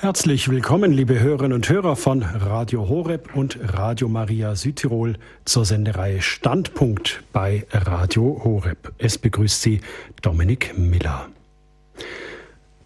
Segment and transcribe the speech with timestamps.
[0.00, 6.22] Herzlich willkommen, liebe Hörerinnen und Hörer von Radio Horeb und Radio Maria Südtirol zur Sendereihe
[6.22, 8.92] Standpunkt bei Radio Horeb.
[8.98, 9.80] Es begrüßt Sie
[10.22, 11.26] Dominik Miller.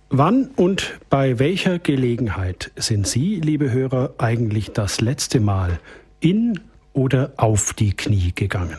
[0.09, 5.81] Wann und bei welcher Gelegenheit sind Sie, liebe Hörer, eigentlich das letzte Mal
[6.21, 6.61] in
[6.95, 8.79] oder auf die Knie gegangen?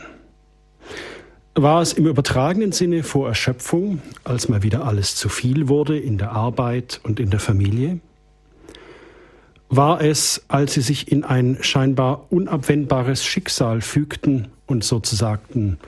[1.53, 6.17] War es im übertragenen Sinne vor Erschöpfung, als mal wieder alles zu viel wurde in
[6.17, 7.99] der Arbeit und in der Familie?
[9.75, 15.79] War es, als sie sich in ein scheinbar unabwendbares Schicksal fügten und sozusagen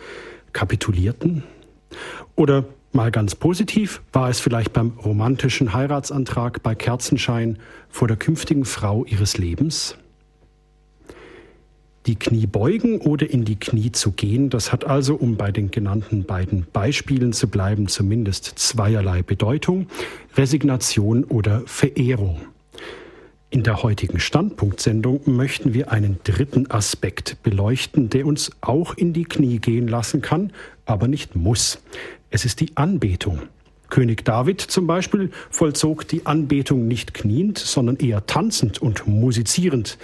[0.54, 1.44] kapitulierten?
[2.36, 8.66] Oder mal ganz positiv, war es vielleicht beim romantischen Heiratsantrag bei Kerzenschein vor der künftigen
[8.66, 9.96] Frau ihres Lebens?
[12.08, 15.70] Die Knie beugen oder in die Knie zu gehen, das hat also, um bei den
[15.70, 19.86] genannten beiden Beispielen zu bleiben, zumindest zweierlei Bedeutung,
[20.36, 22.42] Resignation oder Verehrung.
[23.52, 29.24] In der heutigen Standpunktsendung möchten wir einen dritten Aspekt beleuchten, der uns auch in die
[29.24, 30.52] Knie gehen lassen kann,
[30.86, 31.80] aber nicht muss.
[32.32, 33.44] Es ist die Anbetung.
[33.90, 39.98] König David zum Beispiel vollzog die Anbetung nicht kniend, sondern eher tanzend und musizierend.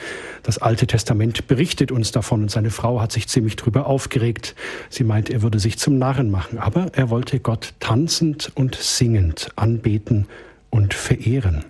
[0.44, 4.56] Das Alte Testament berichtet uns davon und seine Frau hat sich ziemlich drüber aufgeregt.
[4.90, 9.50] Sie meint, er würde sich zum Narren machen, aber er wollte Gott tanzend und singend
[9.56, 10.28] anbeten
[10.70, 11.66] und verehren.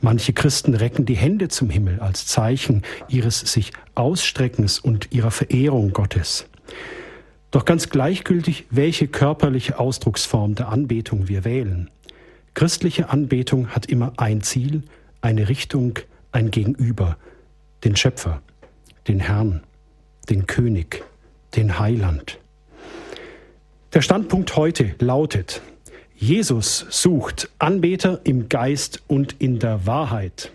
[0.00, 5.92] Manche Christen recken die Hände zum Himmel als Zeichen ihres sich Ausstreckens und ihrer Verehrung
[5.92, 6.46] Gottes.
[7.50, 11.90] Doch ganz gleichgültig, welche körperliche Ausdrucksform der Anbetung wir wählen.
[12.54, 14.82] Christliche Anbetung hat immer ein Ziel,
[15.20, 15.98] eine Richtung,
[16.32, 17.16] ein Gegenüber,
[17.84, 18.42] den Schöpfer,
[19.08, 19.62] den Herrn,
[20.28, 21.02] den König,
[21.56, 22.38] den Heiland.
[23.92, 25.62] Der Standpunkt heute lautet,
[26.22, 30.52] Jesus sucht Anbeter im Geist und in der Wahrheit.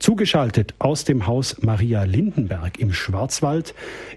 [0.00, 3.72] Zugeschaltet aus dem Haus Maria Lindenberg im Schwarzwald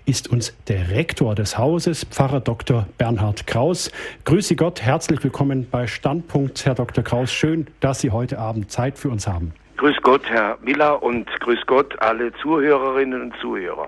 [0.06, 2.88] ist uns der Rektor des Hauses, Pfarrer Dr.
[2.98, 3.92] Bernhard Kraus.
[4.26, 7.04] Grüße Gott, herzlich willkommen bei Standpunkt, Herr Dr.
[7.04, 7.32] Kraus.
[7.32, 9.54] Schön, dass Sie heute Abend Zeit für uns haben.
[9.80, 13.88] Grüß Gott, Herr Miller, und grüß Gott, alle Zuhörerinnen und Zuhörer.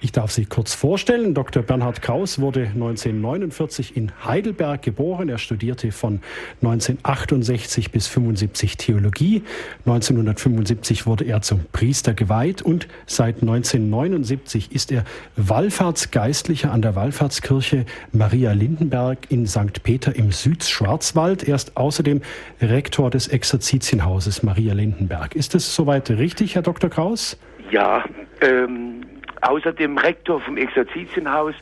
[0.00, 1.32] Ich darf Sie kurz vorstellen.
[1.32, 1.62] Dr.
[1.62, 5.28] Bernhard Kraus wurde 1949 in Heidelberg geboren.
[5.28, 6.22] Er studierte von
[6.62, 9.44] 1968 bis 75 Theologie.
[9.86, 15.04] 1975 wurde er zum Priester geweiht und seit 1979 ist er
[15.36, 19.84] Wallfahrtsgeistlicher an der Wallfahrtskirche Maria Lindenberg in St.
[19.84, 21.46] Peter im Südschwarzwald.
[21.46, 22.22] Er ist außerdem
[22.60, 25.27] Rektor des Exerzitienhauses Maria Lindenberg.
[25.28, 25.36] Tag.
[25.36, 26.90] Ist das soweit richtig, Herr Dr.
[26.90, 27.38] Kraus?
[27.70, 28.04] Ja,
[28.40, 29.04] ähm,
[29.42, 31.54] außerdem Rektor vom Exerzitienhaus.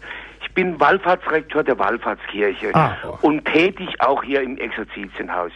[0.43, 2.97] Ich bin Wallfahrtsrektor der Wallfahrtskirche ah.
[3.23, 5.53] und tätig auch hier im Exerzitienhaus.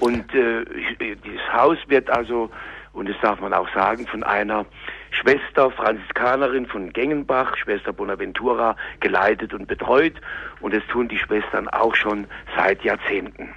[0.00, 0.64] Und äh,
[1.24, 2.50] dieses Haus wird also,
[2.92, 4.66] und das darf man auch sagen, von einer
[5.10, 10.14] Schwester, Franziskanerin von Gengenbach, Schwester Bonaventura, geleitet und betreut.
[10.60, 13.48] Und das tun die Schwestern auch schon seit Jahrzehnten.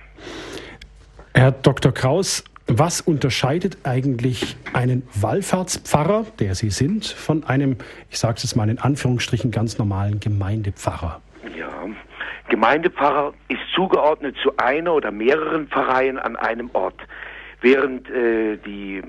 [1.35, 1.93] Herr Dr.
[1.93, 7.77] Kraus, was unterscheidet eigentlich einen Wallfahrtspfarrer, der Sie sind, von einem,
[8.09, 11.19] ich sage es mal in Anführungsstrichen, ganz normalen Gemeindepfarrer?
[11.57, 11.69] Ja,
[12.49, 17.01] Gemeindepfarrer ist zugeordnet zu einer oder mehreren Pfarreien an einem Ort,
[17.61, 19.01] während äh, die,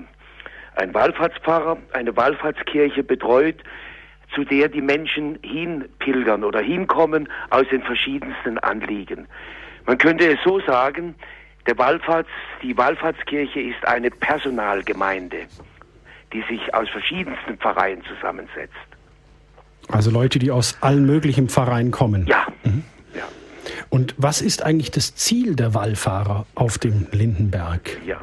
[0.75, 3.57] ein Wallfahrtspfarrer eine Wallfahrtskirche betreut,
[4.33, 9.27] zu der die Menschen hinpilgern oder hinkommen aus den verschiedensten Anliegen.
[9.85, 11.15] Man könnte es so sagen,
[11.67, 12.29] der Wallfahrts,
[12.61, 15.47] die Wallfahrtskirche ist eine Personalgemeinde,
[16.33, 18.73] die sich aus verschiedensten Pfarreien zusammensetzt.
[19.89, 22.25] Also Leute, die aus allen möglichen Pfarreien kommen.
[22.27, 22.47] Ja.
[22.63, 22.83] Mhm.
[23.13, 23.23] ja.
[23.89, 27.97] Und was ist eigentlich das Ziel der Wallfahrer auf dem Lindenberg?
[28.05, 28.19] Ja.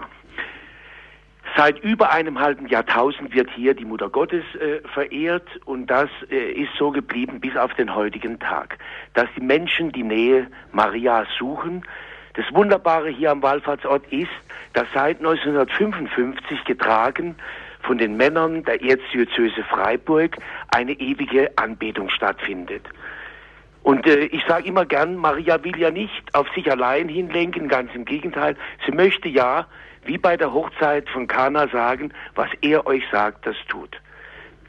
[1.56, 6.52] Seit über einem halben Jahrtausend wird hier die Mutter Gottes äh, verehrt und das äh,
[6.52, 8.78] ist so geblieben bis auf den heutigen Tag,
[9.14, 11.82] dass die Menschen die Nähe Marias suchen,
[12.38, 14.30] das Wunderbare hier am Wallfahrtsort ist,
[14.72, 17.34] dass seit 1955 getragen
[17.80, 20.36] von den Männern der Erzdiözese Freiburg
[20.68, 22.84] eine ewige Anbetung stattfindet.
[23.82, 27.92] Und äh, ich sage immer gern, Maria will ja nicht auf sich allein hinlenken, ganz
[27.96, 28.54] im Gegenteil.
[28.86, 29.66] Sie möchte ja,
[30.04, 34.00] wie bei der Hochzeit von Kana sagen, was er euch sagt, das tut.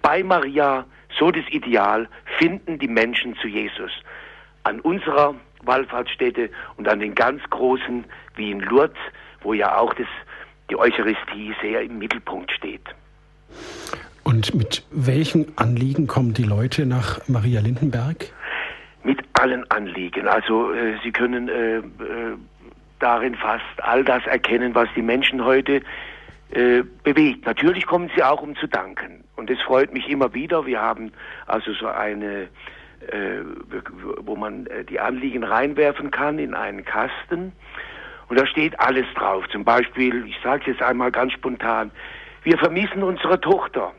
[0.01, 0.86] Bei Maria,
[1.19, 3.92] so das Ideal, finden die Menschen zu Jesus.
[4.63, 5.36] An unserer
[5.69, 8.04] Wallfahrtsstätte und an den ganz großen
[8.36, 8.98] wie in Lourdes,
[9.42, 10.07] wo ja auch das,
[10.69, 12.83] die Eucharistie sehr im Mittelpunkt steht.
[14.24, 18.25] Und mit welchen Anliegen kommen die Leute nach Maria Lindenberg?
[19.04, 20.27] Mit allen Anliegen.
[20.27, 21.81] Also äh, Sie können äh, äh,
[23.00, 25.81] darin fast all das erkennen, was die Menschen heute
[26.51, 27.45] äh, bewegt.
[27.45, 29.24] Natürlich kommen sie auch, um zu danken.
[29.36, 30.65] Und es freut mich immer wieder.
[30.65, 31.12] Wir haben
[31.48, 32.50] also so eine,
[34.22, 37.54] wo man äh, die Anliegen reinwerfen kann in einen Kasten.
[38.28, 39.46] Und da steht alles drauf.
[39.51, 41.92] Zum Beispiel, ich sage es jetzt einmal ganz spontan,
[42.44, 43.92] wir vermissen unsere Tochter.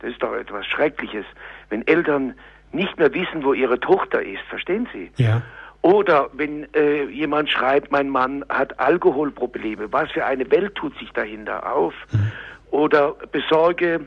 [0.00, 1.24] Das ist doch etwas Schreckliches,
[1.70, 2.34] wenn Eltern
[2.72, 4.42] nicht mehr wissen, wo ihre Tochter ist.
[4.48, 5.10] Verstehen Sie?
[5.16, 5.42] Ja.
[5.82, 11.10] Oder wenn äh, jemand schreibt, mein Mann hat Alkoholprobleme, was für eine Welt tut sich
[11.12, 11.94] dahinter auf?
[12.10, 12.32] Mhm.
[12.72, 14.06] Oder besorge,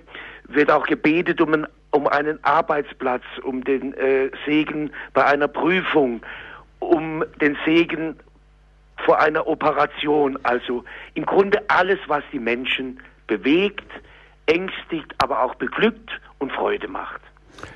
[0.50, 6.22] wird auch gebetet um, ein, um einen Arbeitsplatz, um den äh, Segen bei einer Prüfung,
[6.80, 8.16] um den Segen
[9.06, 10.38] vor einer Operation.
[10.44, 10.84] Also
[11.14, 13.90] im Grunde alles, was die Menschen bewegt,
[14.46, 16.10] ängstigt, aber auch beglückt
[16.40, 17.22] und Freude macht.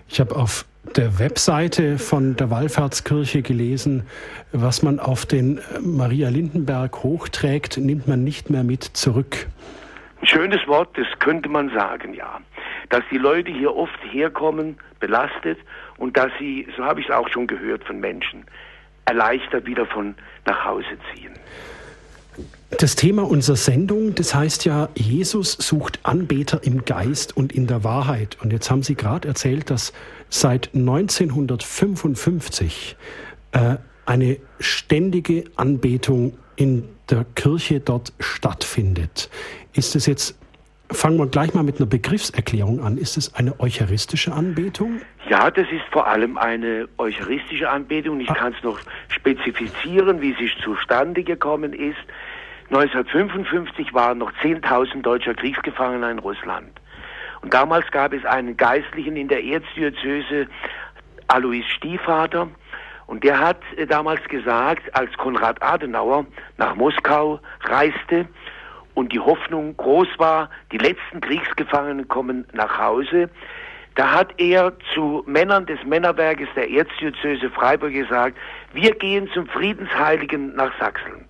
[0.07, 0.65] Ich habe auf
[0.95, 4.05] der Webseite von der Wallfahrtskirche gelesen,
[4.51, 9.47] was man auf den Maria Lindenberg hochträgt, nimmt man nicht mehr mit zurück.
[10.21, 12.39] Ein schönes Wort, das könnte man sagen, ja.
[12.89, 15.57] Dass die Leute hier oft herkommen, belastet,
[15.97, 18.45] und dass sie, so habe ich es auch schon gehört von Menschen,
[19.05, 20.15] erleichtert wieder von
[20.45, 21.33] nach Hause ziehen.
[22.79, 27.83] Das Thema unserer Sendung, das heißt ja, Jesus sucht Anbeter im Geist und in der
[27.83, 28.37] Wahrheit.
[28.41, 29.93] Und jetzt haben Sie gerade erzählt, dass
[30.29, 32.97] seit 1955
[33.51, 33.75] äh,
[34.05, 39.29] eine ständige Anbetung in der Kirche dort stattfindet.
[39.73, 40.37] Ist es jetzt,
[40.91, 45.01] fangen wir gleich mal mit einer Begriffserklärung an, ist es eine eucharistische Anbetung?
[45.29, 48.19] Ja, das ist vor allem eine eucharistische Anbetung.
[48.19, 48.33] Ich ah.
[48.33, 51.97] kann es noch spezifizieren, wie sie zustande gekommen ist.
[52.69, 56.71] 1955 waren noch 10.000 deutscher Kriegsgefangener in Russland.
[57.41, 60.47] Und damals gab es einen Geistlichen in der Erzdiözese,
[61.27, 62.47] Alois Stiefvater,
[63.05, 66.25] und der hat äh, damals gesagt, als Konrad Adenauer
[66.57, 68.27] nach Moskau reiste
[68.93, 73.29] und die Hoffnung groß war, die letzten Kriegsgefangenen kommen nach Hause,
[73.95, 78.37] da hat er zu Männern des Männerwerkes der Erzdiözese Freiburg gesagt,
[78.73, 81.25] wir gehen zum Friedensheiligen nach Sachsen.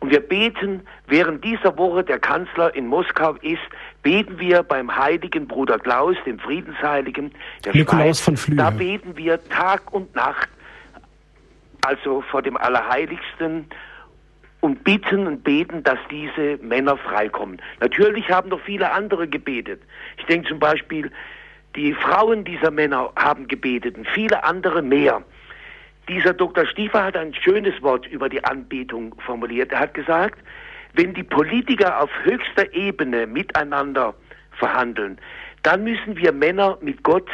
[0.00, 3.62] Und wir beten, während dieser Woche der Kanzler in Moskau ist,
[4.02, 7.32] beten wir beim heiligen Bruder Klaus, dem Friedensheiligen
[7.64, 8.20] der Nikolaus Schweiz.
[8.20, 8.56] von Flühe.
[8.56, 10.48] Da beten wir Tag und Nacht,
[11.86, 13.66] also vor dem Allerheiligsten
[14.64, 17.60] und bitten und beten, dass diese Männer freikommen.
[17.80, 19.82] Natürlich haben noch viele andere gebetet.
[20.16, 21.10] Ich denke zum Beispiel,
[21.76, 25.22] die Frauen dieser Männer haben gebetet und viele andere mehr.
[26.08, 26.64] Dieser Dr.
[26.64, 29.70] Stiefer hat ein schönes Wort über die Anbetung formuliert.
[29.70, 30.38] Er hat gesagt,
[30.94, 34.14] wenn die Politiker auf höchster Ebene miteinander
[34.52, 35.18] verhandeln,
[35.62, 37.28] dann müssen wir Männer mit Gott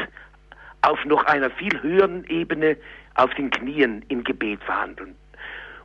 [0.82, 2.76] auf noch einer viel höheren Ebene
[3.14, 5.14] auf den Knien im Gebet verhandeln.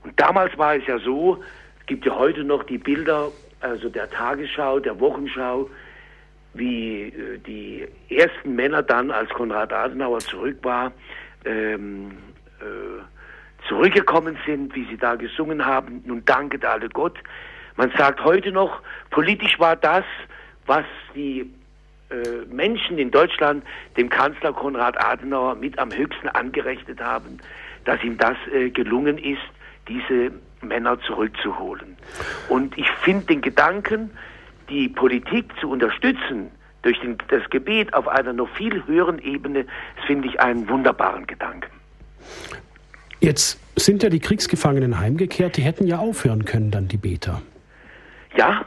[0.06, 1.44] Und damals war es ja so,
[1.80, 5.68] es gibt ja heute noch die Bilder, also der Tagesschau, der Wochenschau,
[6.54, 10.92] wie äh, die ersten Männer dann, als Konrad Adenauer zurück war,
[11.44, 12.12] ähm,
[12.60, 16.04] äh, zurückgekommen sind, wie sie da gesungen haben.
[16.06, 17.18] Nun danket alle Gott.
[17.76, 20.06] Man sagt heute noch, politisch war das,
[20.68, 20.86] was
[21.16, 21.52] die
[22.12, 23.66] äh, Menschen in Deutschland
[23.98, 27.40] dem Kanzler Konrad Adenauer mit am höchsten angerechnet haben,
[27.86, 29.42] dass ihm das äh, gelungen ist,
[29.88, 31.98] diese Männer zurückzuholen.
[32.50, 34.12] Und ich finde den Gedanken,
[34.70, 36.52] die Politik zu unterstützen
[36.82, 39.66] durch den, das Gebet auf einer noch viel höheren Ebene,
[39.96, 41.72] das finde ich einen wunderbaren Gedanken.
[43.20, 47.42] Jetzt sind ja die Kriegsgefangenen heimgekehrt, die hätten ja aufhören können, dann die Beter.
[48.36, 48.66] Ja,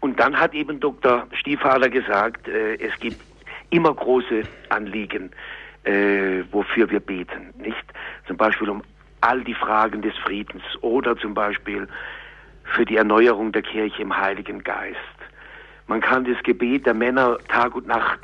[0.00, 1.26] und dann hat eben Dr.
[1.34, 3.20] Stiefvater gesagt, äh, es gibt
[3.70, 5.30] immer große Anliegen,
[5.84, 7.84] äh, wofür wir beten, nicht?
[8.26, 8.82] Zum Beispiel um
[9.22, 11.88] all die Fragen des Friedens oder zum Beispiel
[12.64, 14.98] für die Erneuerung der Kirche im Heiligen Geist.
[15.86, 18.20] Man kann das Gebet der Männer Tag und Nacht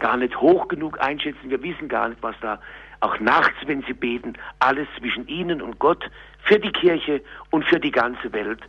[0.00, 1.50] gar nicht hoch genug einschätzen.
[1.50, 2.60] Wir wissen gar nicht, was da
[3.00, 6.10] auch nachts, wenn sie beten, alles zwischen ihnen und Gott
[6.44, 7.20] für die Kirche
[7.50, 8.60] und für die ganze Welt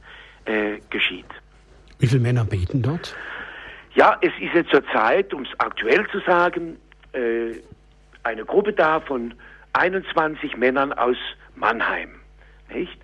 [0.46, 1.26] äh, geschieht.
[2.00, 3.16] Wie viele Männer beten dort?
[3.96, 6.78] Ja, es ist jetzt zur Zeit, um es aktuell zu sagen,
[7.14, 7.54] äh,
[8.24, 9.34] eine Gruppe da von
[9.74, 11.18] 21 Männern aus
[11.56, 12.10] Mannheim.
[12.70, 12.98] Nicht?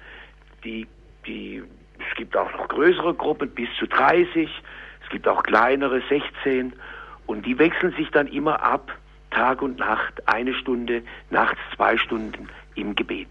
[0.64, 0.88] Die,
[1.26, 1.64] die,
[1.98, 4.50] es gibt auch noch größere Gruppen, bis zu 30,
[5.04, 6.74] es gibt auch kleinere, 16,
[7.28, 8.92] und die wechseln sich dann immer ab
[9.32, 13.30] Tag und Nacht eine Stunde, nachts zwei Stunden im Gebet.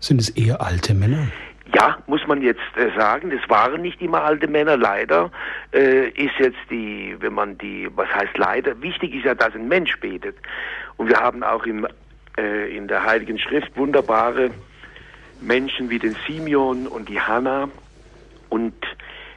[0.00, 1.28] Sind es eher alte Männer?
[1.74, 4.76] Ja, muss man jetzt äh, sagen, das waren nicht immer alte Männer.
[4.76, 5.30] Leider
[5.72, 9.68] äh, ist jetzt die, wenn man die, was heißt leider, wichtig ist ja, dass ein
[9.68, 10.36] Mensch betet.
[10.96, 11.86] Und wir haben auch im,
[12.38, 14.50] äh, in der Heiligen Schrift wunderbare
[15.40, 17.68] Menschen wie den Simeon und die Hannah.
[18.48, 18.74] Und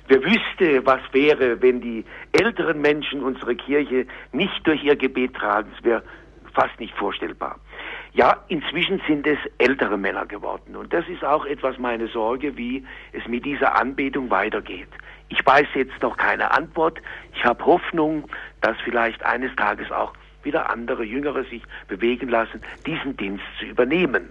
[0.07, 5.71] Wer wüsste, was wäre, wenn die älteren Menschen unserer Kirche nicht durch ihr Gebet tragen,
[5.75, 6.03] es wäre
[6.53, 7.59] fast nicht vorstellbar.
[8.13, 10.75] Ja, inzwischen sind es ältere Männer geworden.
[10.75, 14.87] Und das ist auch etwas meine Sorge, wie es mit dieser Anbetung weitergeht.
[15.29, 17.01] Ich weiß jetzt noch keine Antwort.
[17.35, 18.29] Ich habe Hoffnung,
[18.61, 20.13] dass vielleicht eines Tages auch
[20.45, 24.29] wieder andere Jüngere sich bewegen lassen, diesen Dienst zu übernehmen.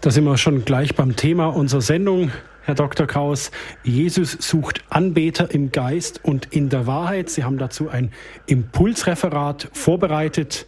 [0.00, 2.30] Da sind wir schon gleich beim Thema unserer Sendung.
[2.62, 3.06] Herr Dr.
[3.06, 3.52] Kraus,
[3.84, 7.30] Jesus sucht Anbeter im Geist und in der Wahrheit.
[7.30, 8.10] Sie haben dazu ein
[8.46, 10.66] Impulsreferat vorbereitet.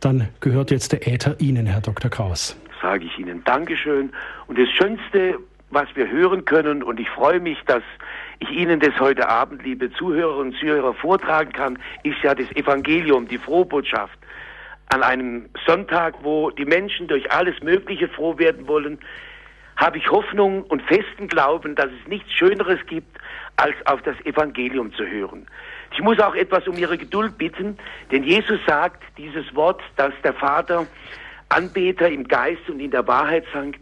[0.00, 2.10] Dann gehört jetzt der Äther Ihnen, Herr Dr.
[2.10, 2.56] Kraus.
[2.82, 4.10] Sage ich Ihnen Dankeschön.
[4.46, 5.38] Und das Schönste,
[5.70, 7.82] was wir hören können, und ich freue mich, dass
[8.40, 13.28] ich Ihnen das heute Abend, liebe Zuhörerinnen und Zuhörer, vortragen kann, ist ja das Evangelium,
[13.28, 14.18] die Frohbotschaft.
[14.90, 18.98] An einem Sonntag, wo die Menschen durch alles Mögliche froh werden wollen,
[19.76, 23.18] habe ich Hoffnung und festen Glauben, dass es nichts Schöneres gibt,
[23.56, 25.46] als auf das Evangelium zu hören.
[25.92, 27.76] Ich muss auch etwas um Ihre Geduld bitten,
[28.10, 30.86] denn Jesus sagt dieses Wort, dass der Vater
[31.48, 33.80] Anbeter im Geist und in der Wahrheit sankt,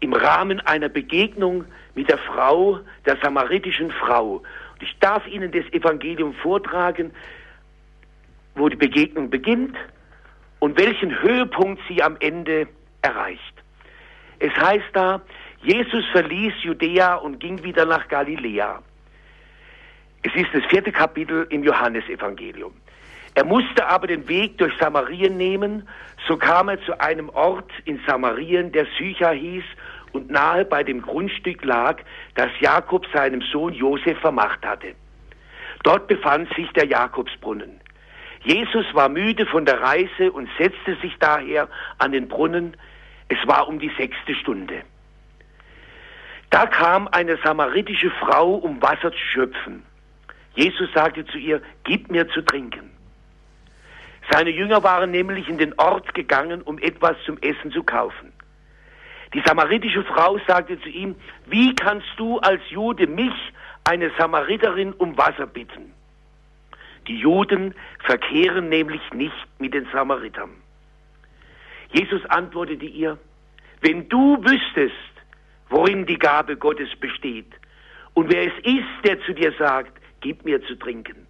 [0.00, 4.42] im Rahmen einer Begegnung mit der Frau, der samaritischen Frau.
[4.72, 7.12] Und ich darf Ihnen das Evangelium vortragen,
[8.54, 9.76] wo die Begegnung beginnt
[10.60, 12.66] und welchen Höhepunkt sie am Ende
[13.02, 13.54] erreicht.
[14.38, 15.20] Es heißt da,
[15.62, 18.82] Jesus verließ Judäa und ging wieder nach Galiläa.
[20.22, 22.72] Es ist das vierte Kapitel im Johannesevangelium.
[23.34, 25.88] Er musste aber den Weg durch Samarien nehmen,
[26.26, 29.64] so kam er zu einem Ort in Samarien, der Sycha hieß
[30.14, 32.00] und nahe bei dem Grundstück lag,
[32.36, 34.94] das Jakob seinem Sohn Josef vermacht hatte.
[35.82, 37.80] Dort befand sich der Jakobsbrunnen.
[38.44, 41.68] Jesus war müde von der Reise und setzte sich daher
[41.98, 42.76] an den Brunnen.
[43.28, 44.82] Es war um die sechste Stunde.
[46.50, 49.82] Da kam eine samaritische Frau, um Wasser zu schöpfen.
[50.54, 52.90] Jesus sagte zu ihr, gib mir zu trinken.
[54.30, 58.32] Seine Jünger waren nämlich in den Ort gegangen, um etwas zum Essen zu kaufen.
[59.34, 63.34] Die samaritische Frau sagte zu ihm, wie kannst du als Jude mich,
[63.82, 65.92] eine Samariterin, um Wasser bitten?
[67.08, 67.74] Die Juden
[68.04, 70.50] verkehren nämlich nicht mit den Samaritern.
[71.92, 73.18] Jesus antwortete ihr,
[73.80, 74.94] wenn du wüsstest,
[75.68, 77.52] worin die Gabe Gottes besteht
[78.14, 81.26] und wer es ist, der zu dir sagt, gib mir zu trinken,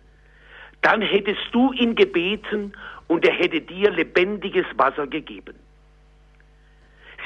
[0.82, 2.74] dann hättest du ihn gebeten
[3.08, 5.54] und er hätte dir lebendiges Wasser gegeben.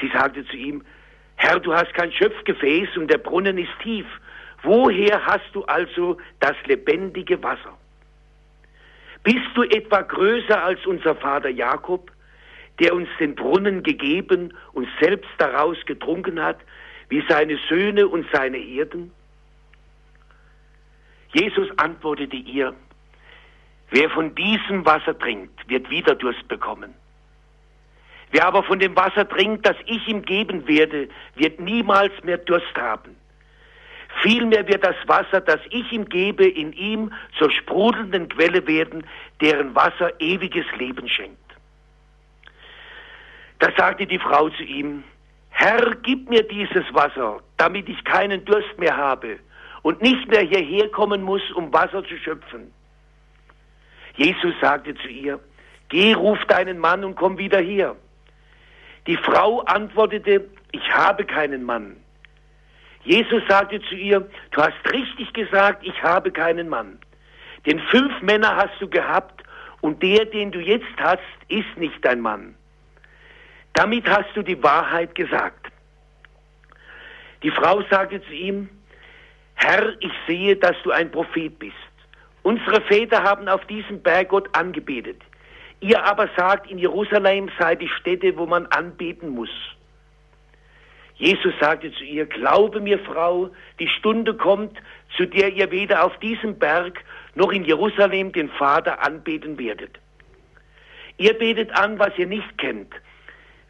[0.01, 0.83] Sie sagte zu ihm,
[1.35, 4.05] Herr, du hast kein Schöpfgefäß und der Brunnen ist tief.
[4.63, 7.77] Woher hast du also das lebendige Wasser?
[9.23, 12.11] Bist du etwa größer als unser Vater Jakob,
[12.79, 16.57] der uns den Brunnen gegeben und selbst daraus getrunken hat,
[17.09, 19.11] wie seine Söhne und seine Hirten?
[21.33, 22.73] Jesus antwortete ihr,
[23.91, 26.93] wer von diesem Wasser trinkt, wird wieder Durst bekommen.
[28.31, 32.75] Wer aber von dem Wasser trinkt, das ich ihm geben werde, wird niemals mehr Durst
[32.77, 33.15] haben.
[34.21, 39.05] Vielmehr wird das Wasser, das ich ihm gebe, in ihm zur sprudelnden Quelle werden,
[39.41, 41.37] deren Wasser ewiges Leben schenkt.
[43.59, 45.03] Da sagte die Frau zu ihm,
[45.49, 49.39] Herr, gib mir dieses Wasser, damit ich keinen Durst mehr habe
[49.81, 52.71] und nicht mehr hierher kommen muss, um Wasser zu schöpfen.
[54.15, 55.39] Jesus sagte zu ihr,
[55.89, 57.95] Geh, ruf deinen Mann und komm wieder hier.
[59.09, 61.95] Die Frau antwortete, ich habe keinen Mann.
[63.03, 64.19] Jesus sagte zu ihr,
[64.51, 66.99] du hast richtig gesagt, ich habe keinen Mann.
[67.65, 69.43] Denn fünf Männer hast du gehabt
[69.81, 72.53] und der, den du jetzt hast, ist nicht dein Mann.
[73.73, 75.71] Damit hast du die Wahrheit gesagt.
[77.41, 78.69] Die Frau sagte zu ihm,
[79.55, 81.73] Herr, ich sehe, dass du ein Prophet bist.
[82.43, 85.19] Unsere Väter haben auf diesem Berg Gott angebetet.
[85.81, 89.49] Ihr aber sagt, in Jerusalem sei die Stätte, wo man anbeten muss.
[91.15, 94.77] Jesus sagte zu ihr, glaube mir, Frau, die Stunde kommt,
[95.17, 97.03] zu der ihr weder auf diesem Berg
[97.35, 99.99] noch in Jerusalem den Vater anbeten werdet.
[101.17, 102.93] Ihr betet an, was ihr nicht kennt.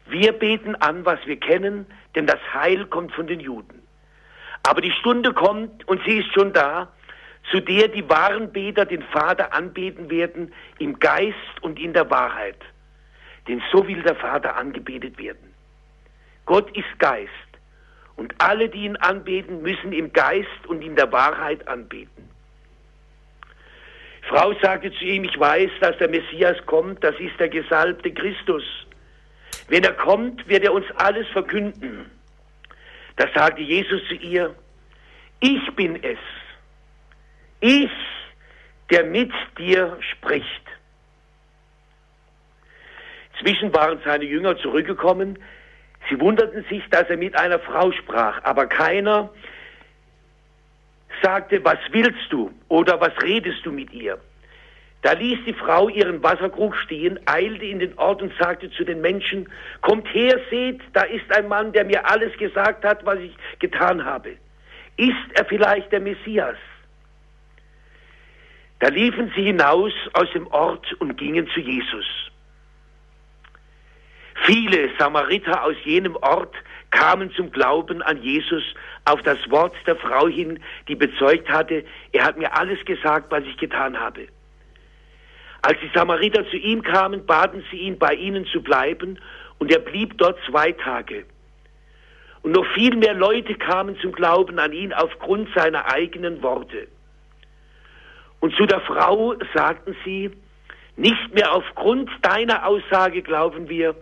[0.08, 3.82] Wir beten an, was wir kennen, denn das Heil kommt von den Juden.
[4.68, 6.88] Aber die Stunde kommt, und sie ist schon da,
[7.50, 12.58] zu der die wahren Beter den Vater anbeten werden im Geist und in der Wahrheit.
[13.48, 15.54] Denn so will der Vater angebetet werden.
[16.46, 17.30] Gott ist Geist
[18.16, 22.28] und alle, die ihn anbeten, müssen im Geist und in der Wahrheit anbeten.
[24.28, 28.62] Frau sagte zu ihm, ich weiß, dass der Messias kommt, das ist der gesalbte Christus.
[29.68, 32.10] Wenn er kommt, wird er uns alles verkünden.
[33.16, 34.54] Da sagte Jesus zu ihr,
[35.40, 36.18] ich bin es.
[37.60, 37.90] Ich,
[38.90, 40.46] der mit dir spricht.
[43.40, 45.38] Zwischen waren seine Jünger zurückgekommen.
[46.08, 49.30] Sie wunderten sich, dass er mit einer Frau sprach, aber keiner
[51.22, 54.18] sagte, was willst du oder was redest du mit ihr?
[55.02, 59.00] Da ließ die Frau ihren Wasserkrug stehen, eilte in den Ort und sagte zu den
[59.00, 59.48] Menschen,
[59.80, 64.04] kommt her, seht, da ist ein Mann, der mir alles gesagt hat, was ich getan
[64.04, 64.36] habe.
[64.96, 66.56] Ist er vielleicht der Messias?
[68.80, 72.06] Da liefen sie hinaus aus dem Ort und gingen zu Jesus.
[74.44, 76.54] Viele Samariter aus jenem Ort
[76.90, 78.62] kamen zum Glauben an Jesus
[79.04, 80.58] auf das Wort der Frau hin,
[80.88, 84.28] die bezeugt hatte, er hat mir alles gesagt, was ich getan habe.
[85.62, 89.18] Als die Samariter zu ihm kamen, baten sie ihn, bei ihnen zu bleiben,
[89.58, 91.26] und er blieb dort zwei Tage.
[92.42, 96.88] Und noch viel mehr Leute kamen zum Glauben an ihn aufgrund seiner eigenen Worte.
[98.40, 100.30] Und zu der Frau sagten sie,
[100.96, 103.94] nicht mehr aufgrund deiner Aussage glauben wir,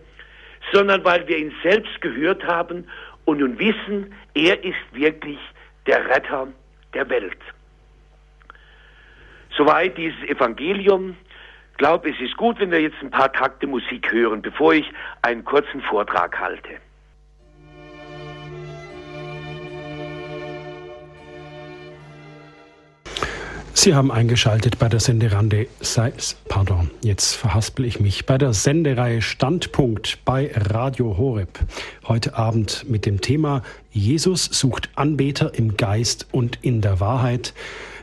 [0.73, 2.85] sondern weil wir ihn selbst gehört haben
[3.25, 5.39] und nun wissen, er ist wirklich
[5.87, 6.47] der Retter
[6.93, 7.37] der Welt.
[9.55, 11.15] Soweit dieses Evangelium.
[11.71, 14.89] Ich glaube, es ist gut, wenn wir jetzt ein paar Takte Musik hören, bevor ich
[15.21, 16.77] einen kurzen Vortrag halte.
[23.73, 25.67] Sie haben eingeschaltet bei der Senderande,
[26.47, 31.59] pardon, jetzt verhaspel ich mich, bei der Sendereihe Standpunkt bei Radio Horeb.
[32.07, 37.53] Heute Abend mit dem Thema Jesus sucht Anbeter im Geist und in der Wahrheit.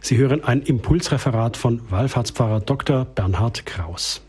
[0.00, 3.04] Sie hören ein Impulsreferat von Wallfahrtspfarrer Dr.
[3.04, 4.22] Bernhard Kraus.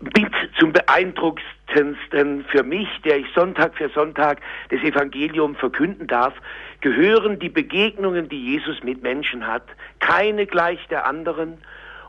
[0.00, 6.34] Mit zum beeindruckendsten für mich, der ich Sonntag für Sonntag das Evangelium verkünden darf,
[6.80, 9.64] gehören die Begegnungen, die Jesus mit Menschen hat.
[10.00, 11.58] Keine gleich der anderen.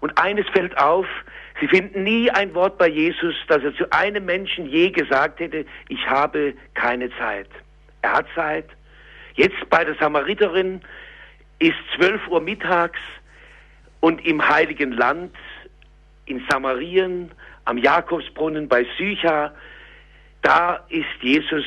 [0.02, 1.08] Und eines fällt auf,
[1.60, 5.66] Sie finden nie ein Wort bei Jesus, dass er zu einem Menschen je gesagt hätte,
[5.90, 7.50] ich habe keine Zeit.
[8.04, 8.66] Er hat Zeit.
[9.34, 10.82] Jetzt bei der Samariterin
[11.60, 13.00] ist 12 Uhr mittags
[14.02, 15.36] und im heiligen Land
[16.26, 17.32] in Samarien
[17.68, 19.52] am Jakobsbrunnen bei Sycha,
[20.42, 21.66] da ist Jesus,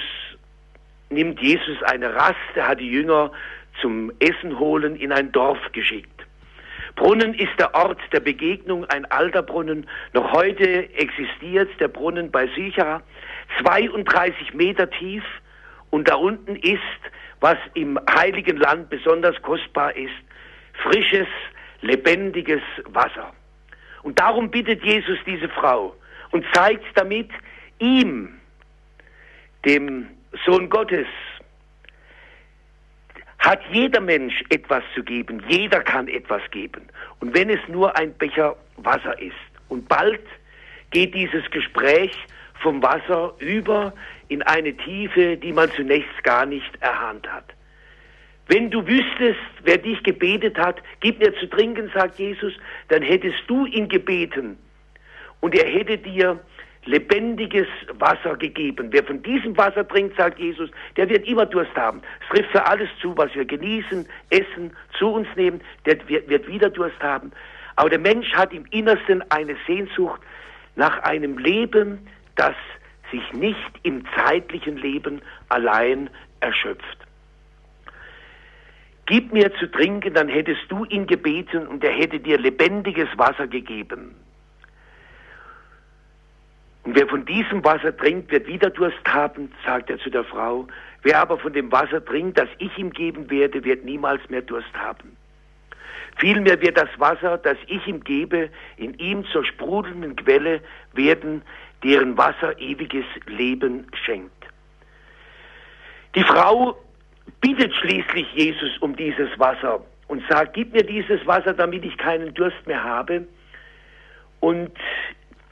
[1.10, 3.30] nimmt Jesus eine Rast, er hat die Jünger
[3.82, 6.08] zum Essen holen in ein Dorf geschickt.
[6.96, 9.86] Brunnen ist der Ort der Begegnung, ein alter Brunnen.
[10.14, 13.02] Noch heute existiert der Brunnen bei Sycha,
[13.62, 15.22] 32 Meter tief
[15.90, 16.80] und da unten ist,
[17.40, 20.12] was im heiligen Land besonders kostbar ist,
[20.82, 21.28] frisches,
[21.82, 23.34] lebendiges Wasser.
[24.02, 25.94] Und darum bittet Jesus diese Frau
[26.30, 27.30] und zeigt damit
[27.78, 28.40] ihm,
[29.64, 30.08] dem
[30.44, 31.06] Sohn Gottes,
[33.38, 35.42] hat jeder Mensch etwas zu geben.
[35.48, 36.82] Jeder kann etwas geben.
[37.20, 39.34] Und wenn es nur ein Becher Wasser ist.
[39.68, 40.20] Und bald
[40.90, 42.12] geht dieses Gespräch
[42.60, 43.92] vom Wasser über
[44.28, 47.44] in eine Tiefe, die man zunächst gar nicht erahnt hat.
[48.52, 52.52] Wenn du wüsstest, wer dich gebetet hat, gib mir zu trinken, sagt Jesus,
[52.88, 54.58] dann hättest du ihn gebeten
[55.38, 56.40] und er hätte dir
[56.84, 57.68] lebendiges
[58.00, 58.88] Wasser gegeben.
[58.90, 62.02] Wer von diesem Wasser trinkt, sagt Jesus, der wird immer Durst haben.
[62.22, 66.70] Es trifft für alles zu, was wir genießen, essen, zu uns nehmen, der wird wieder
[66.70, 67.30] Durst haben.
[67.76, 70.20] Aber der Mensch hat im Innersten eine Sehnsucht
[70.74, 72.56] nach einem Leben, das
[73.12, 76.10] sich nicht im zeitlichen Leben allein
[76.40, 76.98] erschöpft.
[79.10, 83.48] Gib mir zu trinken, dann hättest du ihn gebeten und er hätte dir lebendiges Wasser
[83.48, 84.14] gegeben.
[86.84, 90.68] Und wer von diesem Wasser trinkt, wird wieder Durst haben, sagt er zu der Frau.
[91.02, 94.72] Wer aber von dem Wasser trinkt, das ich ihm geben werde, wird niemals mehr Durst
[94.74, 95.16] haben.
[96.18, 100.60] Vielmehr wird das Wasser, das ich ihm gebe, in ihm zur sprudelnden Quelle
[100.92, 101.42] werden,
[101.82, 104.46] deren Wasser ewiges Leben schenkt.
[106.14, 106.78] Die Frau
[107.40, 112.34] bittet schließlich Jesus um dieses Wasser und sagt, gib mir dieses Wasser, damit ich keinen
[112.34, 113.26] Durst mehr habe.
[114.40, 114.72] Und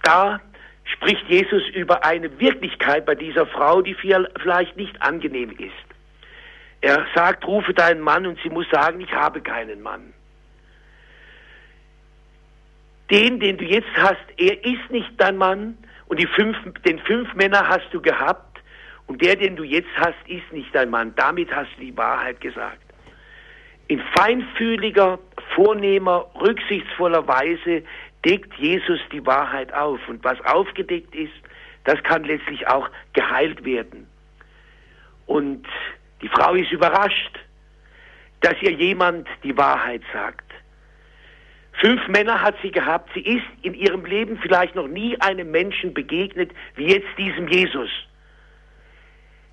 [0.02, 0.40] da
[0.84, 5.72] spricht Jesus über eine Wirklichkeit bei dieser Frau, die vielleicht nicht angenehm ist.
[6.80, 10.12] Er sagt, rufe deinen Mann und sie muss sagen, ich habe keinen Mann.
[13.10, 17.32] Den, den du jetzt hast, er ist nicht dein Mann und die fünf, den fünf
[17.34, 18.47] Männer hast du gehabt
[19.08, 21.14] und der, den du jetzt hast, ist nicht dein Mann.
[21.16, 22.78] Damit hast du die Wahrheit gesagt.
[23.88, 25.18] In feinfühliger,
[25.54, 27.82] vornehmer, rücksichtsvoller Weise
[28.24, 29.98] deckt Jesus die Wahrheit auf.
[30.08, 31.32] Und was aufgedeckt ist,
[31.84, 34.06] das kann letztlich auch geheilt werden.
[35.26, 35.66] Und
[36.20, 37.38] die Frau ist überrascht,
[38.40, 40.44] dass ihr jemand die Wahrheit sagt.
[41.80, 43.08] Fünf Männer hat sie gehabt.
[43.14, 47.90] Sie ist in ihrem Leben vielleicht noch nie einem Menschen begegnet wie jetzt diesem Jesus,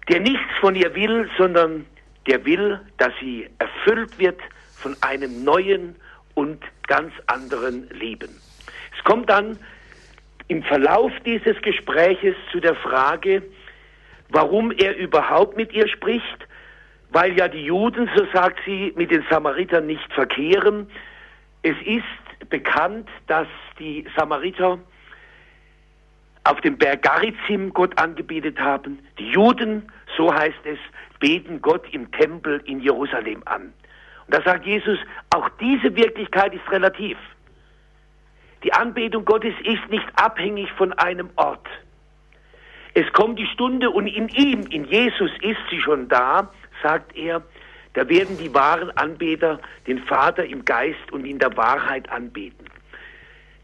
[0.09, 1.85] der nichts von ihr will, sondern
[2.27, 4.39] der will, dass sie erfüllt wird
[4.75, 5.95] von einem neuen
[6.33, 8.29] und ganz anderen Leben.
[8.97, 9.57] Es kommt dann
[10.47, 13.43] im Verlauf dieses Gespräches zu der Frage,
[14.29, 16.47] warum er überhaupt mit ihr spricht,
[17.09, 20.89] weil ja die Juden, so sagt sie, mit den Samaritern nicht verkehren.
[21.63, 23.47] Es ist bekannt, dass
[23.79, 24.79] die Samariter
[26.45, 28.99] auf dem Berg Garizim Gott angebetet haben.
[29.19, 30.77] Die Juden, so heißt es,
[31.19, 33.73] beten Gott im Tempel in Jerusalem an.
[34.27, 34.97] Und da sagt Jesus,
[35.35, 37.17] auch diese Wirklichkeit ist relativ.
[38.63, 41.67] Die Anbetung Gottes ist nicht abhängig von einem Ort.
[42.93, 46.49] Es kommt die Stunde und in ihm, in Jesus ist sie schon da,
[46.81, 47.43] sagt er,
[47.93, 52.67] da werden die wahren Anbeter den Vater im Geist und in der Wahrheit anbeten.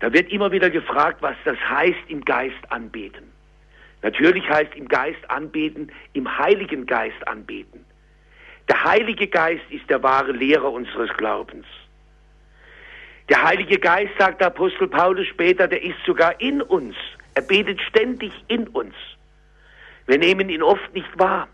[0.01, 3.31] Da wird immer wieder gefragt, was das heißt, im Geist anbeten.
[4.01, 7.85] Natürlich heißt im Geist anbeten, im Heiligen Geist anbeten.
[8.67, 11.67] Der Heilige Geist ist der wahre Lehrer unseres Glaubens.
[13.29, 16.95] Der Heilige Geist, sagt der Apostel Paulus später, der ist sogar in uns.
[17.35, 18.95] Er betet ständig in uns.
[20.07, 21.47] Wir nehmen ihn oft nicht wahr.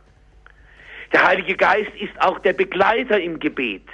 [1.12, 3.88] Der Heilige Geist ist auch der Begleiter im Gebet.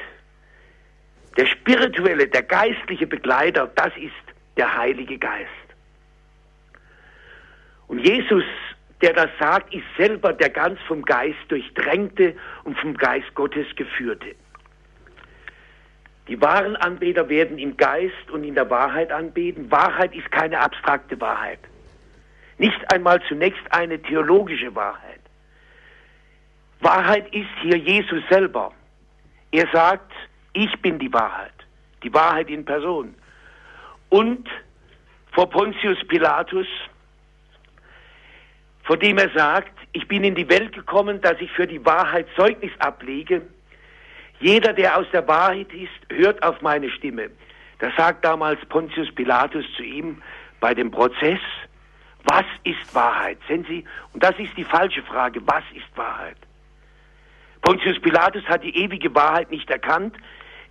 [1.37, 5.49] Der spirituelle, der geistliche Begleiter, das ist der Heilige Geist.
[7.87, 8.43] Und Jesus,
[9.01, 14.35] der das sagt, ist selber der ganz vom Geist durchdrängte und vom Geist Gottes geführte.
[16.27, 19.69] Die wahren Anbeter werden im Geist und in der Wahrheit anbeten.
[19.69, 21.59] Wahrheit ist keine abstrakte Wahrheit.
[22.57, 25.19] Nicht einmal zunächst eine theologische Wahrheit.
[26.79, 28.71] Wahrheit ist hier Jesus selber.
[29.51, 30.11] Er sagt,
[30.53, 31.53] ich bin die Wahrheit,
[32.03, 33.15] die Wahrheit in Person.
[34.13, 34.47] Und
[35.31, 36.67] vor Pontius Pilatus,
[38.83, 42.27] vor dem er sagt, ich bin in die Welt gekommen, dass ich für die Wahrheit
[42.35, 43.41] Zeugnis ablege.
[44.39, 47.31] Jeder, der aus der Wahrheit ist, hört auf meine Stimme.
[47.79, 50.21] Das sagt damals Pontius Pilatus zu ihm
[50.59, 51.39] bei dem Prozess.
[52.25, 53.39] Was ist Wahrheit?
[53.47, 53.83] Sehen Sie?
[54.13, 55.41] Und das ist die falsche Frage.
[55.47, 56.37] Was ist Wahrheit?
[57.63, 60.15] Pontius Pilatus hat die ewige Wahrheit nicht erkannt,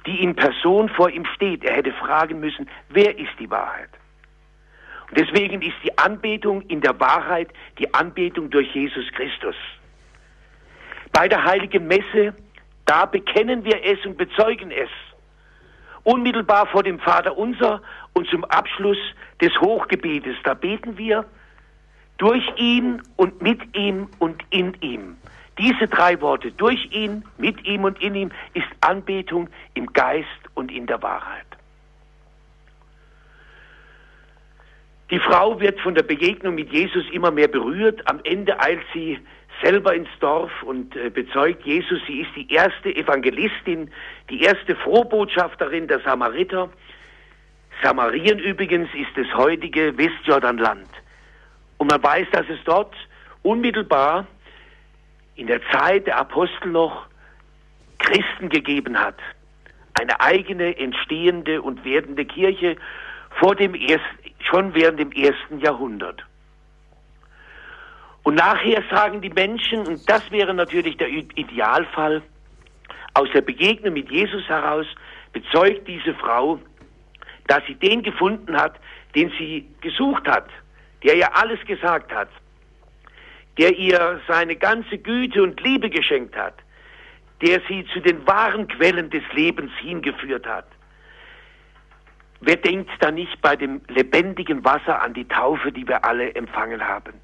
[0.07, 1.65] die in Person vor ihm steht.
[1.65, 3.91] Er hätte fragen müssen, wer ist die Wahrheit?
[5.11, 9.55] Und deswegen ist die Anbetung in der Wahrheit die Anbetung durch Jesus Christus.
[11.13, 12.35] Bei der heiligen Messe,
[12.87, 14.89] da bekennen wir es und bezeugen es.
[16.05, 17.83] Unmittelbar vor dem Vater unser
[18.15, 18.99] und zum Abschluss
[19.41, 21.25] des Hochgebetes, da beten wir
[22.19, 25.17] durch ihn und mit ihm und in ihm.
[25.59, 30.73] Diese drei Worte, durch ihn, mit ihm und in ihm, ist Anbetung im Geist und
[30.73, 31.47] in der Wahrheit.
[35.11, 38.01] Die Frau wird von der Begegnung mit Jesus immer mehr berührt.
[38.09, 39.19] Am Ende eilt sie
[39.61, 42.01] selber ins Dorf und äh, bezeugt Jesus.
[42.07, 43.91] Sie ist die erste Evangelistin,
[44.31, 46.71] die erste Frohbotschafterin der Samariter.
[47.83, 50.89] Samarien übrigens ist das heutige Westjordanland.
[51.77, 52.95] Und man weiß, dass es dort
[53.43, 54.27] unmittelbar
[55.37, 57.07] in der Zeit der Apostel noch
[57.99, 59.17] Christen gegeben hat.
[59.95, 62.77] Eine eigene entstehende und werdende Kirche
[63.39, 64.19] vor dem ersten,
[64.51, 66.25] schon während dem ersten Jahrhundert.
[68.25, 72.23] Und nachher sagen die Menschen, und das wäre natürlich der Idealfall,
[73.15, 74.87] aus der Begegnung mit Jesus heraus
[75.33, 76.59] bezeugt diese Frau,
[77.47, 78.77] dass sie den gefunden hat,
[79.15, 80.49] den sie gesucht hat,
[81.03, 82.29] der ihr alles gesagt hat
[83.59, 86.55] der ihr seine ganze Güte und Liebe geschenkt hat,
[87.43, 90.67] der sie zu den wahren Quellen des Lebens hingeführt hat.
[92.41, 96.87] Wer denkt da nicht bei dem lebendigen Wasser an die Taufe, die wir alle empfangen
[96.87, 97.15] haben?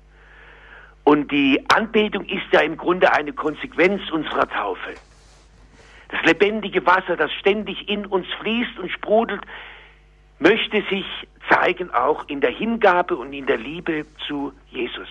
[1.04, 4.94] Und die Anbetung ist ja im Grunde eine Konsequenz unserer Taufe.
[6.10, 9.42] Das lebendige Wasser, das ständig in uns fließt und sprudelt,
[10.38, 11.06] möchte sich
[11.48, 15.08] zeigen auch in der Hingabe und in der Liebe zu Jesus.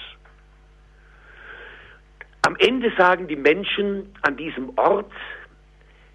[2.48, 5.12] Am Ende sagen die Menschen an diesem Ort,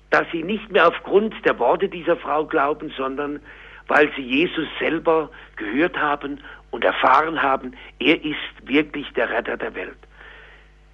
[0.09, 3.39] dass sie nicht mehr aufgrund der Worte dieser Frau glauben, sondern
[3.87, 6.41] weil sie Jesus selber gehört haben
[6.71, 9.99] und erfahren haben, er ist wirklich der Retter der Welt.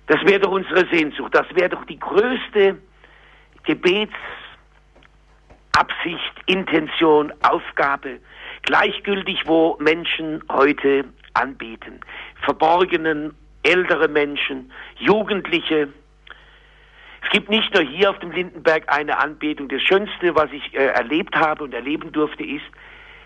[0.09, 2.77] Das wäre doch unsere Sehnsucht, das wäre doch die größte
[3.63, 4.19] Gebetsabsicht,
[6.47, 8.19] Intention, Aufgabe,
[8.63, 12.01] gleichgültig wo Menschen heute anbeten,
[12.45, 15.89] verborgenen ältere Menschen, Jugendliche,
[17.25, 19.69] Es gibt nicht nur hier auf dem Lindenberg eine Anbetung.
[19.69, 22.65] Das Schönste, was ich äh, erlebt habe und erleben durfte, ist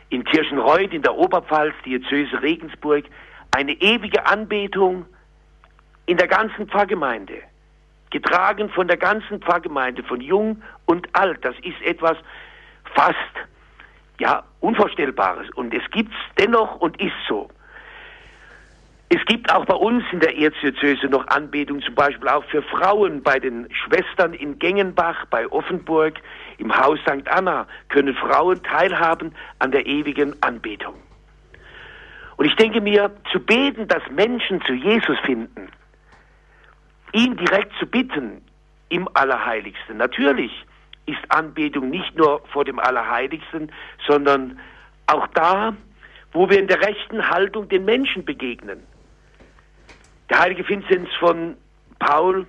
[0.09, 3.05] in Kirchenreuth in der Oberpfalz, Diözese Regensburg,
[3.51, 5.07] eine ewige Anbetung
[6.07, 7.43] in der ganzen Pfarrgemeinde.
[8.11, 11.43] Getragen von der ganzen Pfarrgemeinde, von jung und alt.
[11.45, 12.17] Das ist etwas
[12.95, 13.17] fast,
[14.19, 15.49] ja, Unvorstellbares.
[15.55, 17.49] Und es gibt's dennoch und ist so.
[19.15, 23.23] Es gibt auch bei uns in der Erzdiözese noch Anbetung, zum Beispiel auch für Frauen
[23.23, 26.15] bei den Schwestern in Gengenbach, bei Offenburg,
[26.57, 27.29] im Haus St.
[27.29, 30.95] Anna können Frauen teilhaben an der ewigen Anbetung.
[32.39, 35.69] Und ich denke mir, zu beten, dass Menschen zu Jesus finden,
[37.13, 38.41] ihn direkt zu bitten
[38.89, 39.99] im Allerheiligsten.
[39.99, 40.53] Natürlich
[41.05, 43.71] ist Anbetung nicht nur vor dem Allerheiligsten,
[44.07, 44.59] sondern
[45.07, 45.77] auch da,
[46.33, 48.87] wo wir in der rechten Haltung den Menschen begegnen.
[50.31, 51.57] Der heilige Vinzenz von
[51.99, 52.47] Paul,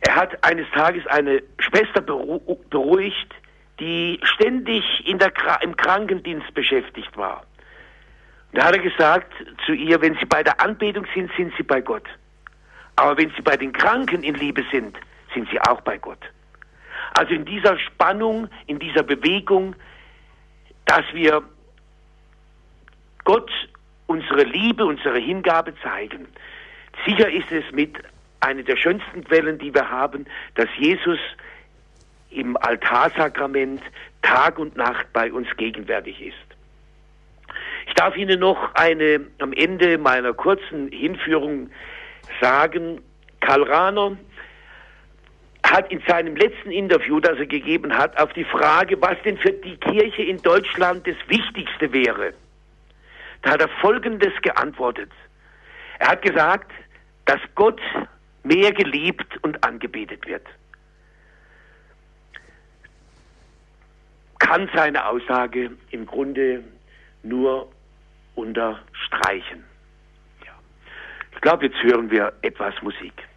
[0.00, 3.34] er hat eines Tages eine Schwester beruhigt,
[3.80, 7.44] die ständig in der, im Krankendienst beschäftigt war.
[8.52, 9.32] Da hat er gesagt
[9.66, 12.06] zu ihr, wenn Sie bei der Anbetung sind, sind Sie bei Gott.
[12.96, 14.96] Aber wenn Sie bei den Kranken in Liebe sind,
[15.34, 16.18] sind Sie auch bei Gott.
[17.14, 19.76] Also in dieser Spannung, in dieser Bewegung,
[20.86, 21.42] dass wir
[23.24, 23.50] Gott
[24.08, 26.26] unsere Liebe, unsere Hingabe zeigen.
[27.06, 27.96] Sicher ist es mit
[28.40, 31.18] einer der schönsten Quellen, die wir haben, dass Jesus
[32.30, 33.82] im Altarsakrament
[34.22, 36.36] Tag und Nacht bei uns gegenwärtig ist.
[37.86, 41.70] Ich darf Ihnen noch eine am Ende meiner kurzen Hinführung
[42.40, 43.00] sagen.
[43.40, 44.16] Karl Rahner
[45.64, 49.52] hat in seinem letzten Interview, das er gegeben hat, auf die Frage, was denn für
[49.52, 52.34] die Kirche in Deutschland das Wichtigste wäre,
[53.42, 55.10] da hat er Folgendes geantwortet.
[55.98, 56.70] Er hat gesagt,
[57.24, 57.80] dass Gott
[58.42, 60.46] mehr geliebt und angebetet wird.
[64.38, 66.64] Kann seine Aussage im Grunde
[67.22, 67.70] nur
[68.34, 69.64] unterstreichen.
[71.38, 73.27] Ich glaube, jetzt hören wir etwas Musik.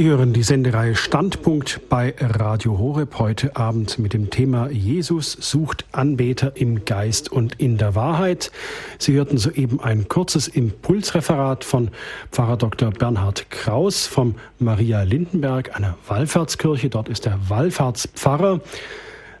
[0.00, 5.84] Sie hören die Sendereihe Standpunkt bei Radio Horeb heute Abend mit dem Thema Jesus sucht
[5.92, 8.50] Anbeter im Geist und in der Wahrheit.
[8.96, 11.90] Sie hörten soeben ein kurzes Impulsreferat von
[12.32, 12.92] Pfarrer Dr.
[12.92, 16.88] Bernhard Kraus vom Maria Lindenberg, einer Wallfahrtskirche.
[16.88, 18.62] Dort ist er Wallfahrtspfarrer.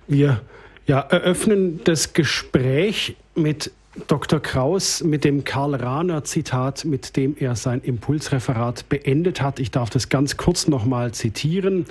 [0.08, 0.42] Wir
[0.86, 3.72] ja, eröffnen das Gespräch mit
[4.06, 4.38] Dr.
[4.40, 9.58] Kraus mit dem Karl Rahner Zitat, mit dem er sein Impulsreferat beendet hat.
[9.58, 11.86] Ich darf das ganz kurz nochmal zitieren.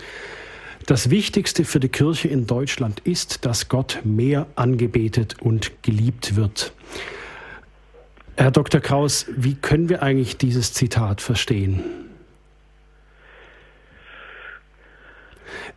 [0.85, 6.71] Das Wichtigste für die Kirche in Deutschland ist, dass Gott mehr angebetet und geliebt wird.
[8.37, 8.79] Herr Dr.
[8.79, 12.08] Kraus, wie können wir eigentlich dieses Zitat verstehen?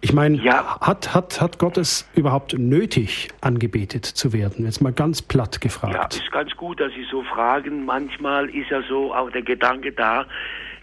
[0.04, 0.80] Ich meine, ja.
[0.80, 4.64] hat, hat, hat Gott es überhaupt nötig, angebetet zu werden?
[4.64, 5.94] Jetzt mal ganz platt gefragt.
[5.94, 7.84] Ja, ist ganz gut, dass Sie so fragen.
[7.84, 10.26] Manchmal ist ja so auch der Gedanke da,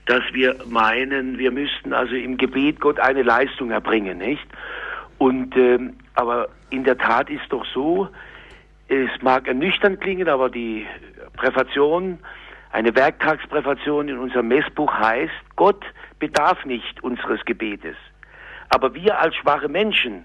[0.06, 4.48] dass wir meinen, wir müssten also im Gebet Gott eine Leistung erbringen, nicht?
[5.18, 8.08] Und ähm, aber in der Tat ist doch so,
[8.88, 10.88] es mag ernüchternd klingen, aber die
[11.36, 12.20] Präfation,
[12.72, 15.84] eine Werktagspräfation in unserem Messbuch heißt, Gott
[16.20, 17.98] bedarf nicht unseres Gebetes.
[18.70, 20.24] Aber wir als schwache Menschen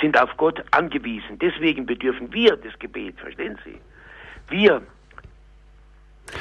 [0.00, 1.38] sind auf Gott angewiesen.
[1.40, 3.78] Deswegen bedürfen wir des Gebets, verstehen Sie?
[4.48, 4.82] Wir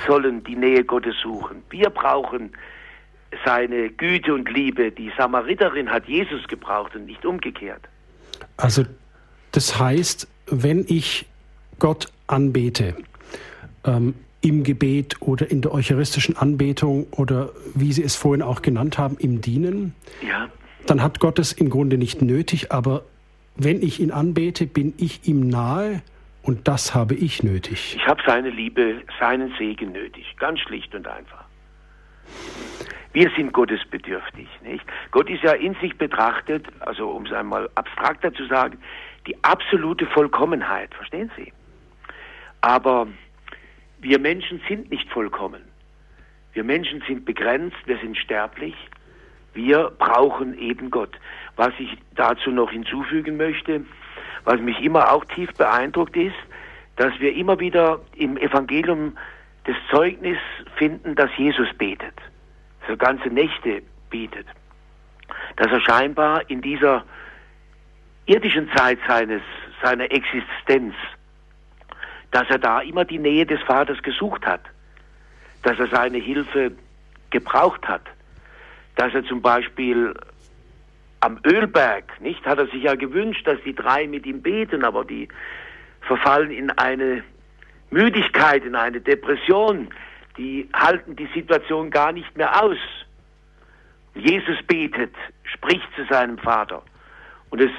[0.06, 1.63] sollen die Nähe Gottes suchen.
[1.69, 2.52] Wir brauchen
[3.45, 4.91] seine Güte und Liebe.
[4.91, 7.82] Die Samariterin hat Jesus gebraucht und nicht umgekehrt.
[8.58, 8.84] Also
[9.52, 11.26] das heißt, wenn ich
[11.80, 12.95] Gott anbete,
[13.86, 18.97] ähm, im Gebet oder in der eucharistischen Anbetung oder wie Sie es vorhin auch genannt
[18.97, 20.47] haben, im Dienen, ja
[20.89, 23.04] dann hat Gott es im Grunde nicht nötig, aber
[23.56, 26.02] wenn ich ihn anbete, bin ich ihm nahe
[26.43, 27.95] und das habe ich nötig.
[27.95, 31.43] Ich habe seine Liebe, seinen Segen nötig, ganz schlicht und einfach.
[33.13, 34.86] Wir sind gottesbedürftig, nicht?
[35.12, 38.78] Gott ist ja in sich betrachtet, also um es einmal abstrakter zu sagen,
[39.26, 41.52] die absolute Vollkommenheit, verstehen Sie?
[42.62, 43.08] Aber
[44.00, 45.63] wir Menschen sind nicht vollkommen.
[46.54, 48.76] Wir Menschen sind begrenzt, wir sind sterblich
[49.57, 51.19] wir brauchen eben Gott.
[51.57, 53.81] Was ich dazu noch hinzufügen möchte,
[54.45, 56.35] was mich immer auch tief beeindruckt ist,
[56.95, 59.17] dass wir immer wieder im Evangelium
[59.65, 60.37] das Zeugnis
[60.77, 62.13] finden, dass Jesus betet,
[62.87, 64.45] er ganze Nächte betet,
[65.57, 67.03] dass er scheinbar in dieser
[68.27, 69.41] irdischen Zeit seines,
[69.83, 70.93] seiner Existenz,
[72.31, 74.61] dass er da immer die Nähe des Vaters gesucht hat,
[75.63, 76.71] dass er seine Hilfe
[77.31, 78.03] gebraucht hat,
[78.97, 80.13] dass er zum Beispiel
[81.19, 85.05] am Ölberg, nicht, hat er sich ja gewünscht, dass die drei mit ihm beten, aber
[85.05, 85.27] die
[86.01, 87.23] verfallen in eine
[87.89, 89.89] Müdigkeit, in eine Depression,
[90.38, 92.77] die halten die Situation gar nicht mehr aus.
[94.13, 96.81] Jesus betet, spricht zu seinem Vater.
[97.49, 97.71] Und es,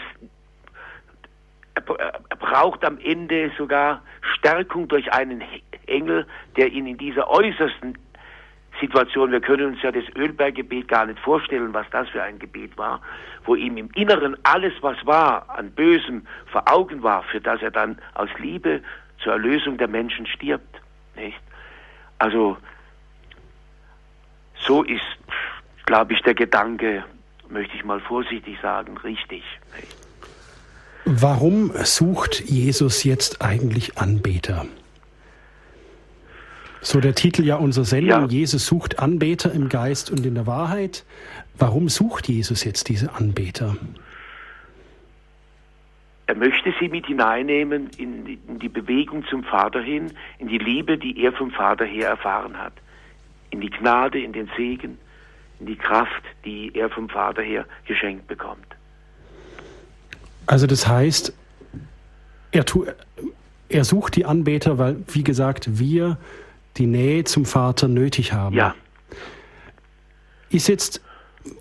[1.75, 5.43] er braucht am Ende sogar Stärkung durch einen
[5.87, 6.27] Engel,
[6.57, 7.99] der ihn in dieser äußersten
[8.81, 12.77] Situation, wir können uns ja das Ölberggebet gar nicht vorstellen, was das für ein Gebet
[12.77, 13.01] war,
[13.45, 17.71] wo ihm im Inneren alles, was war, an Bösem vor Augen war, für das er
[17.71, 18.83] dann aus Liebe
[19.23, 20.81] zur Erlösung der Menschen stirbt.
[21.17, 21.39] Nicht?
[22.19, 22.57] Also
[24.67, 25.01] so ist,
[25.87, 27.05] glaube ich, der Gedanke,
[27.49, 29.43] möchte ich mal vorsichtig sagen, richtig.
[29.77, 29.97] Nicht?
[31.05, 34.67] Warum sucht Jesus jetzt eigentlich Anbeter?
[36.81, 38.27] So der Titel ja unserer Sendung, ja.
[38.27, 41.05] Jesus sucht Anbeter im Geist und in der Wahrheit.
[41.59, 43.77] Warum sucht Jesus jetzt diese Anbeter?
[46.27, 50.59] Er möchte sie mit hineinnehmen in die, in die Bewegung zum Vater hin, in die
[50.59, 52.75] Liebe, die er vom Vater her erfahren hat,
[53.51, 54.99] in die Gnade, in den Segen,
[55.59, 58.67] in die Kraft, die er vom Vater her geschenkt bekommt.
[60.47, 61.33] Also das heißt,
[62.53, 62.87] er, tu,
[63.69, 66.19] er sucht die Anbeter, weil, wie gesagt, wir
[66.79, 68.57] die Nähe zum Vater nötig haben.
[68.57, 68.75] Ja.
[70.51, 71.03] Ist jetzt,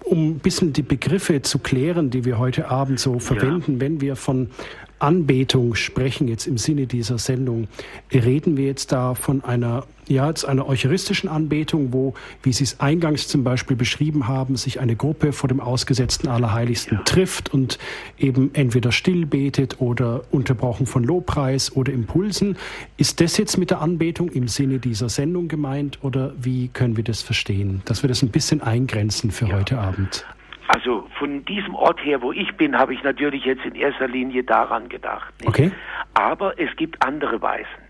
[0.03, 3.79] um ein bisschen die Begriffe zu klären, die wir heute Abend so verwenden, ja.
[3.81, 4.51] wenn wir von
[4.99, 7.67] Anbetung sprechen, jetzt im Sinne dieser Sendung,
[8.11, 12.79] reden wir jetzt da von einer, ja, jetzt einer eucharistischen Anbetung, wo, wie Sie es
[12.79, 17.03] eingangs zum Beispiel beschrieben haben, sich eine Gruppe vor dem ausgesetzten Allerheiligsten ja.
[17.03, 17.77] trifft und
[18.17, 22.57] eben entweder still betet oder unterbrochen von Lobpreis oder Impulsen.
[22.97, 27.03] Ist das jetzt mit der Anbetung im Sinne dieser Sendung gemeint oder wie können wir
[27.03, 27.81] das verstehen?
[27.85, 29.57] Dass wir das ein bisschen eingrenzen für ja.
[29.57, 30.25] heute Abend.
[30.67, 34.43] Also von diesem Ort her, wo ich bin, habe ich natürlich jetzt in erster Linie
[34.43, 35.33] daran gedacht.
[35.39, 35.49] Nicht?
[35.49, 35.71] Okay.
[36.13, 37.87] Aber es gibt andere Weisen.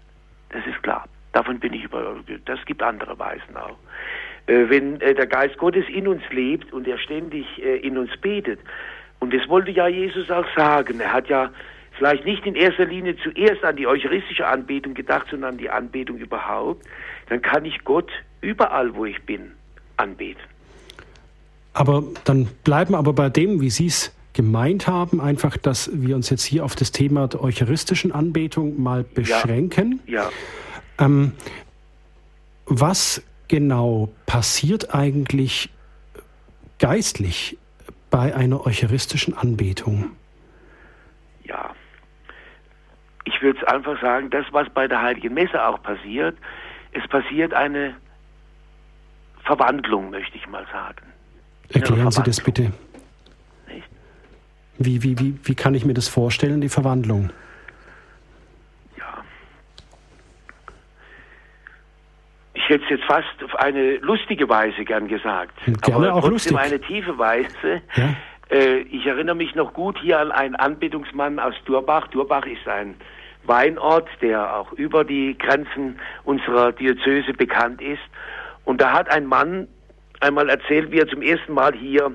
[0.49, 1.05] Das ist klar.
[1.33, 2.29] Davon bin ich überzeugt.
[2.45, 3.77] Das gibt andere Weisen auch.
[4.47, 8.15] Äh, wenn äh, der Geist Gottes in uns lebt und er ständig äh, in uns
[8.17, 8.59] betet,
[9.19, 10.99] und das wollte ja Jesus auch sagen.
[10.99, 11.49] Er hat ja
[11.97, 16.17] vielleicht nicht in erster Linie zuerst an die eucharistische Anbetung gedacht, sondern an die Anbetung
[16.17, 16.85] überhaupt.
[17.29, 18.11] Dann kann ich Gott
[18.41, 19.53] überall, wo ich bin,
[19.97, 20.43] anbeten.
[21.77, 26.31] Aber dann bleiben aber bei dem, wie Sie es gemeint haben, einfach, dass wir uns
[26.31, 29.99] jetzt hier auf das Thema der eucharistischen Anbetung mal beschränken.
[30.07, 30.23] Ja.
[30.23, 31.05] ja.
[31.05, 31.33] Ähm,
[32.65, 35.69] was genau passiert eigentlich
[36.79, 37.59] geistlich
[38.09, 40.09] bei einer eucharistischen Anbetung?
[41.43, 41.75] Ja,
[43.25, 46.39] ich würde es einfach sagen, das, was bei der Heiligen Messe auch passiert,
[46.91, 47.93] es passiert eine
[49.43, 51.06] Verwandlung, möchte ich mal sagen.
[51.73, 52.71] Erklären Sie das bitte.
[54.79, 57.31] Wie, wie, wie, wie kann ich mir das vorstellen, die Verwandlung?
[58.97, 59.23] Ja.
[62.53, 65.57] Ich hätte es jetzt fast auf eine lustige Weise gern gesagt.
[65.81, 66.55] Gerne aber auch lustig.
[66.55, 67.81] eine tiefe Weise.
[67.95, 68.15] Ja?
[68.49, 72.07] Äh, ich erinnere mich noch gut hier an einen Anbetungsmann aus Durbach.
[72.09, 72.95] Durbach ist ein
[73.45, 78.03] Weinort, der auch über die Grenzen unserer Diözese bekannt ist.
[78.63, 79.67] Und da hat ein Mann
[80.19, 82.11] einmal erzählt, wie er zum ersten Mal hier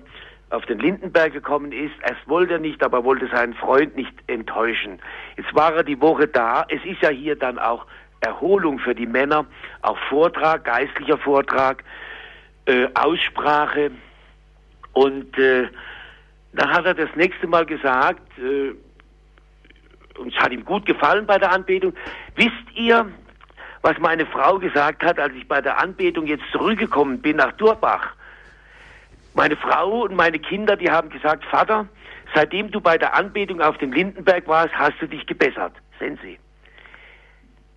[0.51, 1.95] auf den Lindenberg gekommen ist.
[2.03, 5.01] Erst wollte er nicht, aber wollte seinen Freund nicht enttäuschen.
[5.37, 6.65] Jetzt war er die Woche da.
[6.69, 7.87] Es ist ja hier dann auch
[8.21, 9.47] Erholung für die Männer,
[9.81, 11.83] auch Vortrag, geistlicher Vortrag,
[12.67, 13.91] äh, Aussprache.
[14.93, 15.69] Und äh,
[16.53, 18.75] dann hat er das nächste Mal gesagt, äh,
[20.19, 21.95] und es hat ihm gut gefallen bei der Anbetung,
[22.37, 23.11] wisst ihr,
[23.83, 28.15] was meine Frau gesagt hat, als ich bei der Anbetung jetzt zurückgekommen bin nach Durbach.
[29.35, 31.87] Meine Frau und meine Kinder, die haben gesagt, Vater,
[32.35, 35.73] seitdem du bei der Anbetung auf dem Lindenberg warst, hast du dich gebessert.
[35.99, 36.39] Sehen Sie.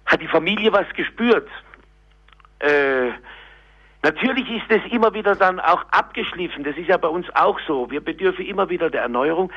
[0.05, 1.49] Hat die Familie was gespürt?
[2.59, 3.09] Äh,
[4.03, 6.63] natürlich ist es immer wieder dann auch abgeschliffen.
[6.63, 7.89] Das ist ja bei uns auch so.
[7.89, 9.51] Wir bedürfen immer wieder der Erneuerung.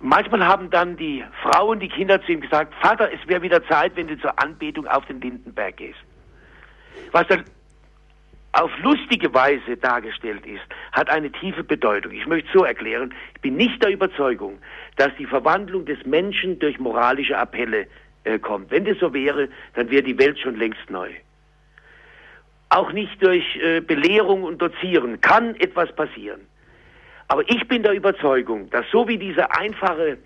[0.00, 3.96] Manchmal haben dann die Frauen, die Kinder zu ihm gesagt, Vater, es wäre wieder Zeit,
[3.96, 5.98] wenn du zur Anbetung auf den Lindenberg gehst.
[7.10, 7.44] Was dann
[8.52, 12.12] auf lustige Weise dargestellt ist, hat eine tiefe Bedeutung.
[12.12, 14.58] Ich möchte so erklären, ich bin nicht der Überzeugung,
[14.96, 17.86] dass die Verwandlung des Menschen durch moralische Appelle
[18.24, 18.70] äh, kommt.
[18.70, 21.10] Wenn das so wäre, dann wäre die Welt schon längst neu.
[22.70, 26.40] Auch nicht durch äh, Belehrung und Dozieren kann etwas passieren.
[27.28, 30.18] Aber ich bin der Überzeugung, dass so wie dieser einfache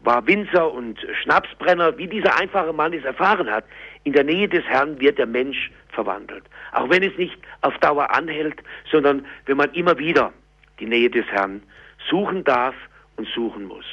[0.00, 3.64] war Winzer und Schnapsbrenner, wie dieser einfache Mann es erfahren hat,
[4.04, 6.44] in der Nähe des Herrn wird der Mensch verwandelt.
[6.72, 10.32] Auch wenn es nicht auf Dauer anhält, sondern wenn man immer wieder
[10.78, 11.62] die Nähe des Herrn
[12.08, 12.74] suchen darf
[13.16, 13.84] und suchen muss.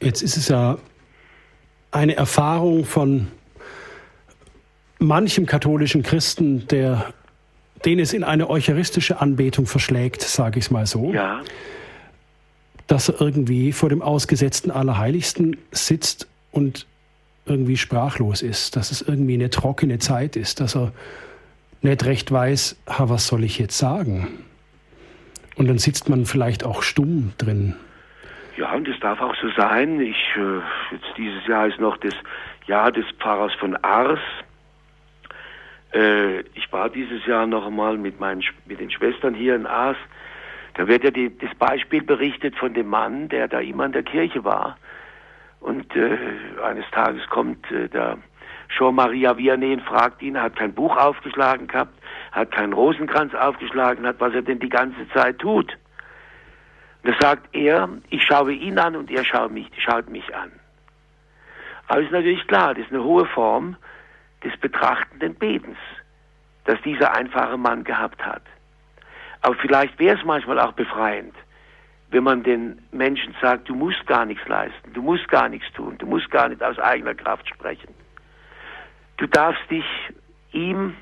[0.00, 0.78] Jetzt ist es ja
[1.90, 3.28] eine Erfahrung von
[4.98, 7.12] manchem katholischen Christen, der,
[7.84, 11.12] den es in eine eucharistische Anbetung verschlägt, sage ich es mal so.
[11.12, 11.40] Ja.
[12.86, 16.86] Dass er irgendwie vor dem ausgesetzten Allerheiligsten sitzt und
[17.46, 20.92] irgendwie sprachlos ist, dass es irgendwie eine trockene Zeit ist, dass er
[21.82, 24.28] nicht recht weiß, ha, was soll ich jetzt sagen?
[25.56, 27.74] Und dann sitzt man vielleicht auch stumm drin.
[28.56, 30.00] Ja, und das darf auch so sein.
[30.00, 30.58] Ich, äh,
[30.92, 32.14] jetzt dieses Jahr ist noch das
[32.66, 34.20] Jahr des Pfarrers von Ars.
[35.92, 39.96] Äh, ich war dieses Jahr noch einmal mit, meinen, mit den Schwestern hier in Ars.
[40.74, 44.02] Da wird ja die, das Beispiel berichtet von dem Mann, der da immer in der
[44.02, 44.76] Kirche war.
[45.60, 46.16] Und äh,
[46.62, 48.18] eines Tages kommt äh, der
[48.76, 51.92] Jean-Maria Vianney und fragt ihn, hat kein Buch aufgeschlagen gehabt,
[52.32, 55.76] hat keinen Rosenkranz aufgeschlagen, hat, was er denn die ganze Zeit tut.
[57.02, 60.52] Und da sagt er, ich schaue ihn an und er schaut mich, schaut mich an.
[61.88, 63.76] Aber ist natürlich klar, das ist eine hohe Form
[64.44, 65.78] des betrachtenden Betens,
[66.64, 68.42] das dieser einfache Mann gehabt hat.
[69.42, 71.34] Aber vielleicht wäre es manchmal auch befreiend,
[72.10, 75.96] wenn man den Menschen sagt, du musst gar nichts leisten, du musst gar nichts tun,
[75.98, 77.94] du musst gar nicht aus eigener Kraft sprechen.
[79.16, 79.84] Du darfst dich
[80.52, 80.96] ihm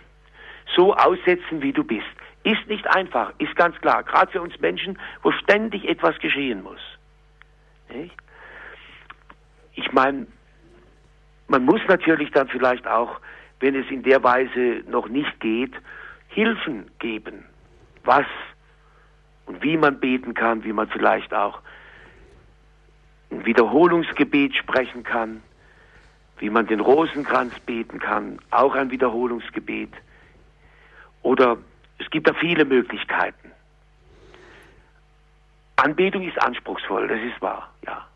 [0.74, 2.06] so aussetzen, wie du bist.
[2.44, 4.02] Ist nicht einfach, ist ganz klar.
[4.02, 6.80] Gerade für uns Menschen, wo ständig etwas geschehen muss.
[7.88, 8.14] Nicht?
[9.74, 10.26] Ich meine,
[11.48, 13.20] man muss natürlich dann vielleicht auch,
[13.60, 15.72] wenn es in der Weise noch nicht geht,
[16.28, 17.44] Hilfen geben.
[18.04, 18.26] Was
[19.46, 21.60] und wie man beten kann, wie man vielleicht auch
[23.30, 25.42] ein Wiederholungsgebet sprechen kann,
[26.38, 29.92] wie man den Rosenkranz beten kann, auch ein Wiederholungsgebet.
[31.22, 31.56] Oder
[31.98, 33.50] es gibt da viele Möglichkeiten.
[35.76, 38.06] Anbetung ist anspruchsvoll, das ist wahr, ja.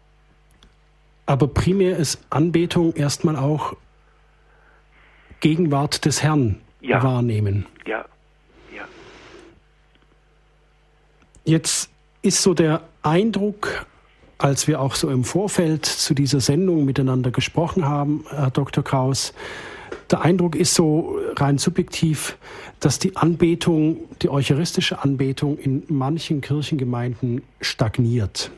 [1.26, 3.76] Aber primär ist Anbetung erstmal auch
[5.40, 7.02] Gegenwart des Herrn ja.
[7.02, 7.66] wahrnehmen.
[7.86, 8.04] Ja,
[8.74, 8.84] ja.
[11.44, 11.90] Jetzt
[12.22, 13.86] ist so der Eindruck,
[14.38, 18.84] als wir auch so im Vorfeld zu dieser Sendung miteinander gesprochen haben, Herr Dr.
[18.84, 19.32] Kraus,
[20.10, 22.36] der Eindruck ist so rein subjektiv,
[22.80, 28.50] dass die Anbetung, die eucharistische Anbetung in manchen Kirchengemeinden stagniert.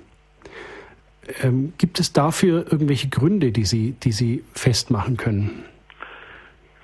[1.42, 5.64] Ähm, gibt es dafür irgendwelche Gründe, die Sie, die Sie festmachen können?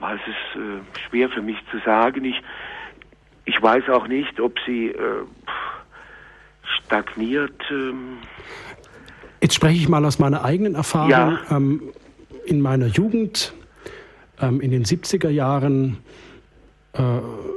[0.00, 2.24] Es ist äh, schwer für mich zu sagen.
[2.24, 2.40] Ich,
[3.44, 5.24] ich weiß auch nicht, ob sie äh,
[6.62, 7.60] stagniert.
[7.70, 8.18] Ähm
[9.42, 11.10] Jetzt spreche ich mal aus meiner eigenen Erfahrung.
[11.10, 11.38] Ja.
[11.50, 11.92] Ähm,
[12.46, 13.52] in meiner Jugend,
[14.40, 15.98] ähm, in den 70er Jahren,
[16.94, 17.02] äh,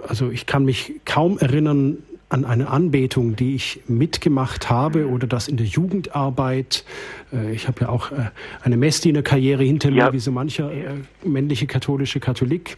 [0.08, 2.04] also ich kann mich kaum erinnern,
[2.34, 6.84] an eine Anbetung, die ich mitgemacht habe oder das in der Jugendarbeit.
[7.32, 8.32] Äh, ich habe ja auch äh,
[8.64, 10.14] eine Messdienerkarriere hinter mir, ja.
[10.14, 12.78] wie so mancher äh, männliche katholische Katholik.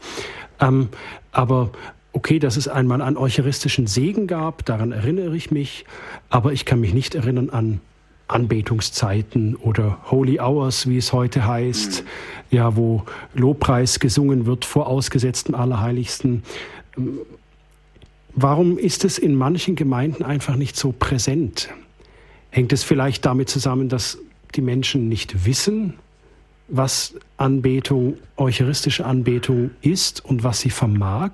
[0.60, 0.90] Ähm,
[1.32, 1.72] aber
[2.12, 5.86] okay, dass es einmal einen eucharistischen Segen gab, daran erinnere ich mich,
[6.30, 7.80] aber ich kann mich nicht erinnern an
[8.28, 12.58] Anbetungszeiten oder Holy Hours, wie es heute heißt, mhm.
[12.58, 13.04] ja, wo
[13.34, 16.44] Lobpreis gesungen wird vor ausgesetztem Allerheiligsten.
[18.38, 21.70] Warum ist es in manchen Gemeinden einfach nicht so präsent?
[22.52, 24.20] Hängt es vielleicht damit zusammen, dass
[24.56, 25.94] die Menschen nicht wissen,
[26.68, 31.32] was Anbetung, eucharistische Anbetung ist und was sie vermag?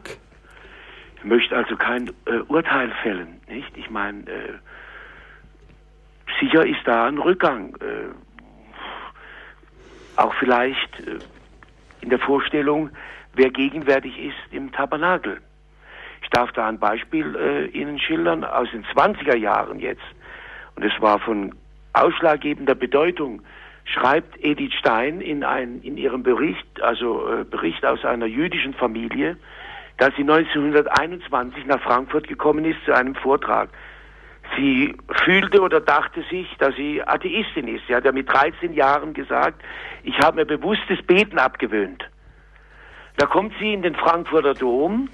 [1.17, 3.75] Ich möchte also kein äh, Urteil fällen, nicht?
[3.77, 4.53] Ich meine, äh,
[6.39, 7.75] sicher ist da ein Rückgang.
[7.77, 8.09] Äh,
[10.17, 11.17] auch vielleicht äh,
[12.01, 12.91] in der Vorstellung,
[13.33, 15.41] wer gegenwärtig ist im Tabernakel.
[16.31, 20.01] Darf da ein Beispiel äh, Ihnen schildern aus den 20er Jahren jetzt.
[20.75, 21.53] Und es war von
[21.93, 23.41] ausschlaggebender Bedeutung.
[23.83, 29.37] Schreibt Edith Stein in, ein, in ihrem Bericht, also äh, Bericht aus einer jüdischen Familie,
[29.97, 33.69] dass sie 1921 nach Frankfurt gekommen ist zu einem Vortrag.
[34.55, 37.85] Sie fühlte oder dachte sich, dass sie Atheistin ist.
[37.87, 39.61] Sie hat ja mit 13 Jahren gesagt,
[40.03, 42.03] ich habe mir bewusstes Beten abgewöhnt.
[43.17, 45.09] Da kommt sie in den Frankfurter Dom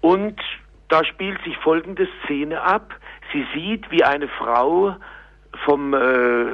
[0.00, 0.40] und
[0.88, 2.94] da spielt sich folgende Szene ab.
[3.32, 4.96] Sie sieht, wie eine Frau
[5.64, 6.46] vom äh,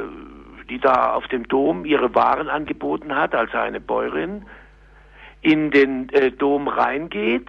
[0.68, 4.46] die da auf dem Dom ihre Waren angeboten hat, also eine Bäuerin,
[5.42, 7.48] in den äh, Dom reingeht,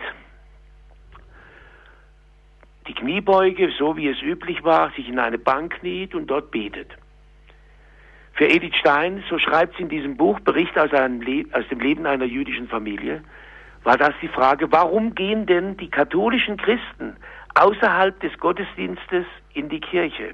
[2.88, 6.90] die Kniebeuge, so wie es üblich war, sich in eine Bank kniet und dort betet.
[8.34, 12.26] Für Edith Stein, so schreibt sie in diesem Buch, Bericht aus, aus dem Leben einer
[12.26, 13.24] jüdischen Familie,
[13.86, 17.16] war das die Frage, warum gehen denn die katholischen Christen
[17.54, 20.34] außerhalb des Gottesdienstes in die Kirche?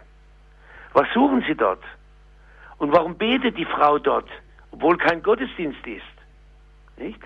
[0.93, 1.83] Was suchen sie dort?
[2.77, 4.29] Und warum betet die Frau dort,
[4.71, 6.01] obwohl kein Gottesdienst ist?
[6.97, 7.19] Nicht?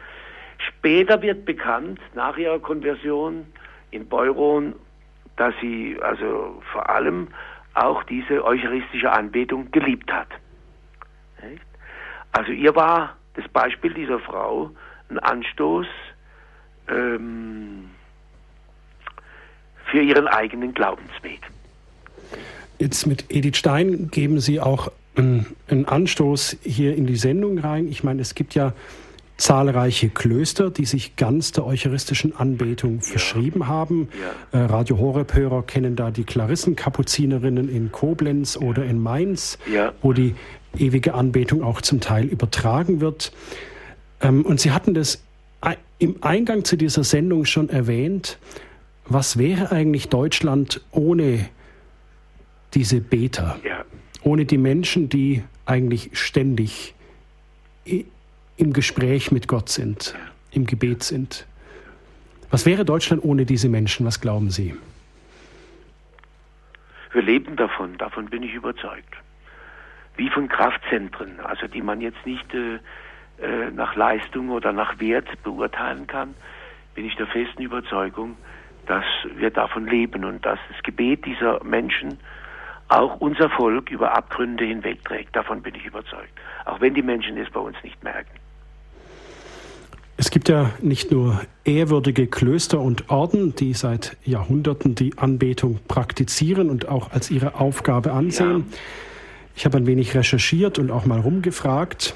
[0.58, 3.46] Später wird bekannt, nach ihrer Konversion
[3.92, 4.74] in Beuron,
[5.38, 7.28] dass sie also vor allem
[7.76, 10.30] auch diese eucharistische Anbetung geliebt hat.
[12.32, 14.72] Also ihr war das Beispiel dieser Frau
[15.10, 15.88] ein Anstoß
[16.90, 17.90] ähm,
[19.92, 21.42] für ihren eigenen Glaubensweg.
[22.80, 27.88] Jetzt mit Edith Stein geben Sie auch einen Anstoß hier in die Sendung rein.
[27.88, 28.74] Ich meine, es gibt ja
[29.38, 33.02] zahlreiche Klöster, die sich ganz der eucharistischen Anbetung ja.
[33.02, 34.10] verschrieben haben.
[34.52, 34.60] Ja.
[34.60, 39.94] Äh, Radio Horeb-Hörer kennen da die Klarissenkapuzinerinnen in Koblenz oder in Mainz, ja.
[40.02, 40.36] wo die
[40.78, 43.32] ewige Anbetung auch zum Teil übertragen wird.
[44.22, 45.25] Ähm, und Sie hatten das
[46.00, 48.38] im Eingang zu dieser Sendung schon erwähnt.
[49.06, 51.50] Was wäre eigentlich Deutschland ohne
[52.74, 53.60] diese Beter?
[54.24, 56.96] Ohne die Menschen, die eigentlich ständig
[58.58, 60.16] im Gespräch mit Gott sind,
[60.52, 61.46] im Gebet sind.
[62.50, 64.06] Was wäre Deutschland ohne diese Menschen?
[64.06, 64.76] Was glauben Sie?
[67.12, 69.16] Wir leben davon, davon bin ich überzeugt.
[70.18, 72.80] Wie von Kraftzentren, also die man jetzt nicht äh,
[73.42, 76.34] äh, nach Leistung oder nach Wert beurteilen kann,
[76.94, 78.38] bin ich der festen Überzeugung,
[78.86, 79.06] dass
[79.36, 82.18] wir davon leben und dass das Gebet dieser Menschen
[82.88, 85.36] auch unser Volk über Abgründe hinwegträgt.
[85.36, 86.32] Davon bin ich überzeugt.
[86.66, 88.30] Auch wenn die Menschen es bei uns nicht merken.
[90.18, 96.70] Es gibt ja nicht nur ehrwürdige Klöster und Orden, die seit Jahrhunderten die Anbetung praktizieren
[96.70, 98.66] und auch als ihre Aufgabe ansehen.
[98.72, 98.78] Ja.
[99.58, 102.16] Ich habe ein wenig recherchiert und auch mal rumgefragt.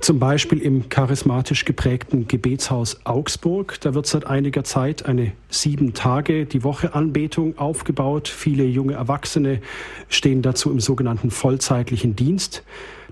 [0.00, 3.80] Zum Beispiel im charismatisch geprägten Gebetshaus Augsburg.
[3.80, 8.28] Da wird seit einiger Zeit eine sieben Tage die Woche Anbetung aufgebaut.
[8.28, 9.60] Viele junge Erwachsene
[10.08, 12.62] stehen dazu im sogenannten vollzeitlichen Dienst.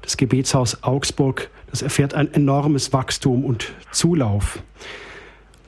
[0.02, 4.60] Das Gebetshaus Augsburg, das erfährt ein enormes Wachstum und Zulauf.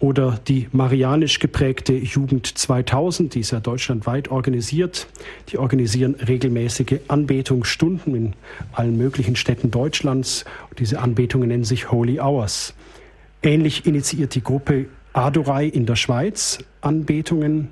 [0.00, 5.08] Oder die marianisch geprägte Jugend 2000, die ist ja deutschlandweit organisiert.
[5.48, 8.32] Die organisieren regelmäßige Anbetungsstunden in
[8.72, 10.44] allen möglichen Städten Deutschlands.
[10.70, 12.74] Und diese Anbetungen nennen sich Holy Hours.
[13.42, 14.86] Ähnlich initiiert die Gruppe
[15.18, 17.70] Adorei in der Schweiz Anbetungen.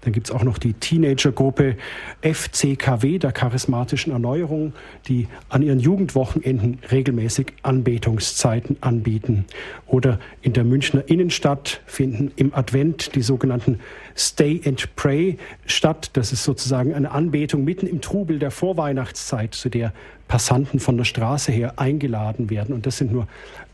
[0.00, 1.76] Dann gibt es auch noch die Teenagergruppe
[2.22, 4.72] FCKW der charismatischen Erneuerung,
[5.06, 9.44] die an ihren Jugendwochenenden regelmäßig Anbetungszeiten anbieten.
[9.86, 13.78] Oder in der Münchner Innenstadt finden im Advent die sogenannten
[14.16, 16.10] Stay and Pray statt.
[16.14, 19.92] Das ist sozusagen eine Anbetung mitten im Trubel der Vorweihnachtszeit, zu der
[20.26, 22.74] Passanten von der Straße her eingeladen werden.
[22.74, 23.28] Und das sind nur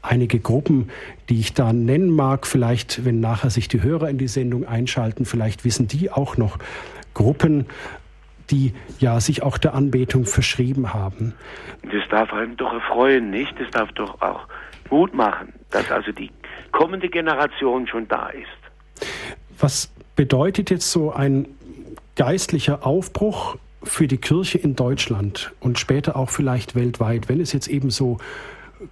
[0.04, 0.90] einige Gruppen,
[1.28, 2.46] die ich da nennen mag.
[2.46, 6.58] Vielleicht, wenn nachher sich die Hörer in die Sendung einschalten, vielleicht wissen die auch noch
[7.14, 7.66] Gruppen,
[8.50, 11.34] die ja sich auch der Anbetung verschrieben haben.
[11.82, 13.54] Das darf einen doch erfreuen, nicht?
[13.58, 14.46] Das darf doch auch
[14.90, 16.30] Mut machen, dass also die
[16.72, 19.06] kommende Generation schon da ist.
[19.58, 21.48] Was bedeutet jetzt so ein
[22.16, 27.68] geistlicher Aufbruch für die Kirche in Deutschland und später auch vielleicht weltweit, wenn es jetzt
[27.68, 28.18] eben so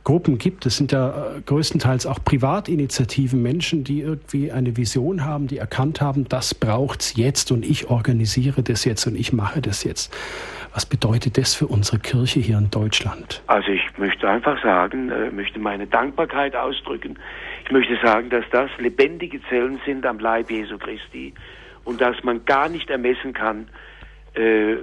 [0.05, 0.67] Gruppen gibt.
[0.67, 6.01] Es sind ja äh, größtenteils auch Privatinitiativen, Menschen, die irgendwie eine Vision haben, die erkannt
[6.01, 10.15] haben, das braucht's jetzt und ich organisiere das jetzt und ich mache das jetzt.
[10.75, 13.43] Was bedeutet das für unsere Kirche hier in Deutschland?
[13.47, 17.19] Also ich möchte einfach sagen, äh, möchte meine Dankbarkeit ausdrücken.
[17.65, 21.35] Ich möchte sagen, dass das lebendige Zellen sind am Leib Jesu Christi
[21.85, 23.69] und dass man gar nicht ermessen kann,
[24.35, 24.77] äh,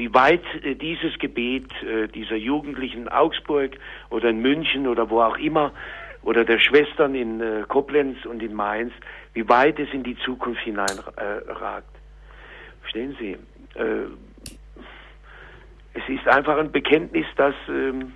[0.00, 3.76] wie weit äh, dieses Gebet äh, dieser Jugendlichen in Augsburg
[4.08, 5.72] oder in München oder wo auch immer
[6.22, 8.94] oder der Schwestern in äh, Koblenz und in Mainz,
[9.34, 11.90] wie weit es in die Zukunft hineinragt.
[12.80, 13.36] Verstehen Sie?
[15.92, 18.12] Es ist einfach ein Bekenntnis, dass ähm,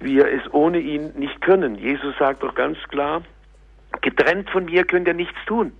[0.00, 1.74] wir es ohne ihn nicht können.
[1.76, 3.22] Jesus sagt doch ganz klar,
[4.00, 5.72] getrennt von mir könnt ihr nichts tun.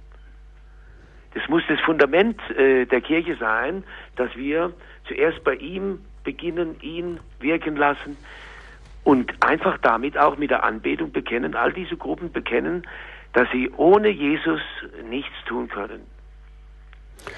[1.34, 3.84] Das muss das Fundament äh, der Kirche sein,
[4.16, 4.72] dass wir
[5.06, 8.16] zuerst bei ihm beginnen, ihn wirken lassen
[9.04, 12.86] und einfach damit auch mit der Anbetung bekennen, all diese Gruppen bekennen,
[13.32, 14.60] dass sie ohne Jesus
[15.08, 16.02] nichts tun können.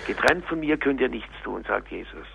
[0.07, 2.27] Getrennt von mir könnt ihr nichts tun, sagt Jesus.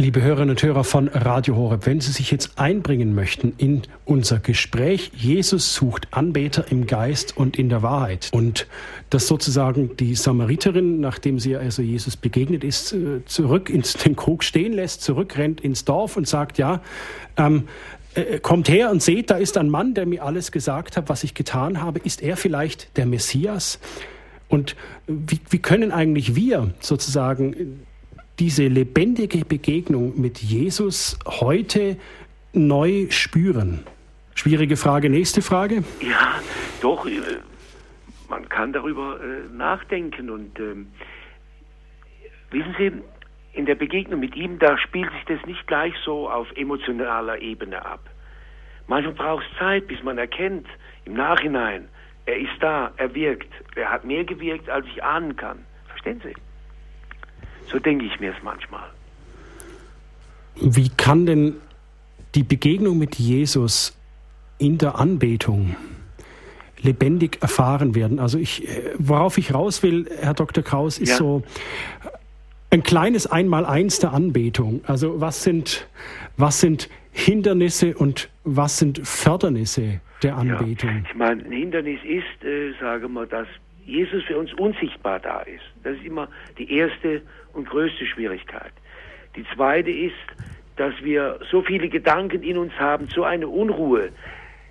[0.00, 4.38] Liebe Hörerinnen und Hörer von Radio Horeb, wenn Sie sich jetzt einbringen möchten in unser
[4.38, 8.30] Gespräch, Jesus sucht Anbeter im Geist und in der Wahrheit.
[8.32, 8.66] Und
[9.10, 14.42] dass sozusagen die Samariterin, nachdem sie also Jesus begegnet ist, äh, zurück ins den Krug
[14.42, 16.80] stehen lässt, zurückrennt ins Dorf und sagt, ja,
[17.36, 17.68] ähm,
[18.14, 21.24] äh, kommt her und seht, da ist ein Mann, der mir alles gesagt hat, was
[21.24, 21.98] ich getan habe.
[21.98, 23.78] Ist er vielleicht der Messias?
[24.48, 24.76] Und
[25.06, 27.84] wie, wie können eigentlich wir sozusagen
[28.40, 31.98] diese lebendige Begegnung mit Jesus heute
[32.54, 33.84] neu spüren?
[34.34, 35.10] Schwierige Frage.
[35.10, 35.84] Nächste Frage.
[36.00, 36.40] Ja,
[36.80, 37.20] doch, äh,
[38.30, 40.86] man kann darüber äh, nachdenken und ähm,
[42.50, 42.92] wissen Sie,
[43.52, 47.84] in der Begegnung mit ihm, da spielt sich das nicht gleich so auf emotionaler Ebene
[47.84, 48.08] ab.
[48.86, 50.66] Manchmal braucht es Zeit, bis man erkennt,
[51.04, 51.88] im Nachhinein,
[52.24, 55.58] er ist da, er wirkt, er hat mehr gewirkt, als ich ahnen kann.
[55.88, 56.34] Verstehen Sie?
[57.70, 58.88] So denke ich mir es manchmal.
[60.56, 61.54] Wie kann denn
[62.34, 63.96] die Begegnung mit Jesus
[64.58, 65.76] in der Anbetung
[66.80, 68.18] lebendig erfahren werden?
[68.18, 68.66] Also ich,
[68.98, 70.62] worauf ich raus will, Herr Dr.
[70.64, 71.16] Kraus, ist ja.
[71.16, 71.42] so
[72.70, 74.82] ein kleines Einmaleins der Anbetung.
[74.86, 75.88] Also was sind,
[76.36, 80.90] was sind Hindernisse und was sind Fördernisse der Anbetung?
[80.90, 83.48] Ja, ich meine, ein Hindernis ist, äh, sagen wir, dass
[83.84, 85.64] Jesus für uns unsichtbar da ist.
[85.82, 86.28] Das ist immer
[86.58, 87.22] die erste
[87.52, 88.72] und größte Schwierigkeit.
[89.36, 90.14] Die zweite ist,
[90.76, 94.10] dass wir so viele Gedanken in uns haben, so eine Unruhe,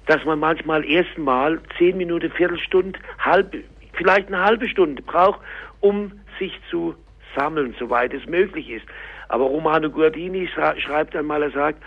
[0.05, 3.55] dass man manchmal erstmal zehn Minuten, Viertelstunde, halb,
[3.93, 5.39] vielleicht eine halbe Stunde braucht,
[5.81, 6.95] um sich zu
[7.35, 8.85] sammeln, soweit es möglich ist.
[9.27, 11.83] Aber Romano Guardini schreibt einmal, er sagt,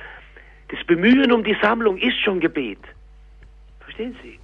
[0.68, 2.78] das Bemühen um die Sammlung ist schon Gebet.
[3.80, 4.38] Verstehen Sie?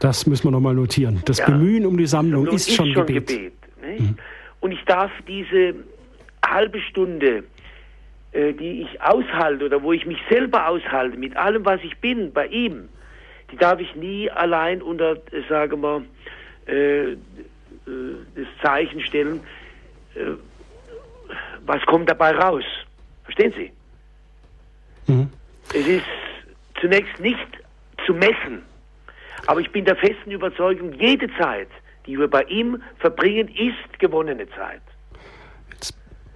[0.00, 1.22] Das müssen wir nochmal notieren.
[1.26, 1.46] Das ja.
[1.46, 3.28] Bemühen um die Sammlung, ist, ist, schon, schon Gebet.
[3.28, 3.52] Gebet
[4.00, 4.16] mhm.
[4.60, 5.74] Und ich darf diese
[6.44, 7.44] halbe Stunde,
[8.32, 12.32] äh, die ich aushalte oder wo ich mich selber aushalte, mit allem, was ich bin,
[12.32, 12.88] bei ihm,
[13.52, 16.02] die darf ich nie allein unter, äh, sagen wir,
[16.66, 17.16] äh, äh,
[17.86, 19.40] das Zeichen stellen,
[20.14, 20.32] äh,
[21.66, 22.64] was kommt dabei raus.
[23.24, 25.12] Verstehen Sie?
[25.12, 25.28] Mhm.
[25.74, 26.04] Es ist
[26.80, 27.46] zunächst nicht
[28.06, 28.62] zu messen,
[29.50, 31.66] aber ich bin der festen Überzeugung, jede Zeit,
[32.06, 34.80] die wir bei ihm verbringen, ist gewonnene Zeit.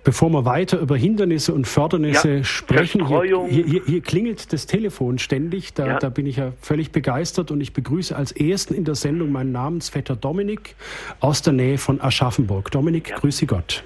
[0.03, 5.19] Bevor wir weiter über Hindernisse und Fördernisse ja, sprechen, hier, hier, hier, klingelt das Telefon
[5.19, 5.75] ständig.
[5.75, 5.99] Da, ja.
[6.01, 9.53] da, bin ich ja völlig begeistert und ich begrüße als ersten in der Sendung meinen
[9.53, 10.75] Namensvetter Dominik
[11.21, 12.73] aus der Nähe von Aschaffenburg.
[12.73, 13.17] Dominik, ja.
[13.17, 13.85] grüße Gott.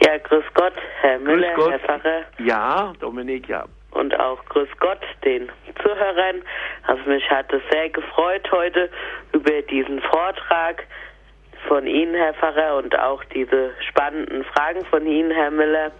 [0.00, 1.72] Ja, grüß Gott, Herr Müller, Gott.
[1.72, 2.22] Herr Pfarrer.
[2.38, 3.64] Ja, Dominik, ja.
[3.94, 5.48] Und auch grüß Gott den
[5.82, 6.42] Zuhörern.
[6.86, 8.90] Also mich hat es sehr gefreut heute
[9.32, 10.84] über diesen Vortrag
[11.68, 15.92] von Ihnen, Herr Pfarrer, und auch diese spannenden Fragen von Ihnen, Herr Müller.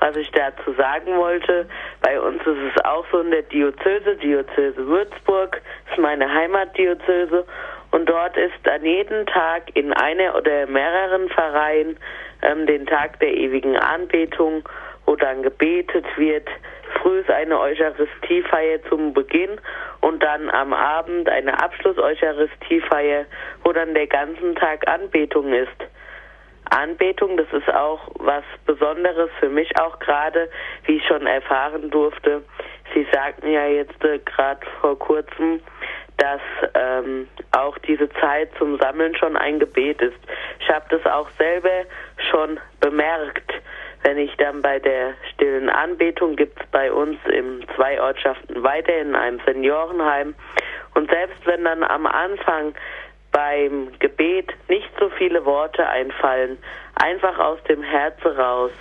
[0.00, 1.68] Was ich dazu sagen wollte,
[2.00, 5.60] bei uns ist es auch so in der Diözese, Diözese Würzburg,
[5.90, 7.44] ist meine Heimatdiözese,
[7.90, 11.96] und dort ist an jedem Tag in einer oder mehreren Pfarreien
[12.42, 14.62] ähm, den Tag der ewigen Anbetung,
[15.06, 16.48] wo dann gebetet wird,
[17.00, 19.60] früh eine Eucharistiefeier zum Beginn
[20.00, 23.26] und dann am Abend eine Abschluss-Eucharistiefeier,
[23.64, 25.68] wo dann der ganzen Tag Anbetung ist.
[26.70, 30.48] Anbetung, das ist auch was Besonderes für mich auch gerade,
[30.84, 32.42] wie ich schon erfahren durfte.
[32.94, 35.60] Sie sagten ja jetzt äh, gerade vor kurzem,
[36.16, 36.40] dass
[36.74, 40.18] ähm, auch diese Zeit zum Sammeln schon ein Gebet ist.
[40.60, 41.84] Ich habe das auch selber
[42.30, 43.52] schon bemerkt
[44.02, 48.96] wenn ich dann bei der stillen Anbetung gibt es bei uns in zwei Ortschaften weiter
[48.96, 50.34] in einem Seniorenheim.
[50.94, 52.74] Und selbst wenn dann am Anfang
[53.32, 56.58] beim Gebet nicht so viele Worte einfallen,
[56.96, 58.72] einfach aus dem Herzen raus,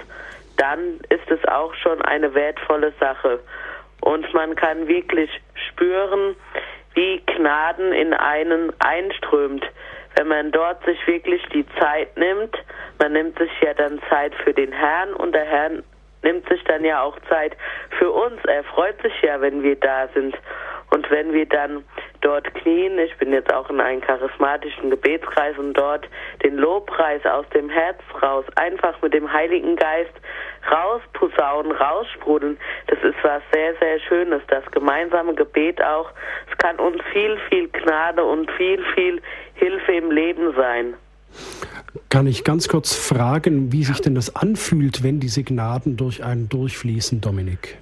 [0.58, 3.40] dann ist es auch schon eine wertvolle Sache.
[4.02, 6.36] Und man kann wirklich spüren,
[6.96, 9.66] wie Gnaden in einen einströmt,
[10.20, 12.54] wenn man dort sich wirklich die Zeit nimmt,
[13.00, 15.72] man nimmt sich ja dann Zeit für den Herrn und der Herr
[16.24, 17.56] nimmt sich dann ja auch Zeit
[17.98, 18.44] für uns.
[18.44, 20.36] Er freut sich ja, wenn wir da sind.
[20.92, 21.84] Und wenn wir dann
[22.22, 26.08] dort knien, ich bin jetzt auch in einem charismatischen Gebetskreis und dort
[26.44, 30.14] den Lobpreis aus dem Herz raus, einfach mit dem Heiligen Geist
[30.72, 34.42] rausposaunen, raussprudeln, das ist was sehr, sehr Schönes.
[34.48, 36.12] Das gemeinsame Gebet auch,
[36.52, 39.22] es kann uns viel, viel Gnade und viel, viel
[39.54, 40.96] Hilfe im Leben sein.
[42.10, 46.50] Kann ich ganz kurz fragen, wie sich denn das anfühlt, wenn diese Gnaden durch einen
[46.50, 47.78] durchfließen, Dominik?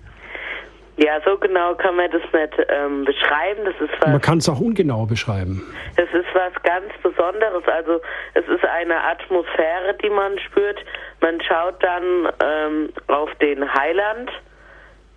[0.98, 3.66] Ja, so genau kann man das nicht ähm, beschreiben.
[3.66, 5.64] Das ist was, man kann es auch ungenau beschreiben.
[5.96, 7.64] Es ist was ganz Besonderes.
[7.68, 8.02] Also
[8.34, 10.84] es ist eine Atmosphäre, die man spürt.
[11.22, 14.32] Man schaut dann ähm, auf den Heiland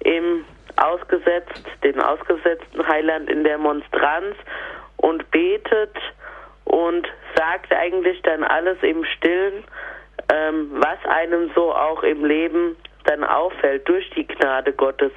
[0.01, 0.45] im
[0.77, 4.37] ausgesetzt, den ausgesetzten Heiland in der Monstranz
[4.99, 5.97] und betet
[6.65, 9.65] und sagt eigentlich dann alles im Stillen,
[10.33, 12.77] ähm, was einem so auch im Leben
[13.11, 15.13] dann auffällt durch die Gnade Gottes,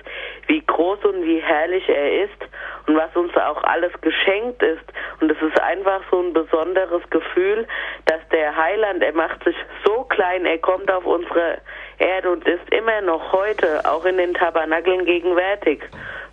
[0.47, 2.41] wie groß und wie herrlich er ist
[2.87, 4.83] und was uns auch alles geschenkt ist.
[5.21, 7.67] Und es ist einfach so ein besonderes Gefühl,
[8.05, 11.59] dass der Heiland, er macht sich so klein, er kommt auf unsere
[11.99, 15.81] Erde und ist immer noch heute auch in den Tabernakeln gegenwärtig.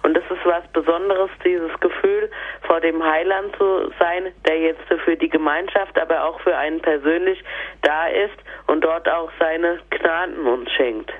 [0.02, 2.30] Und das ist was Besonderes, dieses Gefühl,
[2.62, 7.42] vor dem Heiland zu sein, der jetzt für die Gemeinschaft, aber auch für einen persönlich
[7.82, 8.36] da ist
[8.66, 11.12] und dort auch seine Gnaden uns schenkt.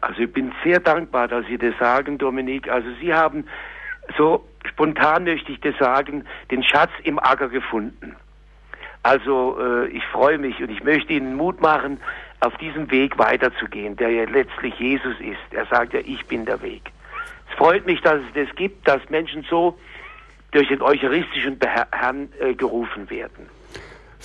[0.00, 2.68] Also ich bin sehr dankbar, dass Sie das sagen, Dominik.
[2.68, 3.46] Also Sie haben,
[4.16, 8.16] so spontan möchte ich das sagen, den Schatz im Acker gefunden.
[9.02, 12.00] Also äh, ich freue mich und ich möchte Ihnen Mut machen,
[12.40, 15.38] auf diesem Weg weiterzugehen, der ja letztlich Jesus ist.
[15.52, 16.90] Er sagt ja, ich bin der Weg.
[17.48, 19.78] Es freut mich, dass es das gibt, dass Menschen so
[20.50, 21.58] durch den eucharistischen
[21.92, 23.48] Herrn äh, gerufen werden.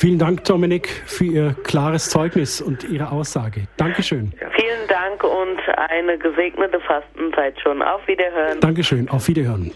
[0.02, 3.68] Vielen Dank, Dominik, für Ihr klares Zeugnis und Ihre Aussage.
[3.78, 4.34] Dankeschön.
[4.58, 7.84] Vielen Dank und eine gesegnete Fastenzeit schon.
[7.84, 8.60] Auf Wiederhören.
[8.62, 9.08] Dankeschön.
[9.10, 9.72] Auf Wiederhören.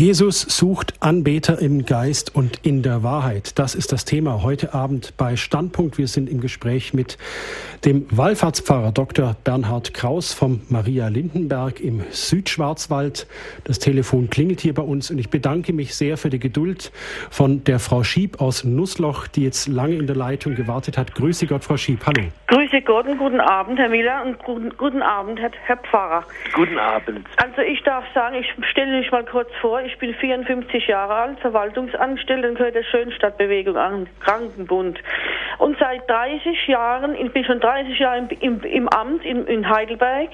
[0.00, 3.58] Jesus sucht Anbeter im Geist und in der Wahrheit.
[3.58, 5.98] Das ist das Thema heute Abend bei Standpunkt.
[5.98, 7.18] Wir sind im Gespräch mit
[7.84, 9.36] dem Wallfahrtspfarrer Dr.
[9.44, 13.26] Bernhard Kraus vom Maria Lindenberg im Südschwarzwald.
[13.64, 16.92] Das Telefon klingelt hier bei uns und ich bedanke mich sehr für die Geduld
[17.30, 21.14] von der Frau Schieb aus Nussloch, die jetzt lange in der Leitung gewartet hat.
[21.14, 22.06] Grüße Gott, Frau Schieb.
[22.06, 22.26] Hallo.
[22.46, 26.24] Grüße Gott und guten Abend, Herr Miller und guten, guten Abend, Herr, Pfarrer.
[26.54, 27.26] Guten Abend.
[27.36, 31.40] Also ich darf sagen, ich stelle mich mal kurz vor, ich bin 54 Jahre alt,
[31.40, 34.98] Verwaltungsangestellte und gehöre der Schönstadtbewegung an, Krankenbund.
[35.58, 39.68] Und seit 30 Jahren, ich bin schon 30 Jahre im, im, im Amt in, in
[39.68, 40.30] Heidelberg,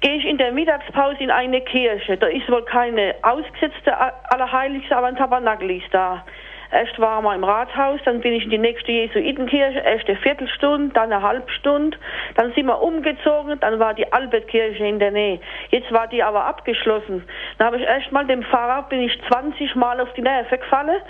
[0.00, 2.16] gehe ich in der Mittagspause in eine Kirche.
[2.16, 3.96] Da ist wohl keine ausgesetzte
[4.30, 6.24] Allerheiligste, aber ein Tabernakel ist da.
[6.72, 10.94] Erst waren wir im Rathaus, dann bin ich in die nächste Jesuitenkirche, erst eine Viertelstunde,
[10.94, 11.98] dann eine Halbstunde,
[12.36, 15.38] dann sind wir umgezogen, dann war die Albertkirche in der Nähe.
[15.68, 17.24] Jetzt war die aber abgeschlossen.
[17.58, 21.02] Dann habe ich erst mal dem Pfarrer, bin ich 20 Mal auf die Nerven gefallen,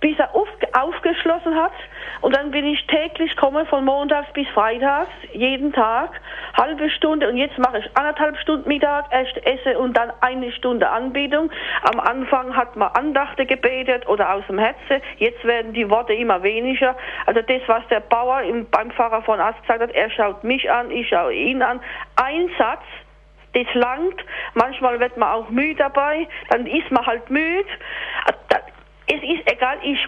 [0.00, 1.72] bis er auf, aufgeschlossen hat.
[2.20, 6.20] Und dann bin ich täglich komme von montags bis freitags, jeden Tag,
[6.56, 7.28] halbe Stunde.
[7.28, 11.50] Und jetzt mache ich anderthalb Stunden Mittag, erst esse und dann eine Stunde Anbetung.
[11.82, 15.02] Am Anfang hat man Andachte gebetet oder aus dem Herzen.
[15.18, 16.96] Jetzt werden die Worte immer weniger.
[17.26, 20.70] Also das, was der Bauer im, beim Pfarrer von Ast gesagt hat, er schaut mich
[20.70, 21.80] an, ich schaue ihn an.
[22.16, 22.84] Ein Satz,
[23.54, 24.24] das langt.
[24.54, 27.68] Manchmal wird man auch müde dabei, dann ist man halt müde.
[29.06, 29.98] Es ist egal, ich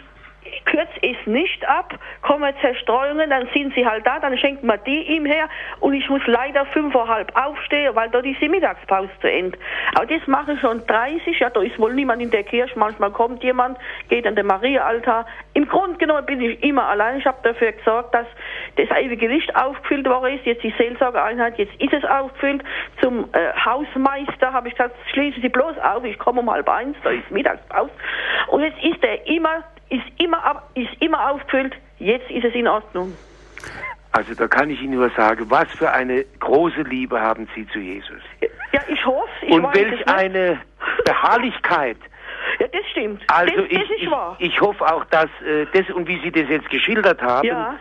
[0.65, 5.03] kürze es nicht ab, kommen Zerstreuungen, dann sind sie halt da, dann schenkt man die
[5.03, 5.49] ihm her
[5.81, 9.59] und ich muss leider fünf vor halb aufstehen, weil dort ist die Mittagspause zu Ende.
[9.95, 13.11] Aber das mache ich schon 30, ja, da ist wohl niemand in der Kirche, manchmal
[13.11, 13.79] kommt jemand,
[14.09, 15.27] geht an den Maria-Altar.
[15.55, 18.27] Im Grunde genommen bin ich immer allein, ich habe dafür gesorgt, dass
[18.77, 22.63] das ewige Licht aufgefüllt worden ist, jetzt die Seelsorgeeinheit, jetzt ist es aufgefüllt.
[23.01, 26.97] Zum äh, Hausmeister habe ich gesagt, schließen Sie bloß auf, ich komme um halb eins,
[27.03, 27.91] da ist Mittagspause.
[28.49, 32.67] Und jetzt ist er immer ist immer, ab, ist immer aufgefüllt, jetzt ist es in
[32.67, 33.17] Ordnung.
[34.13, 37.79] Also da kann ich Ihnen nur sagen, was für eine große Liebe haben Sie zu
[37.79, 38.21] Jesus.
[38.73, 39.29] Ja, ich hoffe.
[39.43, 40.61] Ich Und welch eine
[41.05, 41.97] Beharrlichkeit.
[42.59, 43.23] Ja, das stimmt.
[43.29, 43.89] Also das, ich, das
[44.39, 47.79] ich, ich hoffe auch, dass äh, das und wie Sie das jetzt geschildert haben, ja.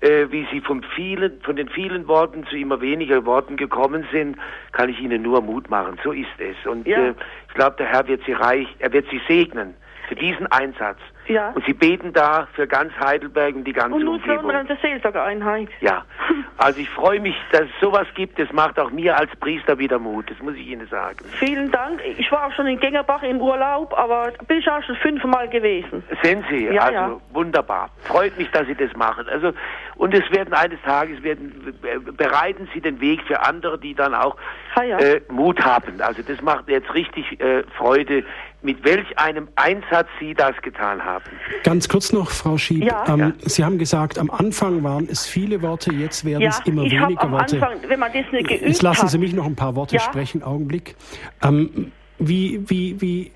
[0.00, 4.36] äh, wie Sie von vielen, von den vielen Worten zu immer weniger Worten gekommen sind,
[4.72, 5.98] kann ich Ihnen nur Mut machen.
[6.04, 6.56] So ist es.
[6.66, 7.08] Und Ja.
[7.08, 7.14] äh,
[7.48, 9.74] ich glaube, der Herr wird Sie reich, er wird Sie segnen
[10.08, 10.98] für diesen Einsatz.
[11.30, 11.50] Ja.
[11.50, 14.50] Und Sie beten da für ganz Heidelberg und die ganze Und Umgebung.
[14.50, 15.68] für unsere Seelsorgeeinheit.
[15.80, 16.04] Ja,
[16.58, 18.38] also ich freue mich, dass es sowas gibt.
[18.38, 20.30] Das macht auch mir als Priester wieder Mut.
[20.30, 21.18] Das muss ich Ihnen sagen.
[21.38, 22.00] Vielen Dank.
[22.18, 26.02] Ich war auch schon in Gängerbach im Urlaub, aber bin ich auch schon fünfmal gewesen.
[26.22, 26.66] Sind Sie?
[26.66, 27.20] Ja, also ja.
[27.32, 27.90] wunderbar.
[28.02, 29.28] Freut mich, dass Sie das machen.
[29.28, 29.52] Also
[29.96, 34.14] und es werden eines Tages werden äh, bereiten Sie den Weg für andere, die dann
[34.14, 34.36] auch
[34.74, 34.98] Ah, ja.
[34.98, 36.00] äh, Mut haben.
[36.00, 38.24] Also das macht jetzt richtig äh, Freude,
[38.62, 41.24] mit welch einem Einsatz Sie das getan haben.
[41.64, 42.84] Ganz kurz noch, Frau Schieb.
[42.84, 43.04] Ja.
[43.08, 43.32] Ähm, Ja.
[43.42, 46.92] Sie haben gesagt, am Anfang waren es viele Worte, jetzt werden Ja, es immer ich
[46.92, 47.56] weniger am Worte.
[47.62, 50.42] Anfang, wenn man das nicht geübt Jetzt lassen Sie mich noch ein paar Worte sprechen,
[50.42, 50.94] Augenblick.
[51.42, 53.32] Ähm, wie, wie, wie,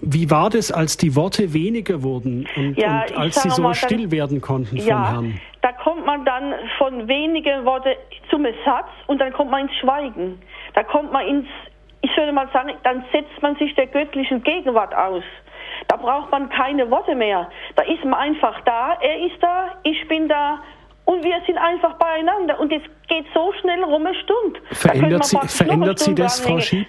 [0.00, 3.68] wie war das, als die Worte weniger wurden und, Ja, und als Sie so mal,
[3.68, 5.40] dann- still werden konnten vom ja, Herrn?
[5.60, 7.90] da kommt man dann von wenigen Worten
[8.30, 10.38] zum Satz und dann kommt man ins Schweigen.
[10.74, 11.46] Da kommt man ins,
[12.00, 15.22] ich würde mal sagen, dann setzt man sich der göttlichen Gegenwart aus.
[15.88, 17.48] Da braucht man keine Worte mehr.
[17.76, 20.60] Da ist man einfach da, er ist da, ich bin da
[21.04, 22.58] und wir sind einfach beieinander.
[22.60, 24.60] Und es geht so schnell rum eine Stunde.
[24.72, 26.62] Verändert, sie, verändert Sie das, Frau dranhängen.
[26.62, 26.86] Schieb?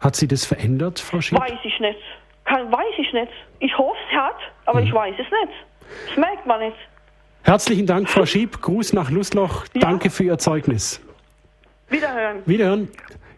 [0.00, 1.38] Hat sie das verändert, Frau Schieb?
[1.40, 1.98] Weiß ich nicht.
[2.44, 3.32] Kann, weiß ich nicht.
[3.60, 4.36] Ich hoffe, es hat,
[4.66, 4.86] aber Mhm.
[4.86, 5.52] ich weiß es nicht.
[6.08, 6.76] Das merkt man nicht.
[7.44, 8.60] Herzlichen Dank, Frau Schieb.
[8.62, 9.64] Gruß nach Lustloch.
[9.74, 9.80] Ja.
[9.80, 11.00] Danke für Ihr Zeugnis.
[11.88, 12.42] Wiederhören.
[12.46, 12.88] Wiederhören.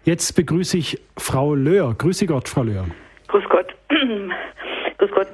[0.05, 1.95] Jetzt begrüße ich Frau Löhr.
[1.97, 2.87] Grüße Gott, Frau Löhr.
[3.29, 3.75] Grüß Gott.
[4.99, 5.29] Grüß Gott.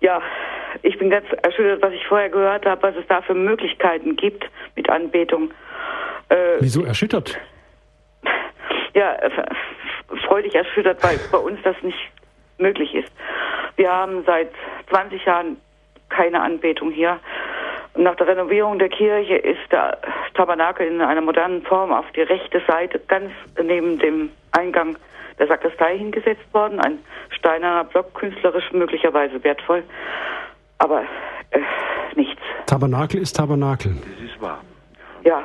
[0.00, 0.22] Ja,
[0.82, 4.44] ich bin ganz erschüttert, was ich vorher gehört habe, was es da für Möglichkeiten gibt
[4.76, 5.50] mit Anbetung.
[6.28, 7.38] Äh, Wieso erschüttert?
[8.94, 9.30] ja, äh,
[10.26, 11.98] freudig erschüttert, weil bei uns das nicht
[12.58, 13.10] möglich ist.
[13.76, 14.50] Wir haben seit
[14.90, 15.56] 20 Jahren
[16.10, 17.18] keine Anbetung hier.
[17.94, 19.98] Nach der Renovierung der Kirche ist der
[20.34, 23.30] Tabernakel in einer modernen Form auf die rechte Seite ganz
[23.62, 24.96] neben dem Eingang
[25.38, 26.80] der Sakristei hingesetzt worden.
[26.80, 26.98] Ein
[27.30, 29.82] steinerner Block, künstlerisch möglicherweise wertvoll,
[30.78, 31.02] aber
[31.50, 31.60] äh,
[32.16, 32.40] nichts.
[32.66, 33.94] Tabernakel ist Tabernakel.
[33.94, 34.60] Das ist wahr.
[35.24, 35.44] Ja,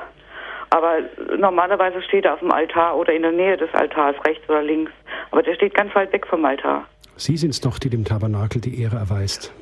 [0.69, 0.99] aber
[1.37, 4.91] normalerweise steht er auf dem Altar oder in der Nähe des Altars, rechts oder links.
[5.31, 6.85] Aber der steht ganz weit weg vom Altar.
[7.17, 9.53] Sie sind es doch, die dem Tabernakel die Ehre erweist.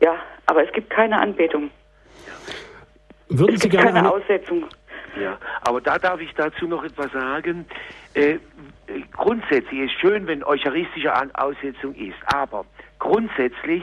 [0.00, 1.70] Ja, aber es gibt keine Anbetung.
[3.28, 4.64] Würden Es Sie gibt gerne keine eine, Aussetzung.
[5.20, 7.66] Ja, aber da darf ich dazu noch etwas sagen.
[8.14, 8.38] Äh,
[9.12, 12.64] grundsätzlich ist schön, wenn eucharistische An Aussetzung ist, aber
[12.98, 13.82] grundsätzlich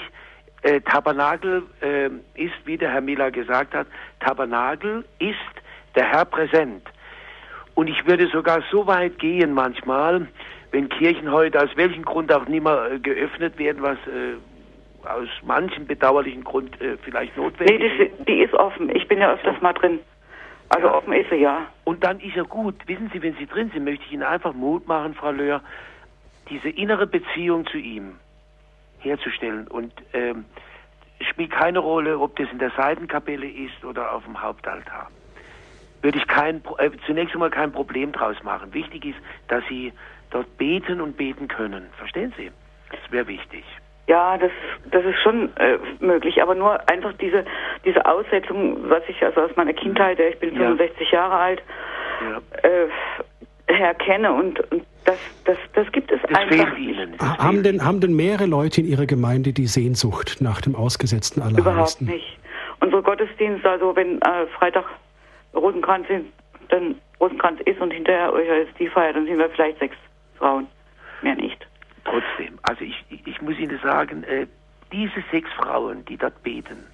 [0.62, 3.88] äh, Tabernakel äh, ist, wie der Herr Miller gesagt hat,
[4.20, 5.36] Tabernakel ist
[5.96, 6.88] der Herr präsent.
[7.76, 10.28] Und ich würde sogar so weit gehen manchmal,
[10.72, 14.36] wenn Kirchen heute aus welchem Grund auch nicht mehr äh, geöffnet werden, was äh,
[15.06, 18.20] aus manchen bedauerlichen Grund äh, vielleicht Nee, notwendig ist.
[18.20, 18.94] die, die ist offen.
[18.96, 20.00] Ich bin ja öfters mal drin.
[20.70, 20.94] Also Ja.
[20.96, 21.68] offen ist sie ja.
[21.84, 24.54] Und dann ist ja gut, wissen Sie, wenn Sie drin sind, möchte ich Ihnen einfach
[24.54, 25.62] Mut machen, Frau Löhr,
[26.50, 28.16] diese innere Beziehung zu ihm
[29.00, 29.68] herzustellen.
[29.68, 30.46] Und ähm,
[31.22, 35.10] spielt keine Rolle, ob das in der Seitenkapelle ist oder auf dem Hauptaltar.
[36.02, 38.74] Würde ich kein, äh, zunächst einmal kein Problem draus machen.
[38.74, 39.94] Wichtig ist, dass Sie
[40.32, 41.88] dort beten und beten können.
[41.98, 42.52] Verstehen Sie?
[42.92, 43.64] Das wäre wichtig.
[44.08, 44.52] Ja, das,
[44.92, 47.44] das ist schon äh, möglich, aber nur einfach diese,
[47.86, 50.62] diese Aussetzung, was ich also aus meiner Kindheit, äh, ich bin Ja.
[50.68, 51.64] 65 Jahre alt,
[52.22, 52.70] Ja.
[52.70, 52.88] äh,
[53.74, 57.00] her kenne und, und das, das, das gibt es Das einfach fehlt nicht.
[57.00, 57.20] Ihnen.
[57.20, 61.42] Haben fehlt denn, haben denn mehrere Leute in Ihrer Gemeinde die Sehnsucht nach dem ausgesetzten
[61.42, 62.06] Überhaupt Allerheiligsten?
[62.08, 62.38] nicht.
[62.82, 64.86] Unsere Gottesdienste, also wenn äh, Freitag
[65.56, 66.28] Rosenkranz sind,
[66.70, 68.32] dann Rosenkranz ist und hinterher
[68.78, 69.96] die Feier, dann sind wir vielleicht sechs
[70.38, 70.68] Frauen.
[71.24, 71.55] Mehr nicht.
[72.22, 74.48] Trotzdem, also ich, ich muss Ihnen sagen, äh,
[74.92, 76.86] diese sechs Frauen, die dort beten,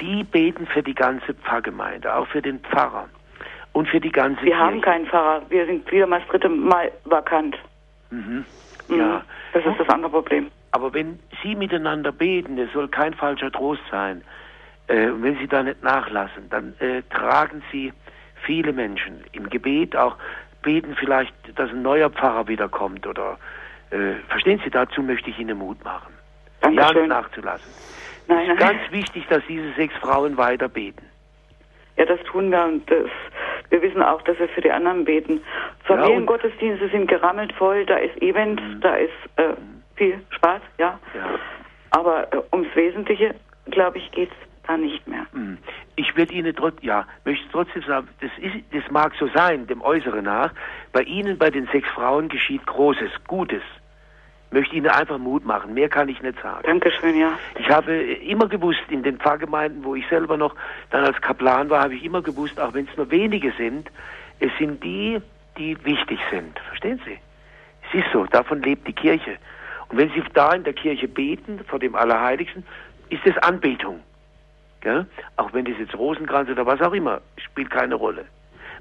[0.00, 3.08] die beten für die ganze Pfarrgemeinde, auch für den Pfarrer
[3.72, 4.64] und für die ganze Wir Kirche.
[4.64, 5.42] haben keinen Pfarrer.
[5.48, 7.56] Wir sind wieder mal das dritte Mal vakant.
[8.10, 8.44] Mhm.
[8.88, 8.98] Mhm.
[8.98, 9.22] Ja,
[9.52, 10.50] Das ist das andere Problem.
[10.72, 14.22] aber wenn Sie miteinander beten, es soll kein falscher Trost sein,
[14.88, 17.92] äh, und wenn Sie da nicht nachlassen, dann äh, tragen Sie
[18.44, 20.16] viele Menschen im Gebet auch
[20.62, 23.38] beten vielleicht, dass ein neuer Pfarrer wiederkommt oder
[23.92, 26.12] äh, verstehen Sie, dazu möchte ich Ihnen Mut machen.
[26.62, 27.08] Ja, nicht Dankeschön.
[27.08, 27.70] nachzulassen.
[28.28, 28.56] Nein, nein.
[28.56, 31.04] Ganz wichtig, dass diese sechs Frauen weiter beten.
[31.96, 33.10] Ja, das tun wir und das,
[33.68, 35.42] wir wissen auch, dass wir für die anderen beten.
[35.84, 39.54] Familiengottesdienste sind gerammelt voll, da ist Event, da ist äh,
[39.96, 40.98] viel Spaß, ja.
[41.14, 41.38] Ja.
[41.90, 43.34] Aber äh, ums Wesentliche,
[43.66, 44.34] glaube ich, geht's
[44.66, 45.26] da nicht mehr.
[45.32, 45.58] Hm.
[45.96, 49.82] Ich werde Ihnen trotz, ja, möchte trotzdem sagen, das, ist, das mag so sein, dem
[49.82, 50.52] Äußeren nach.
[50.92, 53.62] Bei Ihnen, bei den sechs Frauen geschieht Großes, Gutes.
[54.52, 55.72] Möchte Ihnen einfach Mut machen.
[55.74, 56.62] Mehr kann ich nicht sagen.
[56.64, 57.38] Dankeschön, ja.
[57.58, 60.54] Ich habe immer gewusst, in den Pfarrgemeinden, wo ich selber noch
[60.90, 63.90] dann als Kaplan war, habe ich immer gewusst, auch wenn es nur wenige sind,
[64.40, 65.20] es sind die,
[65.56, 66.58] die wichtig sind.
[66.68, 67.18] Verstehen Sie?
[67.88, 69.36] Es ist so, davon lebt die Kirche.
[69.88, 72.64] Und wenn Sie da in der Kirche beten, vor dem Allerheiligsten,
[73.08, 74.00] ist es Anbetung.
[74.82, 75.06] Gell?
[75.36, 78.24] Auch wenn das jetzt Rosenkranz oder was auch immer, spielt keine Rolle.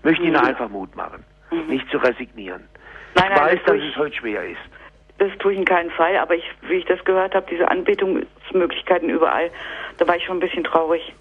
[0.03, 0.47] Möchte Ihnen Mhm.
[0.47, 1.23] einfach Mut machen,
[1.67, 2.63] nicht zu resignieren.
[3.15, 4.59] Nein, ich nein, weiß, das dass ich- es heute schwer ist.
[5.21, 9.07] Das tue ich in keinen Fall, aber ich, wie ich das gehört habe, diese Anbetungsmöglichkeiten
[9.07, 9.51] überall,
[9.99, 11.13] da war ich schon ein bisschen traurig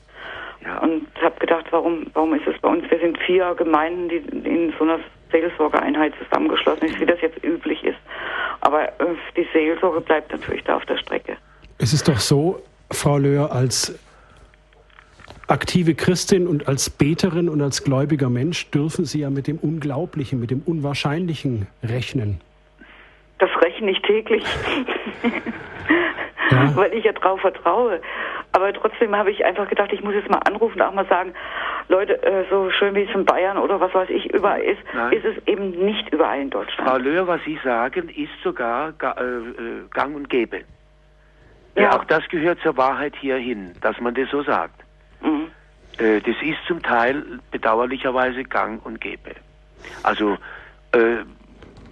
[0.65, 0.79] Ja.
[0.79, 2.91] und habe gedacht, warum, warum ist es bei uns?
[2.91, 4.17] Wir sind vier Gemeinden, die
[4.49, 7.99] in so einer Seelsorgeeinheit zusammengeschlossen ist, wie das jetzt üblich ist.
[8.63, 11.37] Aber äh, die Seelsorge bleibt natürlich da auf der Strecke.
[11.77, 13.99] Es ist doch so, Frau Löhr, als
[15.47, 20.41] aktive Christin und als Beterin und als gläubiger Mensch dürfen Sie ja mit dem Unglaublichen,
[20.41, 22.41] mit dem Unwahrscheinlichen rechnen.
[23.81, 24.45] Das rechne ich täglich,
[26.51, 26.77] ja.
[26.77, 28.01] weil ich ja drauf vertraue.
[28.53, 31.33] Aber trotzdem habe ich einfach gedacht, ich muss jetzt mal anrufen und auch mal sagen,
[31.89, 35.13] Leute, äh, so schön wie es in Bayern oder was weiß ich überall ist, Nein.
[35.13, 36.89] ist es eben nicht überall in Deutschland.
[36.89, 40.63] Frau Löhr, was Sie sagen, ist sogar äh, äh, gang und gäbe.
[41.77, 41.97] Ja.
[41.97, 44.81] Auch das gehört zur Wahrheit hierhin, dass man das so sagt.
[45.23, 45.51] Mhm.
[45.99, 49.31] Äh, das ist zum Teil bedauerlicherweise gang und gäbe.
[50.03, 50.37] Also,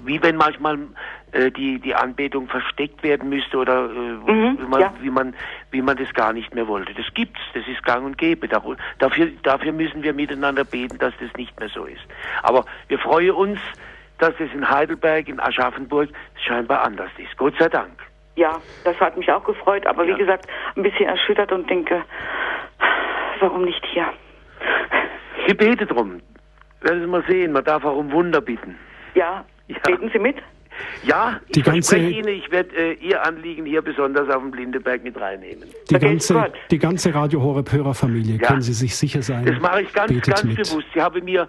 [0.05, 0.78] wie wenn manchmal
[1.33, 4.95] die, die Anbetung versteckt werden müsste oder äh, mhm, wie, man, ja.
[5.01, 5.35] wie, man,
[5.70, 6.95] wie man das gar nicht mehr wollte.
[6.95, 8.49] Das gibt's, das ist gang und gäbe.
[8.49, 12.03] Dafür, dafür müssen wir miteinander beten, dass das nicht mehr so ist.
[12.43, 13.59] Aber wir freuen uns,
[14.18, 16.11] dass es in Heidelberg, in Aschaffenburg
[16.45, 17.37] scheinbar anders ist.
[17.37, 17.93] Gott sei Dank.
[18.37, 20.14] Ja, das hat mich auch gefreut, aber ja.
[20.14, 22.05] wie gesagt, ein bisschen erschüttert und denke,
[23.41, 24.07] warum nicht hier?
[25.47, 26.20] Ich bete drum.
[26.81, 28.79] Werden Sie mal sehen, man darf auch um Wunder bitten.
[29.14, 29.76] Ja, ja.
[29.85, 30.37] beten Sie mit?
[31.05, 35.03] Ja, die ich ganze, Ihnen, ich werde äh, Ihr Anliegen hier besonders auf dem Blindeberg
[35.03, 35.68] mit reinnehmen.
[35.91, 38.47] Die ganze, die ganze Radio Horeb Hörerfamilie, ja.
[38.47, 39.45] können Sie sich sicher sein.
[39.45, 40.57] Das mache ich ganz, ganz mit.
[40.57, 40.87] bewusst.
[40.95, 41.49] Sie haben mir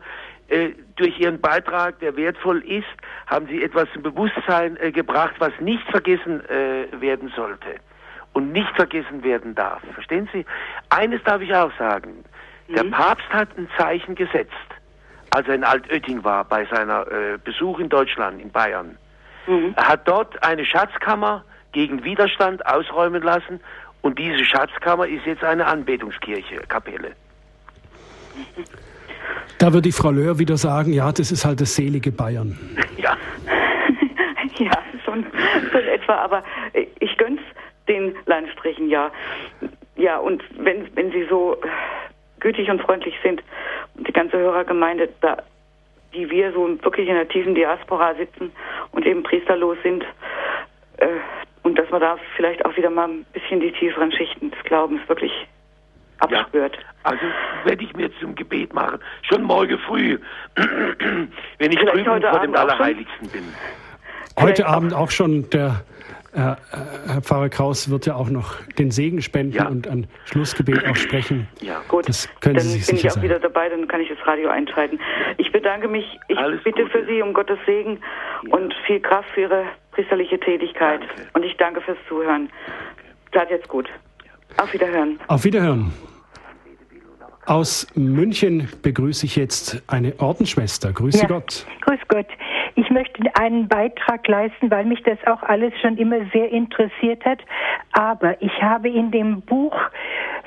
[0.50, 2.88] äh, durch Ihren Beitrag, der wertvoll ist,
[3.28, 7.76] haben Sie etwas zum Bewusstsein äh, gebracht, was nicht vergessen äh, werden sollte
[8.34, 9.82] und nicht vergessen werden darf.
[9.94, 10.46] Verstehen Sie?
[10.90, 12.24] Eines darf ich auch sagen.
[12.68, 12.76] Mhm.
[12.76, 14.54] Der Papst hat ein Zeichen gesetzt,
[15.32, 18.98] als er in Altötting war bei seiner äh, Besuch in Deutschland, in Bayern.
[19.50, 19.76] Mhm.
[19.76, 23.60] Hat dort eine Schatzkammer gegen Widerstand ausräumen lassen
[24.02, 27.12] und diese Schatzkammer ist jetzt eine Anbetungskirche, Kapelle.
[29.58, 32.58] Da wird die Frau Löhr wieder sagen, ja, das ist halt das selige Bayern.
[32.98, 33.16] Ja.
[34.58, 34.72] ja,
[35.06, 35.26] schon,
[35.72, 36.44] schon etwa, aber
[37.00, 37.40] ich gönn's
[37.88, 39.10] den Landstrichen ja.
[39.96, 41.58] Ja, und wenn, wenn sie so
[42.42, 43.42] gütig und freundlich sind
[43.96, 45.38] und die ganze Hörergemeinde da
[46.14, 48.52] die wir so wirklich in der tiefen Diaspora sitzen
[48.92, 50.04] und eben priesterlos sind.
[50.98, 51.08] Äh,
[51.64, 55.02] und dass man da vielleicht auch wieder mal ein bisschen die tieferen Schichten des Glaubens
[55.08, 55.32] wirklich
[56.20, 56.76] abspürt.
[56.76, 57.22] Ja, also
[57.64, 60.18] werde ich mir zum Gebet machen, schon morgen früh,
[60.56, 63.44] wenn ich drüben vor dem Allerheiligsten bin.
[64.40, 65.84] Heute Abend auch schon der
[66.34, 66.58] Herr,
[67.08, 69.68] Herr Pfarrer Kraus wird ja auch noch den Segen spenden ja.
[69.68, 71.48] und ein Schlussgebet auch sprechen.
[71.62, 72.08] Ja, gut.
[72.08, 73.24] Das können dann Sie sich bin ich auch sein.
[73.24, 75.00] wieder dabei, dann kann ich das Radio einschalten.
[75.38, 76.06] Ich bedanke mich.
[76.28, 77.00] Ich Alles bitte Gute.
[77.00, 78.00] für Sie um Gottes Segen
[78.44, 78.56] ja.
[78.56, 81.02] und viel Kraft für Ihre priesterliche Tätigkeit.
[81.02, 81.28] Danke.
[81.34, 82.50] Und ich danke fürs Zuhören.
[83.34, 83.88] Seid jetzt gut.
[84.58, 85.20] Auf Wiederhören.
[85.28, 85.92] Auf Wiederhören.
[87.46, 90.94] Aus München begrüße ich jetzt eine Ordensschwester.
[90.94, 91.28] Grüße ja.
[91.28, 91.66] Gott.
[91.82, 92.28] Grüß Gott.
[92.80, 97.40] Ich möchte einen Beitrag leisten, weil mich das auch alles schon immer sehr interessiert hat.
[97.92, 99.76] Aber ich habe in dem Buch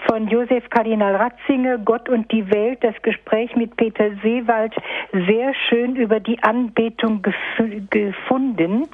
[0.09, 4.75] von Josef Kardinal Ratzinger, Gott und die Welt, das Gespräch mit Peter Seewald
[5.13, 7.35] sehr schön über die Anbetung gef
[7.91, 8.89] gefunden.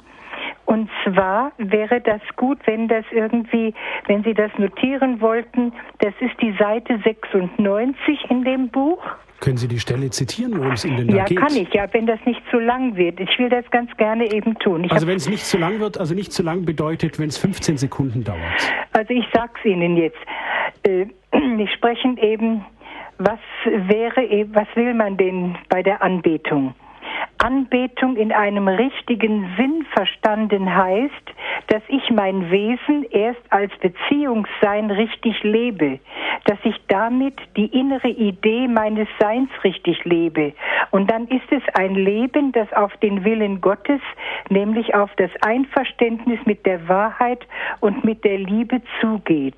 [0.69, 3.73] Und zwar wäre das gut, wenn das irgendwie,
[4.05, 9.03] wenn Sie das notieren wollten, das ist die Seite 96 in dem Buch.
[9.39, 11.39] Können Sie die Stelle zitieren, worum es Ihnen da ja, geht?
[11.39, 13.19] Ja, kann ich, ja, wenn das nicht zu lang wird.
[13.19, 14.83] Ich will das ganz gerne eben tun.
[14.83, 17.39] Ich also wenn es nicht zu lang wird, also nicht zu lang bedeutet, wenn es
[17.39, 18.71] 15 Sekunden dauert.
[18.93, 20.19] Also ich sag's Ihnen jetzt.
[20.83, 21.07] Äh,
[21.63, 22.63] ich spreche eben,
[23.17, 24.21] was wäre,
[24.53, 26.75] was will man denn bei der Anbetung?
[27.39, 31.13] Anbetung in einem richtigen Sinn verstanden heißt,
[31.67, 35.99] dass ich mein Wesen erst als Beziehungssein richtig lebe,
[36.45, 40.53] dass ich damit die innere Idee meines Seins richtig lebe.
[40.91, 44.01] Und dann ist es ein Leben, das auf den Willen Gottes,
[44.49, 47.45] nämlich auf das Einverständnis mit der Wahrheit
[47.79, 49.57] und mit der Liebe zugeht.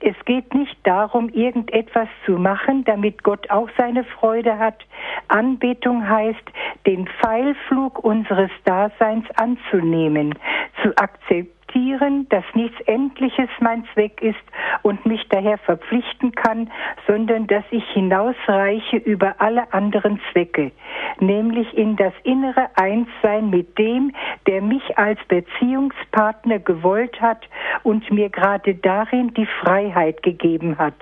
[0.00, 4.84] Es geht nicht darum, irgendetwas zu machen, damit Gott auch seine Freude hat.
[5.28, 6.42] Anbetung heißt,
[6.86, 10.34] den Pfeilflug unseres Daseins anzunehmen,
[10.82, 14.38] zu akzeptieren akzeptieren, dass nichts Endliches mein Zweck ist
[14.82, 16.70] und mich daher verpflichten kann,
[17.06, 20.72] sondern dass ich hinausreiche über alle anderen Zwecke,
[21.20, 24.12] nämlich in das innere Einssein mit dem,
[24.46, 27.48] der mich als Beziehungspartner gewollt hat
[27.82, 30.94] und mir gerade darin die Freiheit gegeben hat.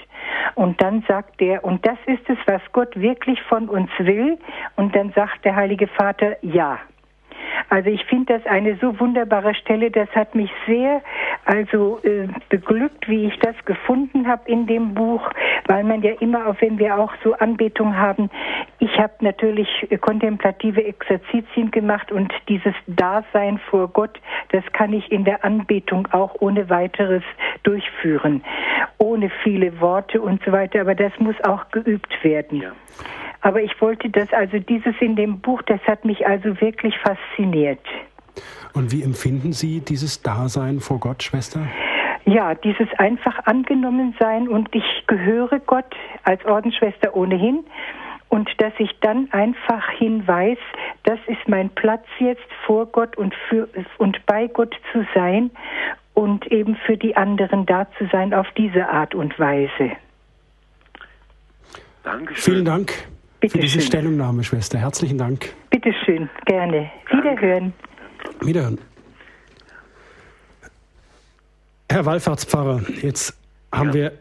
[0.54, 4.38] Und dann sagt er, und das ist es, was Gott wirklich von uns will.
[4.76, 6.78] Und dann sagt der Heilige Vater, ja.
[7.68, 9.90] Also ich finde das eine so wunderbare Stelle.
[9.90, 11.02] Das hat mich sehr
[11.44, 15.28] also äh, beglückt, wie ich das gefunden habe in dem Buch,
[15.66, 18.30] weil man ja immer, auch wenn wir auch so Anbetung haben,
[18.78, 19.68] ich habe natürlich
[20.00, 24.20] kontemplative Exerzitien gemacht und dieses Dasein vor Gott,
[24.50, 27.22] das kann ich in der Anbetung auch ohne weiteres
[27.62, 28.42] durchführen,
[28.98, 30.80] ohne viele Worte und so weiter.
[30.80, 32.62] Aber das muss auch geübt werden.
[32.62, 32.72] Ja.
[33.40, 37.80] Aber ich wollte das, also dieses in dem Buch, das hat mich also wirklich fasziniert.
[38.74, 41.66] Und wie empfinden Sie dieses Dasein vor Gott, Schwester?
[42.24, 47.64] Ja, dieses einfach angenommen sein und ich gehöre Gott als Ordensschwester ohnehin
[48.28, 50.58] und dass ich dann einfach hinweis,
[51.04, 55.50] das ist mein Platz jetzt vor Gott und für und bei Gott zu sein
[56.12, 59.92] und eben für die anderen da zu sein auf diese Art und Weise.
[62.02, 62.54] Dankeschön.
[62.54, 62.92] Vielen Dank.
[63.40, 63.86] Bitte für diese schön.
[63.86, 64.78] Stellungnahme, Schwester.
[64.78, 65.54] Herzlichen Dank.
[65.70, 66.90] Bitte schön, gerne.
[67.10, 67.72] Wiederhören.
[68.40, 68.78] Wiederhören.
[71.90, 73.38] Herr Wallfahrtspfarrer, jetzt
[73.72, 73.94] haben ja.
[73.94, 74.12] wir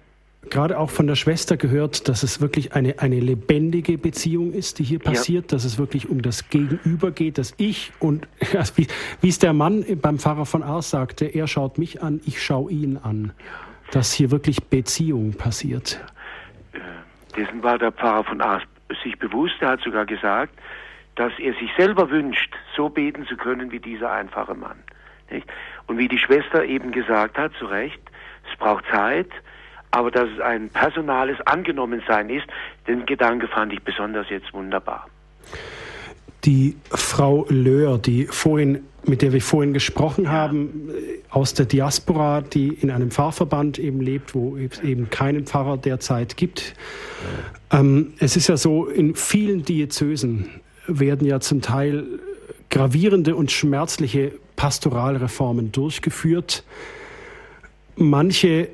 [0.49, 4.83] gerade auch von der Schwester gehört, dass es wirklich eine, eine lebendige Beziehung ist, die
[4.83, 5.57] hier passiert, ja.
[5.57, 8.27] dass es wirklich um das Gegenüber geht, dass ich und
[8.75, 8.87] wie,
[9.21, 12.71] wie es der Mann beim Pfarrer von Ars sagte, er schaut mich an, ich schaue
[12.71, 13.33] ihn an,
[13.91, 15.99] dass hier wirklich Beziehung passiert.
[16.73, 16.79] Äh,
[17.35, 18.63] dessen war der Pfarrer von Ars
[19.03, 19.55] sich bewusst.
[19.61, 20.53] Er hat sogar gesagt,
[21.15, 24.83] dass er sich selber wünscht, so beten zu können wie dieser einfache Mann.
[25.29, 25.47] Nicht?
[25.87, 27.99] Und wie die Schwester eben gesagt hat, zu Recht,
[28.49, 29.29] es braucht Zeit,
[29.91, 32.45] aber dass es ein personales Angenommensein ist,
[32.87, 35.07] den Gedanke fand ich besonders jetzt wunderbar.
[36.45, 40.31] Die Frau Löhr, die vorhin, mit der wir vorhin gesprochen ja.
[40.31, 40.89] haben,
[41.29, 46.37] aus der Diaspora, die in einem Pfarrverband eben lebt, wo es eben keinen Pfarrer derzeit
[46.37, 46.73] gibt.
[47.71, 50.49] Ähm, es ist ja so, in vielen Diözesen
[50.87, 52.05] werden ja zum Teil
[52.69, 56.63] gravierende und schmerzliche Pastoralreformen durchgeführt.
[57.95, 58.69] Manche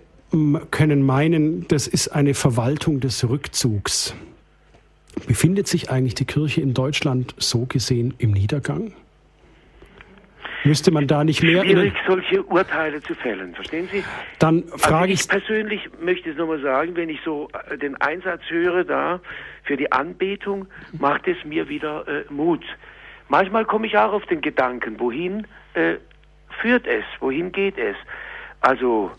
[0.72, 4.16] können meinen, das ist eine Verwaltung des Rückzugs.
[5.28, 8.94] Befindet sich eigentlich die Kirche in Deutschland so gesehen im Niedergang?
[10.66, 11.62] Müsste man da nicht mehr.
[11.62, 14.04] Schwierig, solche Urteile zu fällen, verstehen Sie?
[14.40, 15.22] Dann frage also ich.
[15.22, 19.20] Ich persönlich möchte es nochmal sagen, wenn ich so äh, den Einsatz höre da
[19.64, 22.64] für die Anbetung, macht es mir wieder äh, Mut.
[23.28, 25.96] Manchmal komme ich auch auf den Gedanken, wohin äh,
[26.62, 27.96] führt es, wohin geht es?
[28.62, 29.12] Also,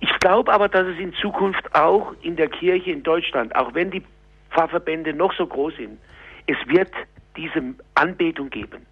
[0.00, 3.90] ich glaube aber, dass es in Zukunft auch in der Kirche in Deutschland, auch wenn
[3.90, 4.02] die
[4.60, 5.98] Pfarrverbände noch so groß sind,
[6.46, 6.92] es wird
[7.36, 7.62] diese
[7.94, 8.86] Anbetung geben.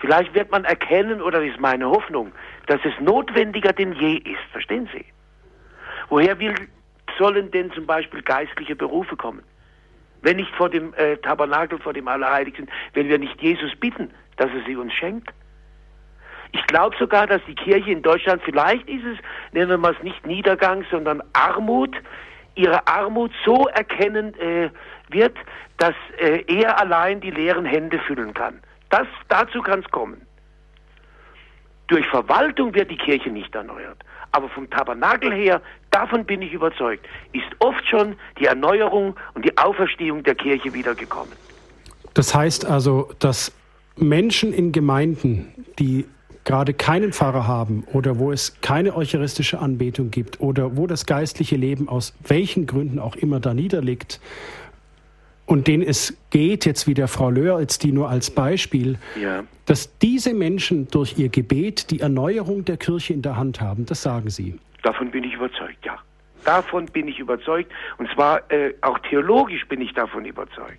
[0.00, 2.32] Vielleicht wird man erkennen, oder das ist meine Hoffnung,
[2.66, 4.42] dass es notwendiger denn je ist.
[4.52, 5.04] Verstehen Sie?
[6.08, 6.54] Woher will,
[7.18, 9.42] sollen denn zum Beispiel geistliche Berufe kommen?
[10.22, 14.50] Wenn nicht vor dem äh, Tabernakel, vor dem Allerheiligsten, wenn wir nicht Jesus bitten, dass
[14.50, 15.28] er sie uns schenkt?
[16.52, 19.18] Ich glaube sogar, dass die Kirche in Deutschland, vielleicht ist es,
[19.52, 21.94] nennen wir es nicht Niedergang, sondern Armut,
[22.54, 24.70] ihre Armut so erkennen äh,
[25.14, 25.36] wird,
[25.78, 28.60] dass äh, er allein die leeren Hände füllen kann.
[28.90, 30.20] Das, dazu kann es kommen.
[31.86, 33.98] Durch Verwaltung wird die Kirche nicht erneuert.
[34.32, 39.56] Aber vom Tabernakel her, davon bin ich überzeugt, ist oft schon die Erneuerung und die
[39.56, 41.32] Auferstehung der Kirche wiedergekommen.
[42.14, 43.52] Das heißt also, dass
[43.96, 46.06] Menschen in Gemeinden, die
[46.44, 51.56] gerade keinen Pfarrer haben oder wo es keine eucharistische Anbetung gibt oder wo das geistliche
[51.56, 54.20] Leben aus welchen Gründen auch immer da niederliegt,
[55.46, 59.44] und denen es geht, jetzt wie der Frau Löhr, jetzt die nur als Beispiel, ja.
[59.66, 64.02] dass diese Menschen durch ihr Gebet die Erneuerung der Kirche in der Hand haben, das
[64.02, 64.58] sagen Sie.
[64.82, 65.98] Davon bin ich überzeugt, ja.
[66.44, 67.72] Davon bin ich überzeugt.
[67.96, 70.78] Und zwar äh, auch theologisch bin ich davon überzeugt.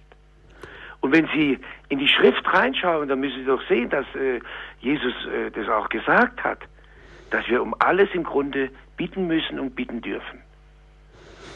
[1.01, 1.59] Und wenn Sie
[1.89, 4.39] in die Schrift reinschauen, dann müssen Sie doch sehen, dass äh,
[4.79, 6.59] Jesus äh, das auch gesagt hat,
[7.31, 10.39] dass wir um alles im Grunde bitten müssen und bitten dürfen.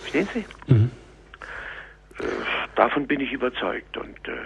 [0.02, 0.74] Verstehen Sie?
[0.74, 0.92] Mhm.
[2.80, 3.98] Davon bin ich überzeugt.
[3.98, 4.38] Und äh,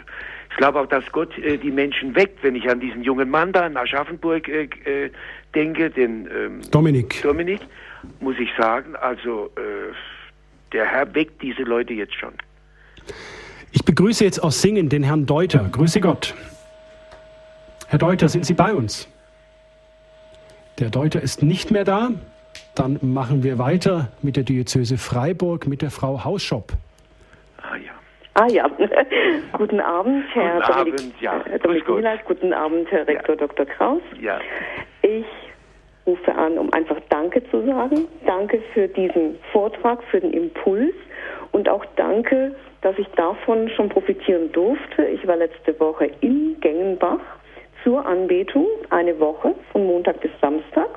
[0.50, 3.54] ich glaube auch, dass Gott äh, die Menschen weckt, wenn ich an diesen jungen Mann
[3.54, 5.12] da in Aschaffenburg äh, äh,
[5.54, 7.22] denke, den ähm, Dominik.
[7.22, 7.62] Dominik,
[8.22, 9.94] muss ich sagen, also äh,
[10.72, 12.34] der Herr weckt diese Leute jetzt schon.
[13.72, 15.70] Ich begrüße jetzt aus Singen den Herrn Deuter.
[15.72, 16.34] Grüße Gott.
[17.88, 19.08] Herr Deuter, sind Sie bei uns?
[20.80, 22.10] Der Deuter ist nicht mehr da.
[22.74, 26.74] Dann machen wir weiter mit der Diözese Freiburg mit der Frau Hausschop.
[27.62, 27.94] Ah ja,
[29.54, 31.42] guten Abend, Herr guten Dominik, Abend, ja.
[31.52, 33.48] Äh, Dominik Milas, guten Abend, Herr Rektor ja.
[33.48, 33.66] Dr.
[33.66, 34.02] Kraus.
[34.20, 34.40] Ja.
[35.02, 35.26] Ich
[36.06, 38.08] rufe an, um einfach Danke zu sagen.
[38.26, 40.96] Danke für diesen Vortrag, für den Impuls
[41.52, 45.06] und auch danke, dass ich davon schon profitieren durfte.
[45.06, 47.22] Ich war letzte Woche in Gengenbach
[47.84, 50.90] zur Anbetung, eine Woche von Montag bis Samstag.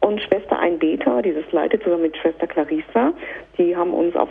[0.00, 3.12] Und Schwester Einbeter, die das leitet zusammen mit Schwester Clarissa,
[3.58, 4.28] die haben uns auf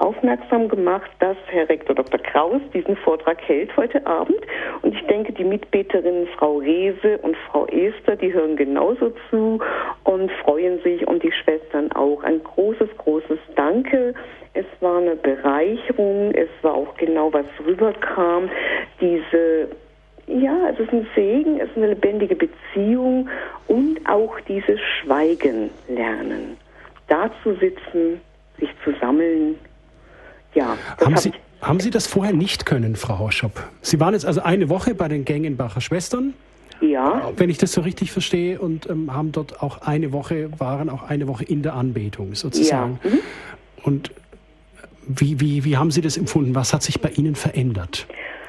[0.00, 2.20] aufmerksam gemacht, dass Herr Rektor Dr.
[2.20, 4.38] Kraus diesen Vortrag hält heute Abend.
[4.82, 9.60] Und ich denke, die Mitbeterinnen Frau Rehse und Frau Esther, die hören genauso zu
[10.04, 12.22] und freuen sich und die Schwestern auch.
[12.22, 14.14] Ein großes, großes Danke.
[14.54, 16.32] Es war eine Bereicherung.
[16.34, 18.50] Es war auch genau, was rüberkam.
[19.00, 19.68] Diese
[20.28, 23.28] ja, es ist ein Segen, es ist eine lebendige Beziehung
[23.66, 26.58] und auch dieses Schweigen lernen.
[27.08, 28.20] Da zu sitzen,
[28.58, 29.58] sich zu sammeln,
[30.58, 30.76] ja.
[31.04, 31.32] Haben Sie,
[31.62, 33.52] haben Sie das vorher nicht können, Frau Hoschop?
[33.80, 36.34] Sie waren jetzt also eine Woche bei den Gengenbacher Schwestern.
[36.80, 37.32] Ja.
[37.36, 41.02] Wenn ich das so richtig verstehe und ähm, haben dort auch eine Woche, waren auch
[41.02, 43.00] eine Woche in der Anbetung sozusagen.
[43.02, 43.10] Ja.
[43.10, 43.18] Mhm.
[43.82, 44.10] Und
[45.08, 46.54] wie, wie, wie haben Sie das empfunden?
[46.54, 48.06] Was hat sich bei Ihnen verändert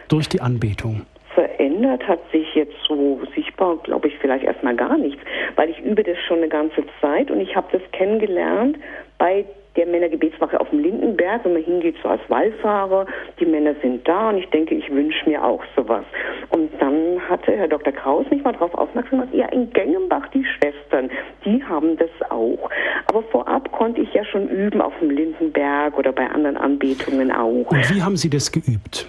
[0.09, 1.01] durch die Anbetung?
[1.33, 5.21] Verändert hat sich jetzt so sichtbar, glaube ich, vielleicht erstmal gar nichts,
[5.55, 8.77] weil ich übe das schon eine ganze Zeit und ich habe das kennengelernt
[9.17, 13.05] bei der Männergebetswache auf dem Lindenberg, wenn man hingeht so als Wallfahrer,
[13.39, 16.03] die Männer sind da und ich denke, ich wünsche mir auch sowas.
[16.49, 17.93] Und dann hatte Herr Dr.
[17.93, 21.09] Kraus mich mal darauf aufmerksam gemacht, ja, in Gengenbach die Schwestern,
[21.45, 22.69] die haben das auch.
[23.07, 27.69] Aber vorab konnte ich ja schon üben auf dem Lindenberg oder bei anderen Anbetungen auch.
[27.69, 29.07] Und wie haben Sie das geübt?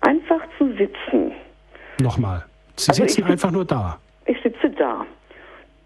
[0.00, 1.32] Einfach zu sitzen.
[2.00, 2.44] Nochmal.
[2.76, 3.98] Sie also sitzen einfach nur da.
[4.26, 5.06] Ich sitze da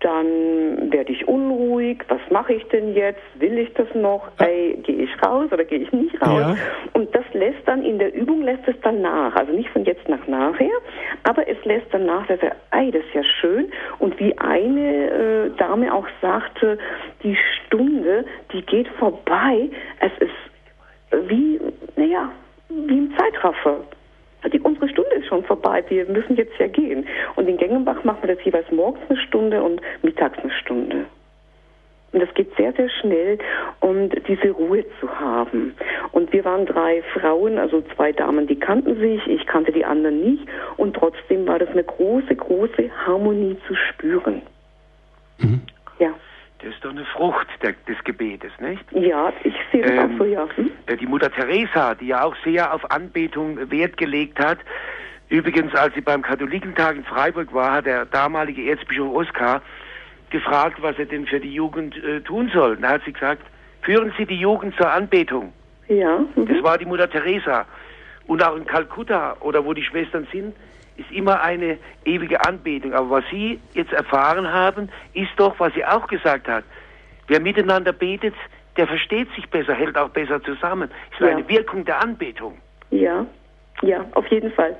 [0.00, 2.02] dann werde ich unruhig.
[2.08, 3.20] Was mache ich denn jetzt?
[3.38, 4.28] Will ich das noch?
[4.38, 6.40] Ey, gehe ich raus oder gehe ich nicht raus?
[6.40, 6.56] Ja.
[6.94, 9.34] Und das lässt dann in der Übung lässt es dann nach.
[9.36, 10.70] Also nicht von jetzt nach nachher,
[11.24, 13.70] aber es lässt dann nach, dass er, ey, das ist ja schön.
[13.98, 16.78] Und wie eine äh, Dame auch sagte,
[17.22, 19.68] die Stunde, die geht vorbei.
[20.00, 21.60] Es ist wie,
[21.96, 22.30] naja,
[22.68, 23.80] wie im Zeitraffer
[24.48, 27.06] die, unsere Stunde ist schon vorbei, wir müssen jetzt ja gehen.
[27.36, 31.06] Und in Gengenbach machen wir das jeweils morgens eine Stunde und mittags eine Stunde.
[32.12, 33.38] Und das geht sehr, sehr schnell
[33.78, 35.74] und diese Ruhe zu haben.
[36.10, 40.20] Und wir waren drei Frauen, also zwei Damen, die kannten sich, ich kannte die anderen
[40.20, 40.44] nicht.
[40.76, 44.42] Und trotzdem war das eine große, große Harmonie zu spüren.
[45.38, 45.60] Mhm.
[46.00, 46.12] Ja.
[46.62, 48.84] Das ist doch eine Frucht der, des Gebetes, nicht?
[48.92, 50.46] Ja, ich sehe das ähm, auch so, ja.
[50.56, 50.70] Hm?
[50.86, 54.58] Äh, die Mutter Teresa, die ja auch sehr auf Anbetung Wert gelegt hat.
[55.30, 59.62] Übrigens, als sie beim Katholikentag in Freiburg war, hat der damalige Erzbischof Oskar
[60.30, 62.76] gefragt, was er denn für die Jugend äh, tun soll.
[62.76, 63.42] Da hat sie gesagt,
[63.82, 65.52] führen Sie die Jugend zur Anbetung.
[65.88, 66.18] Ja.
[66.18, 66.46] Mhm.
[66.46, 67.64] Das war die Mutter Teresa.
[68.26, 70.54] Und auch in Kalkutta oder wo die Schwestern sind,
[70.96, 72.92] ist immer eine ewige Anbetung.
[72.92, 76.64] Aber was Sie jetzt erfahren haben, ist doch, was sie auch gesagt hat.
[77.28, 78.34] Wer miteinander betet,
[78.76, 80.90] der versteht sich besser, hält auch besser zusammen.
[81.12, 81.28] Ist ja.
[81.28, 82.58] eine Wirkung der Anbetung.
[82.90, 83.24] Ja,
[83.82, 84.76] ja, auf jeden Fall.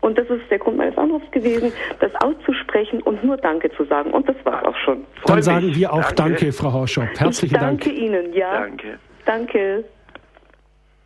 [0.00, 4.12] Und das ist der Grund meines Anrufs gewesen, das auszusprechen und nur Danke zu sagen.
[4.12, 5.04] Und das war auch schon.
[5.26, 7.08] Dann sagen wir auch Danke, danke Frau Horschop.
[7.18, 7.80] Herzlichen Dank.
[7.82, 8.60] Danke Ihnen, ja.
[8.60, 8.98] Danke.
[9.26, 9.84] Danke.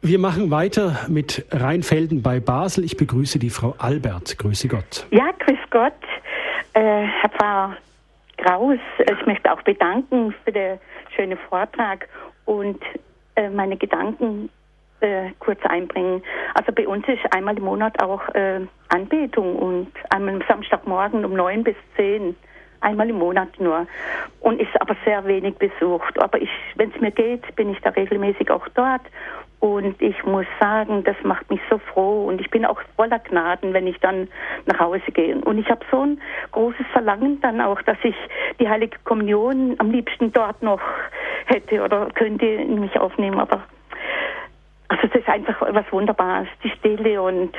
[0.03, 2.85] Wir machen weiter mit Rheinfelden bei Basel.
[2.85, 4.39] Ich begrüße die Frau Albert.
[4.39, 5.07] Grüße Gott.
[5.11, 5.93] Ja, grüß Gott.
[6.75, 7.77] Äh, Herr Pfarrer
[8.37, 10.79] Kraus, ich möchte auch bedanken für den
[11.17, 12.09] schönen Vortrag
[12.45, 12.79] und
[13.37, 14.51] äh, meine Gedanken
[15.05, 16.23] äh, kurz einbringen.
[16.55, 21.63] Also bei uns ist einmal im Monat auch äh, Anbetung und am Samstagmorgen um neun
[21.63, 22.35] bis zehn
[22.81, 23.87] einmal im Monat nur
[24.41, 26.21] und ist aber sehr wenig besucht.
[26.23, 29.03] Aber ich, wenn es mir geht, bin ich da regelmäßig auch dort
[29.61, 33.73] und ich muss sagen, das macht mich so froh und ich bin auch voller Gnaden,
[33.73, 34.29] wenn ich dann
[34.67, 35.37] nach Hause gehe.
[35.37, 36.21] Und ich habe so ein
[36.53, 38.17] großes Verlangen dann auch, dass ich
[38.61, 40.83] die Heilige Kommunion am liebsten dort noch
[41.47, 43.41] hätte oder könnte in mich aufnehmen.
[43.41, 43.63] Aber
[44.95, 47.55] also das ist einfach was Wunderbares, die Stille und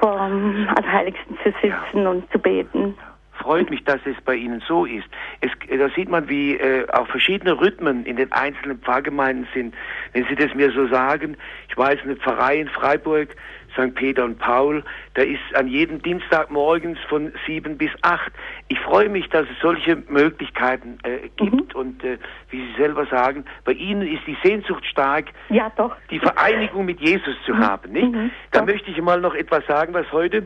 [0.00, 2.94] vom Allerheiligsten zu sitzen und zu beten
[3.40, 5.06] freut mich, dass es bei Ihnen so ist.
[5.40, 9.74] Es, da sieht man, wie äh, auch verschiedene Rhythmen in den einzelnen Pfarrgemeinden sind.
[10.12, 11.36] Wenn Sie das mir so sagen,
[11.68, 13.34] ich weiß, eine Pfarrei in Freiburg,
[13.72, 13.94] St.
[13.94, 14.84] Peter und Paul,
[15.14, 18.32] da ist an jedem Dienstag morgens von sieben bis acht.
[18.72, 21.80] Ich freue mich, dass es solche Möglichkeiten äh, gibt mhm.
[21.80, 22.18] und äh,
[22.50, 25.96] wie Sie selber sagen, bei Ihnen ist die Sehnsucht stark, ja, doch.
[26.08, 27.66] die Vereinigung mit Jesus zu mhm.
[27.66, 27.92] haben.
[27.92, 28.12] Nicht?
[28.12, 30.44] Mhm, da möchte ich mal noch etwas sagen, was heute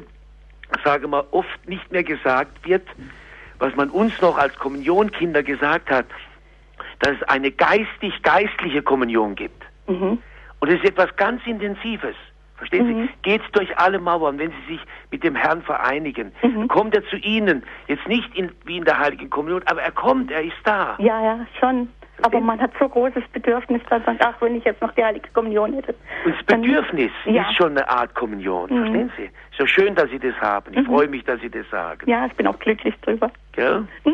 [0.82, 2.86] sage mal, oft nicht mehr gesagt wird,
[3.58, 6.06] was man uns noch als Kommunionkinder gesagt hat,
[7.00, 9.62] dass es eine geistig-geistliche Kommunion gibt.
[9.86, 10.18] Mhm.
[10.60, 12.16] Und es ist etwas ganz Intensives.
[12.56, 13.02] Verstehen mhm.
[13.02, 13.08] Sie?
[13.22, 16.32] Geht durch alle Mauern, wenn Sie sich mit dem Herrn vereinigen.
[16.42, 16.68] Mhm.
[16.68, 20.30] Kommt er zu Ihnen, jetzt nicht in, wie in der Heiligen Kommunion, aber er kommt,
[20.30, 20.96] er ist da.
[20.98, 21.88] Ja, ja, schon.
[22.22, 25.04] Aber man hat so großes Bedürfnis, dass man sagt, ach, wenn ich jetzt noch die
[25.04, 25.94] Heilige Kommunion hätte.
[26.24, 27.42] Und das Bedürfnis dann, ja.
[27.42, 28.78] ist schon eine Art Kommunion, mhm.
[28.78, 29.30] verstehen Sie?
[29.58, 30.72] So schön, dass Sie das haben.
[30.72, 30.86] Ich mhm.
[30.86, 32.08] freue mich, dass Sie das sagen.
[32.08, 33.30] Ja, ich bin auch glücklich drüber.
[33.52, 33.86] Gell?
[34.04, 34.12] Mhm.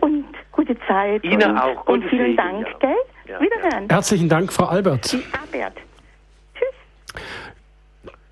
[0.00, 1.24] Und gute Zeit.
[1.24, 1.86] Ihnen und, auch.
[1.86, 2.76] Und vielen Segen, Dank, ja.
[2.78, 2.96] gell?
[3.26, 3.88] Ja, Wiederhören.
[3.90, 5.16] Herzlichen Dank, Frau Albert.
[5.52, 5.76] Albert.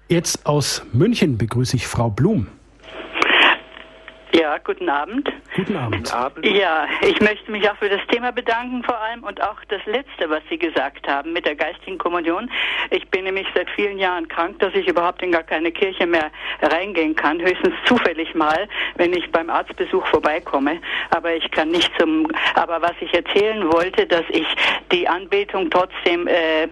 [0.08, 2.48] Jetzt aus München begrüße ich Frau Blum.
[4.32, 5.32] Ja, guten Abend.
[5.56, 6.44] Guten Abend.
[6.44, 10.28] Ja, ich möchte mich auch für das Thema bedanken vor allem und auch das Letzte,
[10.28, 12.50] was Sie gesagt haben mit der geistigen Kommunion.
[12.90, 16.30] Ich bin nämlich seit vielen Jahren krank, dass ich überhaupt in gar keine Kirche mehr
[16.60, 20.78] reingehen kann, höchstens zufällig mal, wenn ich beim Arztbesuch vorbeikomme.
[21.10, 22.28] Aber ich kann nicht zum.
[22.54, 24.46] Aber was ich erzählen wollte, dass ich
[24.92, 26.68] die Anbetung trotzdem äh,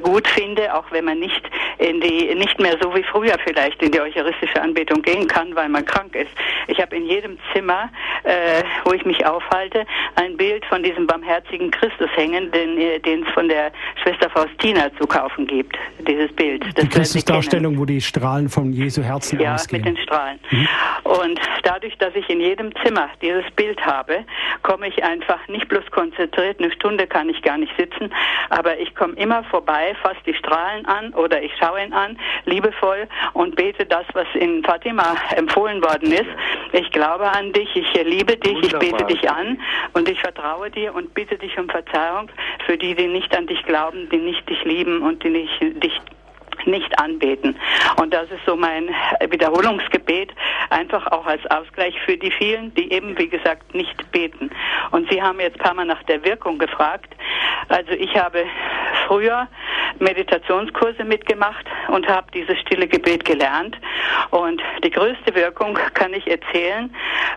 [0.00, 1.48] gut finde, auch wenn man nicht
[1.78, 5.68] in die nicht mehr so wie früher vielleicht in die eucharistische Anbetung gehen kann, weil
[5.68, 6.30] man krank ist.
[6.66, 7.90] Ich habe in jedem Zimmer,
[8.24, 9.86] äh, wo ich mich aufhalte,
[10.16, 15.06] ein Bild von diesem barmherzigen Christus hängen, den äh, es von der Schwester Faustina zu
[15.06, 15.76] kaufen gibt.
[16.06, 16.64] Dieses Bild.
[16.64, 19.84] Das die Christusdarstellung, wo die Strahlen von Jesu Herzen ja, ausgehen.
[19.84, 20.38] Ja, mit den Strahlen.
[20.50, 20.68] Mhm.
[21.04, 24.24] Und dadurch, dass ich in jedem Zimmer dieses Bild habe,
[24.62, 28.12] komme ich einfach nicht bloß konzentriert, eine Stunde kann ich gar nicht sitzen,
[28.50, 33.08] aber ich komme immer vorbei, fasse die Strahlen an oder ich schaue ihn an, liebevoll
[33.32, 36.28] und bete das, was in Fatima empfohlen worden ist.
[36.78, 38.82] Ich glaube an dich, ich liebe dich, Wunderbar.
[38.82, 39.60] ich bete dich an
[39.94, 42.30] und ich vertraue dir und bitte dich um Verzeihung
[42.66, 46.00] für die, die nicht an dich glauben, die nicht dich lieben und die nicht, dich
[46.66, 47.56] nicht anbeten.
[47.96, 48.88] Und das ist so mein
[49.28, 50.32] Wiederholungsgebet,
[50.70, 54.50] einfach auch als Ausgleich für die vielen, die eben, wie gesagt, nicht beten.
[54.90, 57.14] Und Sie haben jetzt ein paar Mal nach der Wirkung gefragt.
[57.68, 58.44] Also ich habe
[59.06, 59.48] früher
[59.98, 63.76] Meditationskurse mitgemacht und habe dieses stille Gebet gelernt.
[64.30, 66.94] Und die größte Wirkung kann ich erzählen.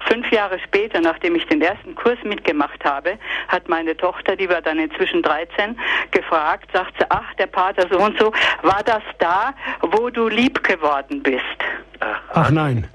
[0.07, 3.17] Fünf Jahre später, nachdem ich den ersten Kurs mitgemacht habe,
[3.47, 5.79] hat meine Tochter, die war dann inzwischen 13,
[6.11, 8.31] gefragt, sagt sie, ach, der Pater so und so,
[8.61, 11.41] war das da, wo du lieb geworden bist?
[12.33, 12.87] Ach nein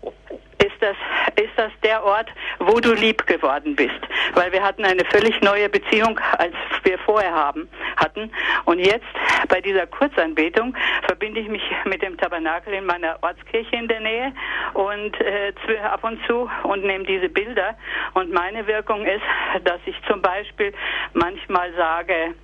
[0.67, 0.97] ist das,
[1.43, 2.29] ist das der Ort,
[2.59, 4.01] wo du lieb geworden bist.
[4.35, 8.31] Weil wir hatten eine völlig neue Beziehung, als wir vorher haben, hatten.
[8.65, 9.05] Und jetzt
[9.49, 10.77] bei dieser Kurzanbetung
[11.07, 14.33] verbinde ich mich mit dem Tabernakel in meiner Ortskirche in der Nähe
[14.75, 17.77] und äh, ab und zu und nehme diese Bilder.
[18.15, 19.25] Und meine Wirkung ist,
[19.65, 20.73] dass ich zum Beispiel
[21.15, 22.35] manchmal sage,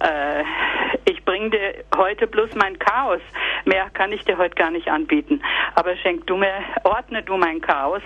[0.00, 0.44] äh,
[1.04, 3.20] ich bringe dir heute bloß mein Chaos.
[3.64, 5.42] Mehr kann ich dir heute gar nicht anbieten.
[5.74, 6.52] Aber schenk du mir,
[6.84, 8.02] ordne du mein Chaos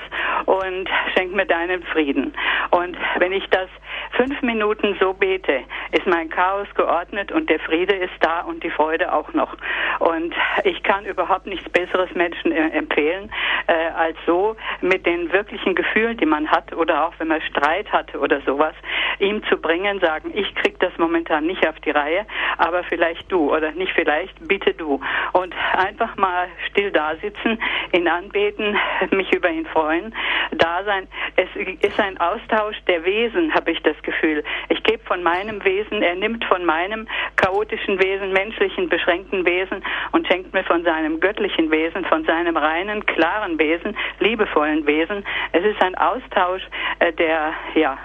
[0.47, 2.35] und schenk mir deinen Frieden.
[2.71, 3.69] Und wenn ich das
[4.13, 5.63] fünf Minuten so bete,
[5.93, 9.57] ist mein Chaos geordnet und der Friede ist da und die Freude auch noch.
[9.99, 10.35] Und
[10.65, 13.31] ich kann überhaupt nichts Besseres Menschen empfehlen,
[13.67, 17.91] äh, als so mit den wirklichen Gefühlen, die man hat oder auch wenn man Streit
[17.93, 18.75] hat oder sowas,
[19.21, 22.27] ihm zu bringen, sagen, ich krieg das momentan nicht auf die Reihe,
[22.57, 25.01] aber vielleicht du oder nicht vielleicht, bitte du.
[25.33, 27.59] Und einfach mal still da sitzen,
[27.93, 28.77] ihn anbeten,
[29.11, 30.15] mich über ihn freuen,
[30.53, 31.09] da sein.
[31.37, 31.49] Es
[31.81, 34.45] ist ein Austausch der Wesen, habe ich das Gefühl.
[34.69, 39.83] Ich gebe von meinem Wesen, er nimmt von meinem chaotischen Wesen, menschlichen, beschränkten Wesen
[40.13, 45.25] und schenkt mir von seinem göttlichen Wesen, von seinem reinen, klaren Wesen, liebevollen Wesen.
[45.53, 46.63] Es ist ein Austausch
[46.99, 47.99] äh, der, ja,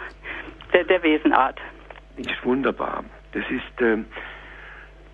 [0.73, 1.59] der, der Wesenart.
[2.17, 3.03] Ist wunderbar.
[3.31, 3.97] Das ist, äh,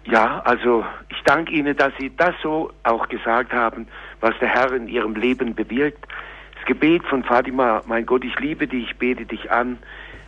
[0.05, 3.87] ja, also ich danke Ihnen, dass Sie das so auch gesagt haben,
[4.19, 6.05] was der Herr in Ihrem Leben bewirkt.
[6.55, 9.77] Das Gebet von Fatima, mein Gott, ich liebe dich, ich bete dich an,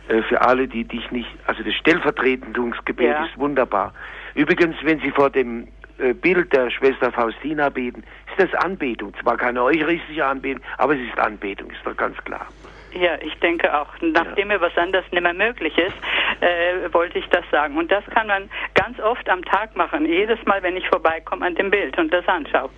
[0.08, 3.24] äh, für alle, die dich nicht, also das Stellvertretungsgebet ja.
[3.24, 3.92] ist wunderbar.
[4.34, 5.68] Übrigens, wenn Sie vor dem
[5.98, 9.12] äh, Bild der Schwester Faustina beten, ist das Anbetung.
[9.20, 12.46] Zwar keine eucharistische Anbetung, aber es ist Anbetung, ist doch ganz klar.
[12.94, 13.88] Ja, ich denke auch.
[14.00, 14.56] Nachdem ja.
[14.56, 15.94] mir was anderes nicht mehr möglich ist,
[16.40, 17.76] äh, wollte ich das sagen.
[17.76, 20.06] Und das kann man ganz oft am Tag machen.
[20.06, 22.70] Jedes Mal, wenn ich vorbeikomme an dem Bild und das anschaue.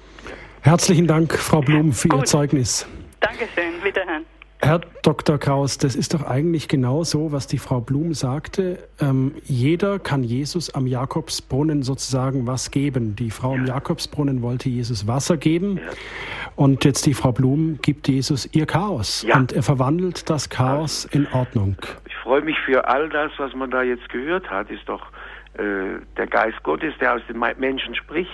[0.63, 2.21] Herzlichen Dank, Frau Blum, für Gut.
[2.21, 2.89] Ihr Zeugnis.
[3.21, 3.83] Dankeschön.
[3.83, 4.25] Wiederhören.
[4.65, 5.37] Herr Dr.
[5.37, 8.79] Kraus, das ist doch eigentlich genau so, was die Frau Blum sagte.
[8.99, 13.15] Ähm, jeder kann Jesus am Jakobsbrunnen sozusagen was geben.
[13.15, 15.81] Die Frau am Jakobsbrunnen wollte Jesus Wasser geben
[16.57, 19.37] und jetzt die Frau Blum gibt Jesus ihr Chaos ja.
[19.37, 21.77] und er verwandelt das Chaos in Ordnung.
[22.07, 24.71] Ich freue mich für all das, was man da jetzt gehört hat.
[24.71, 25.03] Ist doch
[25.59, 28.31] äh, der Geist Gottes, der aus den Menschen spricht,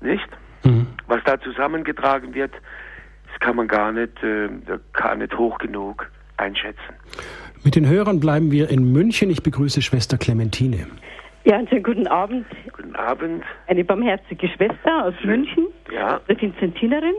[0.00, 0.28] nicht?
[0.64, 0.88] Mhm.
[1.06, 2.50] Was da zusammengetragen wird
[3.40, 4.48] kann man gar nicht, äh,
[4.92, 6.94] gar nicht hoch genug einschätzen.
[7.64, 9.30] Mit den Hörern bleiben wir in München.
[9.30, 10.86] Ich begrüße Schwester Clementine.
[11.44, 12.46] Ja, einen schönen guten Abend.
[12.76, 13.42] Guten Abend.
[13.66, 16.20] Eine barmherzige Schwester aus München, Ja.
[16.28, 17.14] eine Vinzentinerin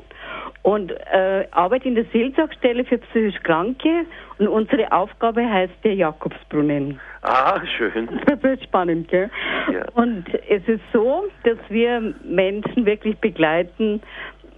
[0.61, 4.05] und äh, arbeite in der Seelsorgstelle für psychisch Kranke
[4.37, 6.99] und unsere Aufgabe heißt der Jakobsbrunnen.
[7.21, 8.07] Ah, schön.
[8.25, 9.29] Das wird spannend, gell?
[9.71, 9.85] Ja.
[9.93, 14.01] Und es ist so, dass wir Menschen wirklich begleiten,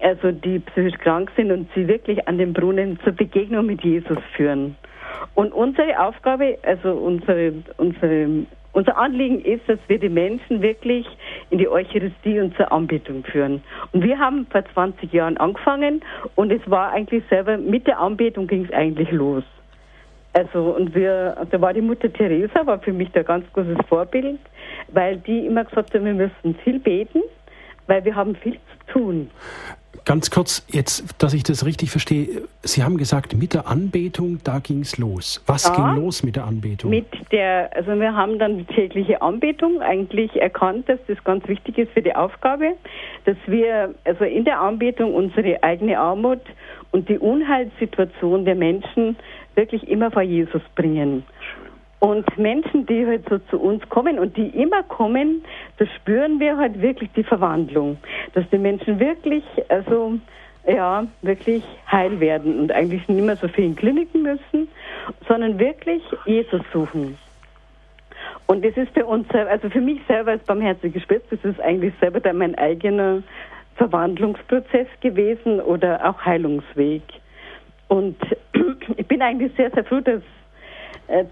[0.02, 4.18] also die psychisch krank sind und sie wirklich an den Brunnen zur Begegnung mit Jesus
[4.36, 4.76] führen.
[5.34, 11.06] Und unsere Aufgabe, also unsere, unsere, unser Anliegen ist, dass wir die Menschen wirklich
[11.50, 13.64] in die Eucharistie und zur Anbetung führen.
[13.92, 16.02] Und wir haben vor 20 Jahren angefangen
[16.36, 19.44] und es war eigentlich selber, mit der Anbetung ging es eigentlich los.
[20.34, 24.40] Also und wir, da war die Mutter Teresa, war für mich da ganz großes Vorbild,
[24.90, 27.22] weil die immer gesagt hat, wir müssen viel beten,
[27.88, 29.30] weil wir haben viel zu tun.
[30.06, 32.44] Ganz kurz, jetzt, dass ich das richtig verstehe.
[32.62, 35.44] Sie haben gesagt, mit der Anbetung, da ging es los.
[35.48, 35.74] Was Ja.
[35.74, 36.92] ging los mit der Anbetung?
[36.92, 41.80] Mit der, also wir haben dann die tägliche Anbetung eigentlich erkannt, dass das ganz wichtig
[41.80, 42.74] ist für die Aufgabe,
[43.26, 46.42] dass wir also in der Anbetung unsere eigene Armut
[46.92, 49.16] und die Unheilssituation der Menschen
[49.56, 51.24] wirklich immer vor Jesus bringen.
[52.06, 55.44] Und Menschen, die halt so zu uns kommen und die immer kommen,
[55.80, 57.98] da spüren wir halt wirklich die Verwandlung,
[58.36, 60.20] dass die Menschen wirklich, also
[60.68, 64.68] ja, wirklich heil werden und eigentlich nicht mehr so viel in Kliniken müssen,
[65.28, 67.18] sondern wirklich Jesus suchen.
[68.46, 71.96] Und das ist für uns, also für mich selber als barmherzige Schwester, das ist eigentlich
[72.00, 73.24] selber dann mein eigener
[73.78, 77.02] Verwandlungsprozess gewesen oder auch Heilungsweg.
[77.88, 78.16] Und
[78.96, 80.22] ich bin eigentlich sehr, sehr froh, dass,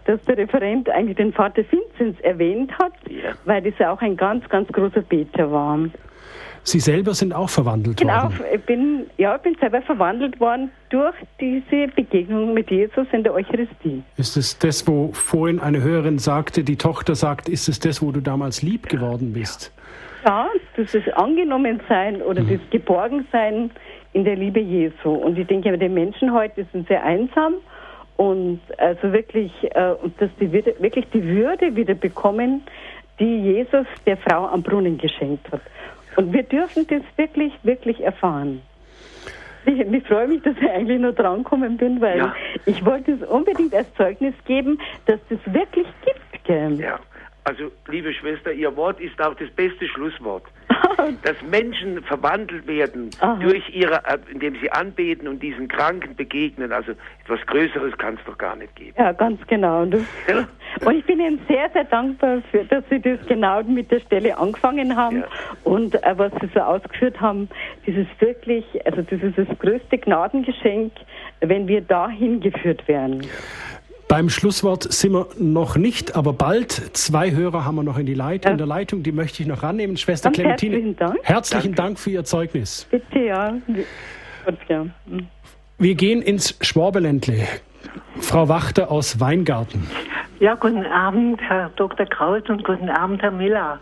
[0.06, 3.32] dass der Referent eigentlich den Vater Vinzenz erwähnt hat, Ja.
[3.46, 5.80] weil das ja auch ein ganz, ganz großer Beter war.
[6.66, 8.40] Sie selber sind auch verwandelt Genau, worden.
[8.54, 13.34] ich bin, ja, ich bin selber verwandelt worden durch diese Begegnung mit Jesus in der
[13.34, 14.02] Eucharistie.
[14.16, 18.12] Ist es das, wo vorhin eine Hörerin sagte, die Tochter sagt, ist es das, wo
[18.14, 19.74] du damals lieb geworden bist?
[20.26, 23.70] Ja, das ist Angenommensein oder das Geborgensein
[24.14, 25.10] in der Liebe Jesu.
[25.12, 27.56] Und ich denke, die Menschen heute sind sehr einsam
[28.18, 32.64] und also wirklich, äh, und dass die wirklich die Würde wieder bekommen,
[33.20, 35.62] die Jesus der Frau am Brunnen geschenkt hat.
[36.16, 38.62] Und wir dürfen das wirklich, wirklich erfahren.
[39.66, 42.36] Ich, ich freue mich, dass ich eigentlich nur drankommen bin, weil Ja.
[42.66, 46.44] ich wollte es unbedingt als Zeugnis geben, dass das wirklich gibt.
[46.44, 46.74] Gell?
[46.80, 47.00] Ja.
[47.46, 50.44] Also, liebe Schwester, Ihr Wort ist auch das beste Schlusswort.
[51.24, 53.36] Dass Menschen verwandelt werden Aha.
[53.42, 56.72] durch ihre, äh, indem sie anbeten und diesen Kranken begegnen.
[56.72, 56.94] Also
[57.24, 58.94] etwas Größeres kann es doch gar nicht geben.
[58.98, 59.82] Ja, ganz genau.
[59.82, 59.96] Und,
[60.28, 60.48] Ja.
[60.86, 64.38] und ich bin Ihnen sehr, sehr dankbar, für, dass Sie das genau mit der Stelle
[64.38, 65.28] angefangen haben Ja.
[65.64, 67.50] und äh, was Sie so ausgeführt haben.
[67.86, 70.94] Das ist wirklich, also das ist das größte Gnadengeschenk,
[71.42, 73.26] wenn wir dahin geführt werden.
[74.14, 76.72] Beim Schlusswort sind wir noch nicht, aber bald.
[76.96, 78.52] Zwei Hörer haben wir noch in, die Leit Ja.
[78.52, 79.98] in der Leitung, die möchte ich noch rannehmen.
[79.98, 81.18] Schwester Ganz Clementine, herzlichen Dank.
[81.24, 82.86] herzlichen Dank für Ihr Zeugnis.
[82.92, 83.56] Bitte, ja.
[84.70, 84.84] Ja.
[85.08, 85.28] Mhm.
[85.80, 87.48] Wir gehen ins Schwabeländle.
[88.20, 89.88] Frau Wachter aus Weingarten.
[90.40, 92.06] Ja, guten Abend, Herr Dr.
[92.06, 93.80] Kraus und guten Abend, Herr Miller.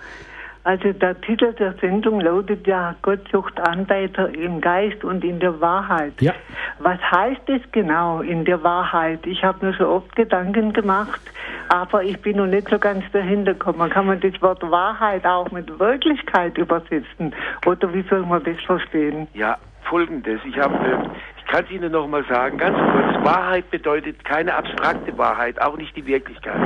[0.64, 5.60] Also der Titel der Sendung lautet ja Gott sucht Anbeter im Geist und in der
[5.60, 6.14] Wahrheit.
[6.22, 6.34] Ja.
[6.80, 9.26] Was heißt es genau in der Wahrheit?
[9.26, 11.22] Ich habe mir so oft Gedanken gemacht,
[11.70, 13.90] aber ich bin noch nicht so ganz dahinter gekommen.
[13.90, 17.34] Kann man das Wort Wahrheit auch mit Wirklichkeit übersetzen?
[17.66, 19.28] Oder wie soll man das verstehen?
[19.34, 19.58] Ja,
[19.90, 20.42] folgendes.
[20.46, 23.26] Ich habe, äh, ich kann es Ihnen noch mal sagen, ganz kurz.
[23.26, 26.60] Wahrheit bedeutet keine abstrakte Wahrheit, auch nicht die Wirklichkeit.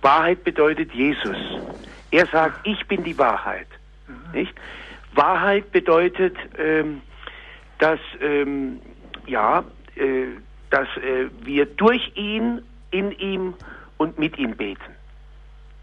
[0.00, 1.36] Wahrheit bedeutet Jesus.
[2.12, 3.66] Er sagt, ich bin die Wahrheit.
[4.32, 4.54] Nicht?
[5.14, 7.02] Wahrheit bedeutet, ähm,
[7.78, 8.80] dass, ähm,
[9.26, 9.64] ja,
[9.96, 10.26] äh,
[10.70, 13.54] dass äh, wir durch ihn, in ihm
[13.96, 14.94] und mit ihm beten.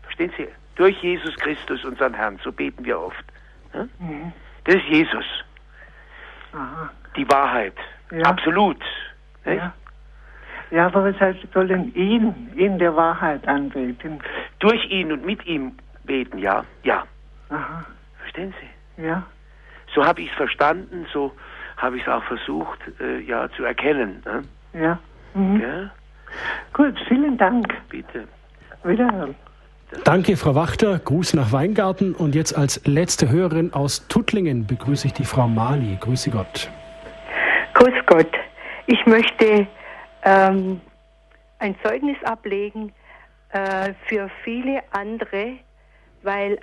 [0.03, 0.47] Verstehen Sie?
[0.76, 3.26] Durch Jesus Christus, unseren Herrn, so beten wir oft.
[3.73, 3.88] Ja?
[4.65, 5.26] Das ist Jesus
[6.53, 6.91] Aha.
[7.15, 7.76] die Wahrheit.
[8.11, 8.22] Ja.
[8.22, 8.81] Absolut.
[9.45, 9.73] Ja.
[10.72, 14.22] Ja, aber was heißt, wir sollen ihn in der Wahrheit anbeten?
[14.60, 15.73] Durch ihn und mit ihm
[16.10, 16.65] beten, ja.
[16.84, 17.06] Ja.
[17.49, 17.86] Aha.
[18.19, 19.03] Verstehen Sie?
[19.06, 19.23] Ja.
[19.94, 21.31] So habe ich es verstanden, so
[21.77, 24.22] habe ich es auch versucht, äh, ja, zu erkennen.
[24.26, 24.44] Ne?
[24.81, 24.99] Ja.
[25.34, 25.61] Mhm.
[25.61, 25.91] Ja,
[26.73, 27.68] Gut, vielen Dank.
[27.90, 28.27] bitte.
[28.84, 29.36] Wiederhören.
[30.03, 30.99] Danke, Frau Wachter.
[30.99, 32.14] Gruß nach Weingarten.
[32.14, 35.98] Und jetzt als letzte Hörerin aus Tuttlingen begrüße ich die Frau Mali.
[35.99, 36.69] Grüße Gott.
[37.73, 38.31] Grüß Gott.
[38.86, 39.68] Ich möchte
[40.23, 40.81] ähm,
[41.60, 42.91] ein Zeugnis ablegen
[43.52, 45.53] äh, für viele andere,
[46.23, 46.59] weil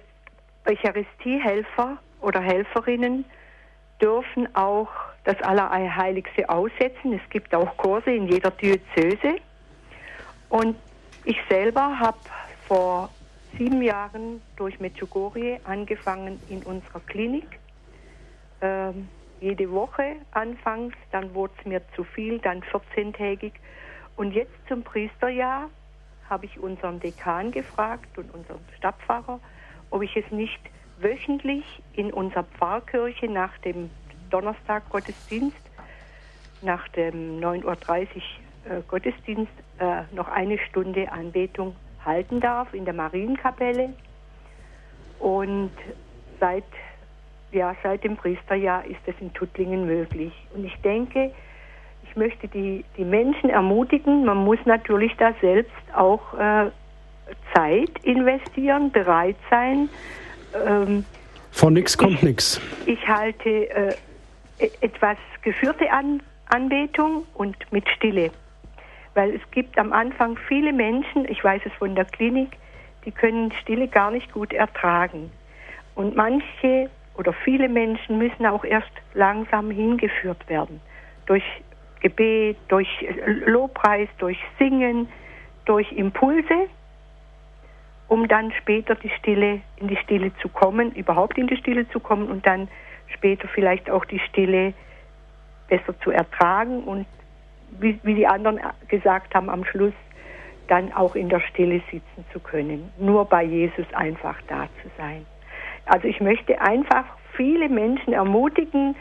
[0.67, 3.25] Eucharistiehelfer oder Helferinnen
[4.01, 4.91] dürfen auch
[5.25, 7.13] das Allerheiligste aussetzen.
[7.13, 9.37] Es gibt auch Kurse in jeder Diözese.
[10.49, 10.77] Und
[11.25, 12.19] ich selber habe
[12.69, 13.11] vor
[13.59, 17.59] sieben Jahren durch Medjugorje angefangen in unserer Klinik.
[18.61, 19.09] Ähm,
[19.41, 23.53] jede Woche anfangs, dann wurde es mir zu viel, dann 14-tägig.
[24.17, 25.69] Und jetzt zum Priesterjahr
[26.29, 29.41] habe ich unseren Dekan gefragt und unseren Stadtpfarrer,
[29.91, 30.61] ob ich es nicht
[30.99, 33.91] wöchentlich in unserer Pfarrkirche nach dem
[34.31, 35.57] Donnerstag Gottesdienst,
[36.63, 42.95] nach dem 9.30 Uhr äh, Gottesdienst, äh, noch eine Stunde Anbetung halten darf in der
[42.95, 43.93] Marienkapelle.
[45.19, 45.73] Und
[46.41, 46.65] seit,
[47.53, 50.33] ja, seit dem Priesterjahr ist es in Tuttlingen möglich.
[50.55, 51.33] Und ich denke,
[52.17, 56.71] ich möchte die, die Menschen ermutigen, man muss natürlich da selbst auch äh,
[57.55, 59.91] Zeit investieren, bereit sein.
[60.67, 61.05] Ähm,
[61.53, 62.59] Von nichts kommt nichts.
[62.87, 63.95] Ich halte äh,
[64.59, 68.31] e-, etwas geführte An Anbetung und mit Stille.
[69.13, 72.57] Weil es gibt am Anfang viele Menschen, ich weiß es von der Klinik,
[73.05, 75.31] die können Stille gar nicht gut ertragen.
[75.95, 76.89] Und manche
[77.19, 80.81] oder viele Menschen müssen auch erst langsam hingeführt werden.
[81.27, 81.45] Durch
[82.01, 82.89] Gebet, durch
[83.47, 85.09] Lobpreis, durch Singen,
[85.65, 86.69] durch Impulse,
[88.09, 92.01] um dann später die Stille, in die Stille zu kommen, überhaupt in die Stille zu
[92.01, 92.69] kommen und dann
[93.09, 94.75] später vielleicht auch die Stille
[95.69, 97.07] besser zu ertragen und
[97.81, 99.95] wie, wie die anderen gesagt haben, am Schluss
[100.69, 102.91] dann auch in der Stille sitzen zu können.
[102.99, 105.27] Nur bei Jesus einfach da zu sein.
[105.85, 107.05] Also ich möchte einfach
[107.37, 108.97] viele Menschen ermutigen,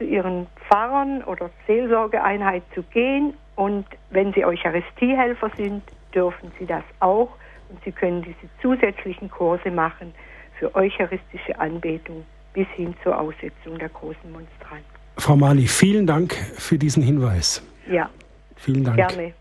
[0.00, 3.34] zu ihren Pfarrern oder Seelsorgeeinheit zu gehen.
[3.54, 5.82] Und wenn sie Eucharistiehelfer sind,
[6.14, 7.28] dürfen sie das auch.
[7.68, 10.14] Und sie können diese zusätzlichen Kurse machen
[10.58, 12.24] für eucharistische Anbetung
[12.54, 14.84] bis hin zur Aussetzung der großen Monstranz.
[15.18, 17.62] Frau Mali, vielen Dank für diesen Hinweis.
[17.88, 18.08] Ja.
[18.56, 18.96] Vielen Dank.
[18.96, 19.34] Gerne.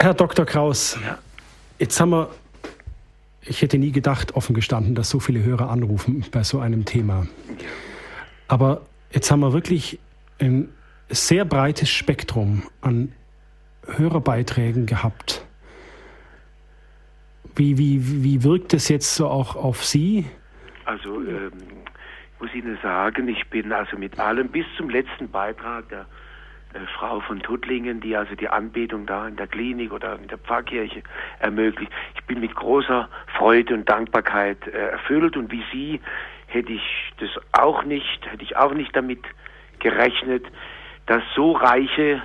[0.00, 0.46] Herr Dr.
[0.46, 1.18] Kraus, ja.
[1.78, 2.30] jetzt haben wir,
[3.42, 7.26] ich hätte nie gedacht, offen gestanden, dass so viele Hörer anrufen bei so einem Thema.
[8.48, 9.98] Aber jetzt haben wir wirklich
[10.38, 10.68] ein
[11.08, 13.12] sehr breites Spektrum an
[13.86, 15.44] Hörerbeiträgen gehabt.
[17.56, 20.24] Wie, wie, wie wirkt es jetzt so auch auf Sie?
[20.84, 21.52] Also ähm,
[22.38, 26.06] muss Ihnen sagen, ich bin also mit allem bis zum letzten Beitrag der
[26.96, 31.02] Frau von Tuttlingen, die also die Anbetung da in der Klinik oder in der Pfarrkirche
[31.38, 31.92] ermöglicht.
[32.14, 36.00] Ich bin mit großer Freude und Dankbarkeit äh, erfüllt und wie Sie
[36.46, 36.82] hätte ich
[37.18, 39.20] das auch nicht, hätte ich auch nicht damit
[39.78, 40.44] gerechnet,
[41.06, 42.22] dass so reiche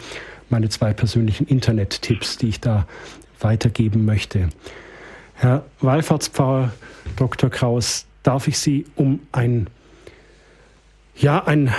[0.49, 2.87] meine zwei persönlichen Internet-Tipps, die ich da
[3.39, 4.49] weitergeben möchte.
[5.35, 6.73] Herr Wallfahrtspfarrer
[7.15, 7.51] Dr.
[7.51, 9.67] Kraus, darf ich Sie um ein
[11.15, 11.71] ja, ein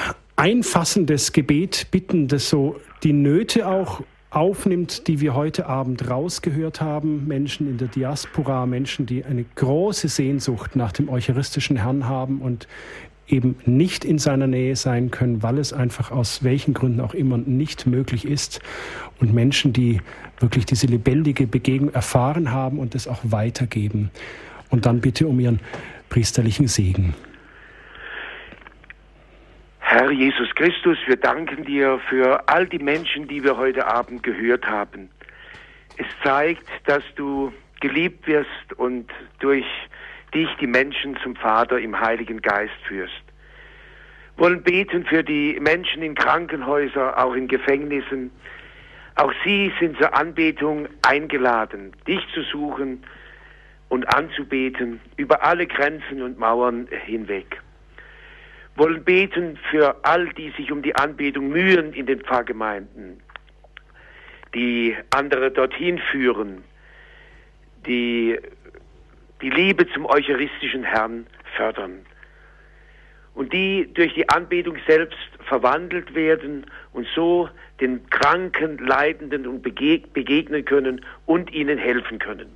[0.43, 2.75] einfassendes Gebet bitten, das so
[3.05, 7.29] die Nöte auch aufnimmt, die wir heute Abend rausgehört haben.
[7.29, 12.67] Menschen in der Diaspora, Menschen, die eine große Sehnsucht nach dem eucharistischen Herrn haben und
[13.29, 17.39] eben nicht in seiner Nähe sein können, weil es einfach aus welchen Gründen auch immer
[17.39, 18.61] nicht möglich ist.
[19.21, 20.01] Und Menschen, die
[20.41, 24.11] wirklich diese lebendige Begegnung erfahren haben und es auch weitergeben.
[24.71, 25.61] Und dann bitte um ihren
[26.09, 27.15] priesterlichen Segen.
[29.95, 34.67] Herr Jesus Christus, wir danken dir für all die Menschen, die wir heute Abend gehört
[34.67, 35.11] haben.
[35.99, 37.53] Es zeigt, dass du
[37.83, 39.11] geliebt wirst und
[39.41, 39.67] durch
[40.33, 43.23] dich die Menschen zum Vater im Heiligen Geist führst.
[44.39, 48.31] Wollen beten für die Menschen in Krankenhäusern, auch in Gefängnissen.
[49.17, 53.05] Auch sie sind zur Anbetung eingeladen, dich zu suchen
[53.91, 57.61] und anzubeten über alle Grenzen und Mauern hinweg.
[58.77, 63.23] Wollen beten für all die sich um die Anbetung mühen in den Pfarrgemeinden,
[64.55, 66.65] die andere dorthin führen,
[67.87, 68.39] die
[69.43, 71.27] die Liebe zum eucharistischen Herrn
[71.57, 72.07] fördern
[73.35, 77.49] und die durch die Anbetung selbst verwandelt werden und so
[77.81, 82.49] den Kranken, Leidenden und begegnen können und ihnen helfen können.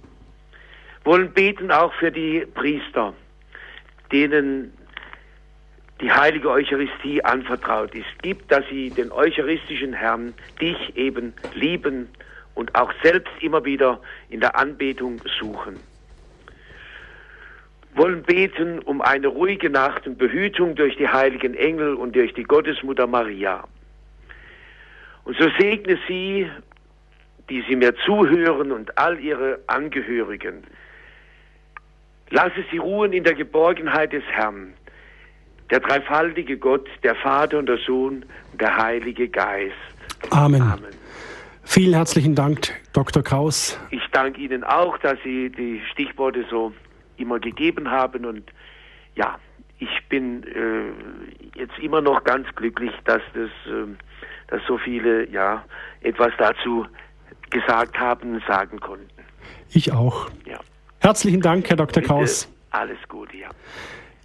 [1.05, 3.15] Wollen beten auch für die Priester,
[4.13, 4.73] denen
[6.01, 8.07] die heilige Eucharistie anvertraut ist.
[8.23, 12.09] Gib, dass sie den eucharistischen Herrn, dich eben lieben
[12.55, 15.79] und auch selbst immer wieder in der Anbetung suchen.
[17.95, 22.43] Wollen beten um eine ruhige Nacht und Behütung durch die heiligen Engel und durch die
[22.43, 23.65] Gottesmutter Maria.
[25.25, 26.51] Und so segne sie,
[27.49, 30.65] die sie mir zuhören und all ihre Angehörigen.
[32.29, 34.75] Lasse sie ruhen in der Geborgenheit des Herrn,
[35.71, 39.75] der dreifaltige Gott, der Vater und der Sohn und der Heilige Geist.
[40.31, 40.63] Amen.
[40.63, 40.85] Amen.
[41.65, 43.23] Vielen herzlichen Dank, Dr.
[43.23, 43.79] Kraus.
[43.91, 46.73] Ich danke Ihnen auch, dass Sie die Stichworte so
[47.17, 48.45] immer gegeben haben und
[49.17, 49.39] ja,
[49.79, 53.87] ich bin äh, jetzt immer noch ganz glücklich, dass das, äh,
[54.49, 55.65] dass so viele ja
[56.01, 56.87] etwas dazu
[57.51, 59.09] gesagt haben, sagen konnten.
[59.71, 60.31] Ich auch.
[60.47, 60.61] Ja.
[61.01, 62.03] Herzlichen Dank, Herr Dr.
[62.03, 62.49] Kraus.
[62.71, 63.49] Alles Gute, ja.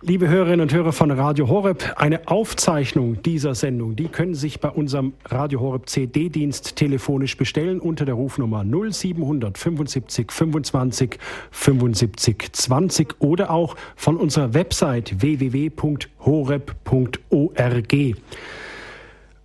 [0.03, 4.60] Liebe Hörerinnen und Hörer von Radio Horeb, eine Aufzeichnung dieser Sendung, die können Sie sich
[4.60, 11.19] bei unserem Radio Horeb CD-Dienst telefonisch bestellen unter der Rufnummer 0700 75 25
[11.52, 15.91] 75 20 oder auch von unserer Website www.horeb.org.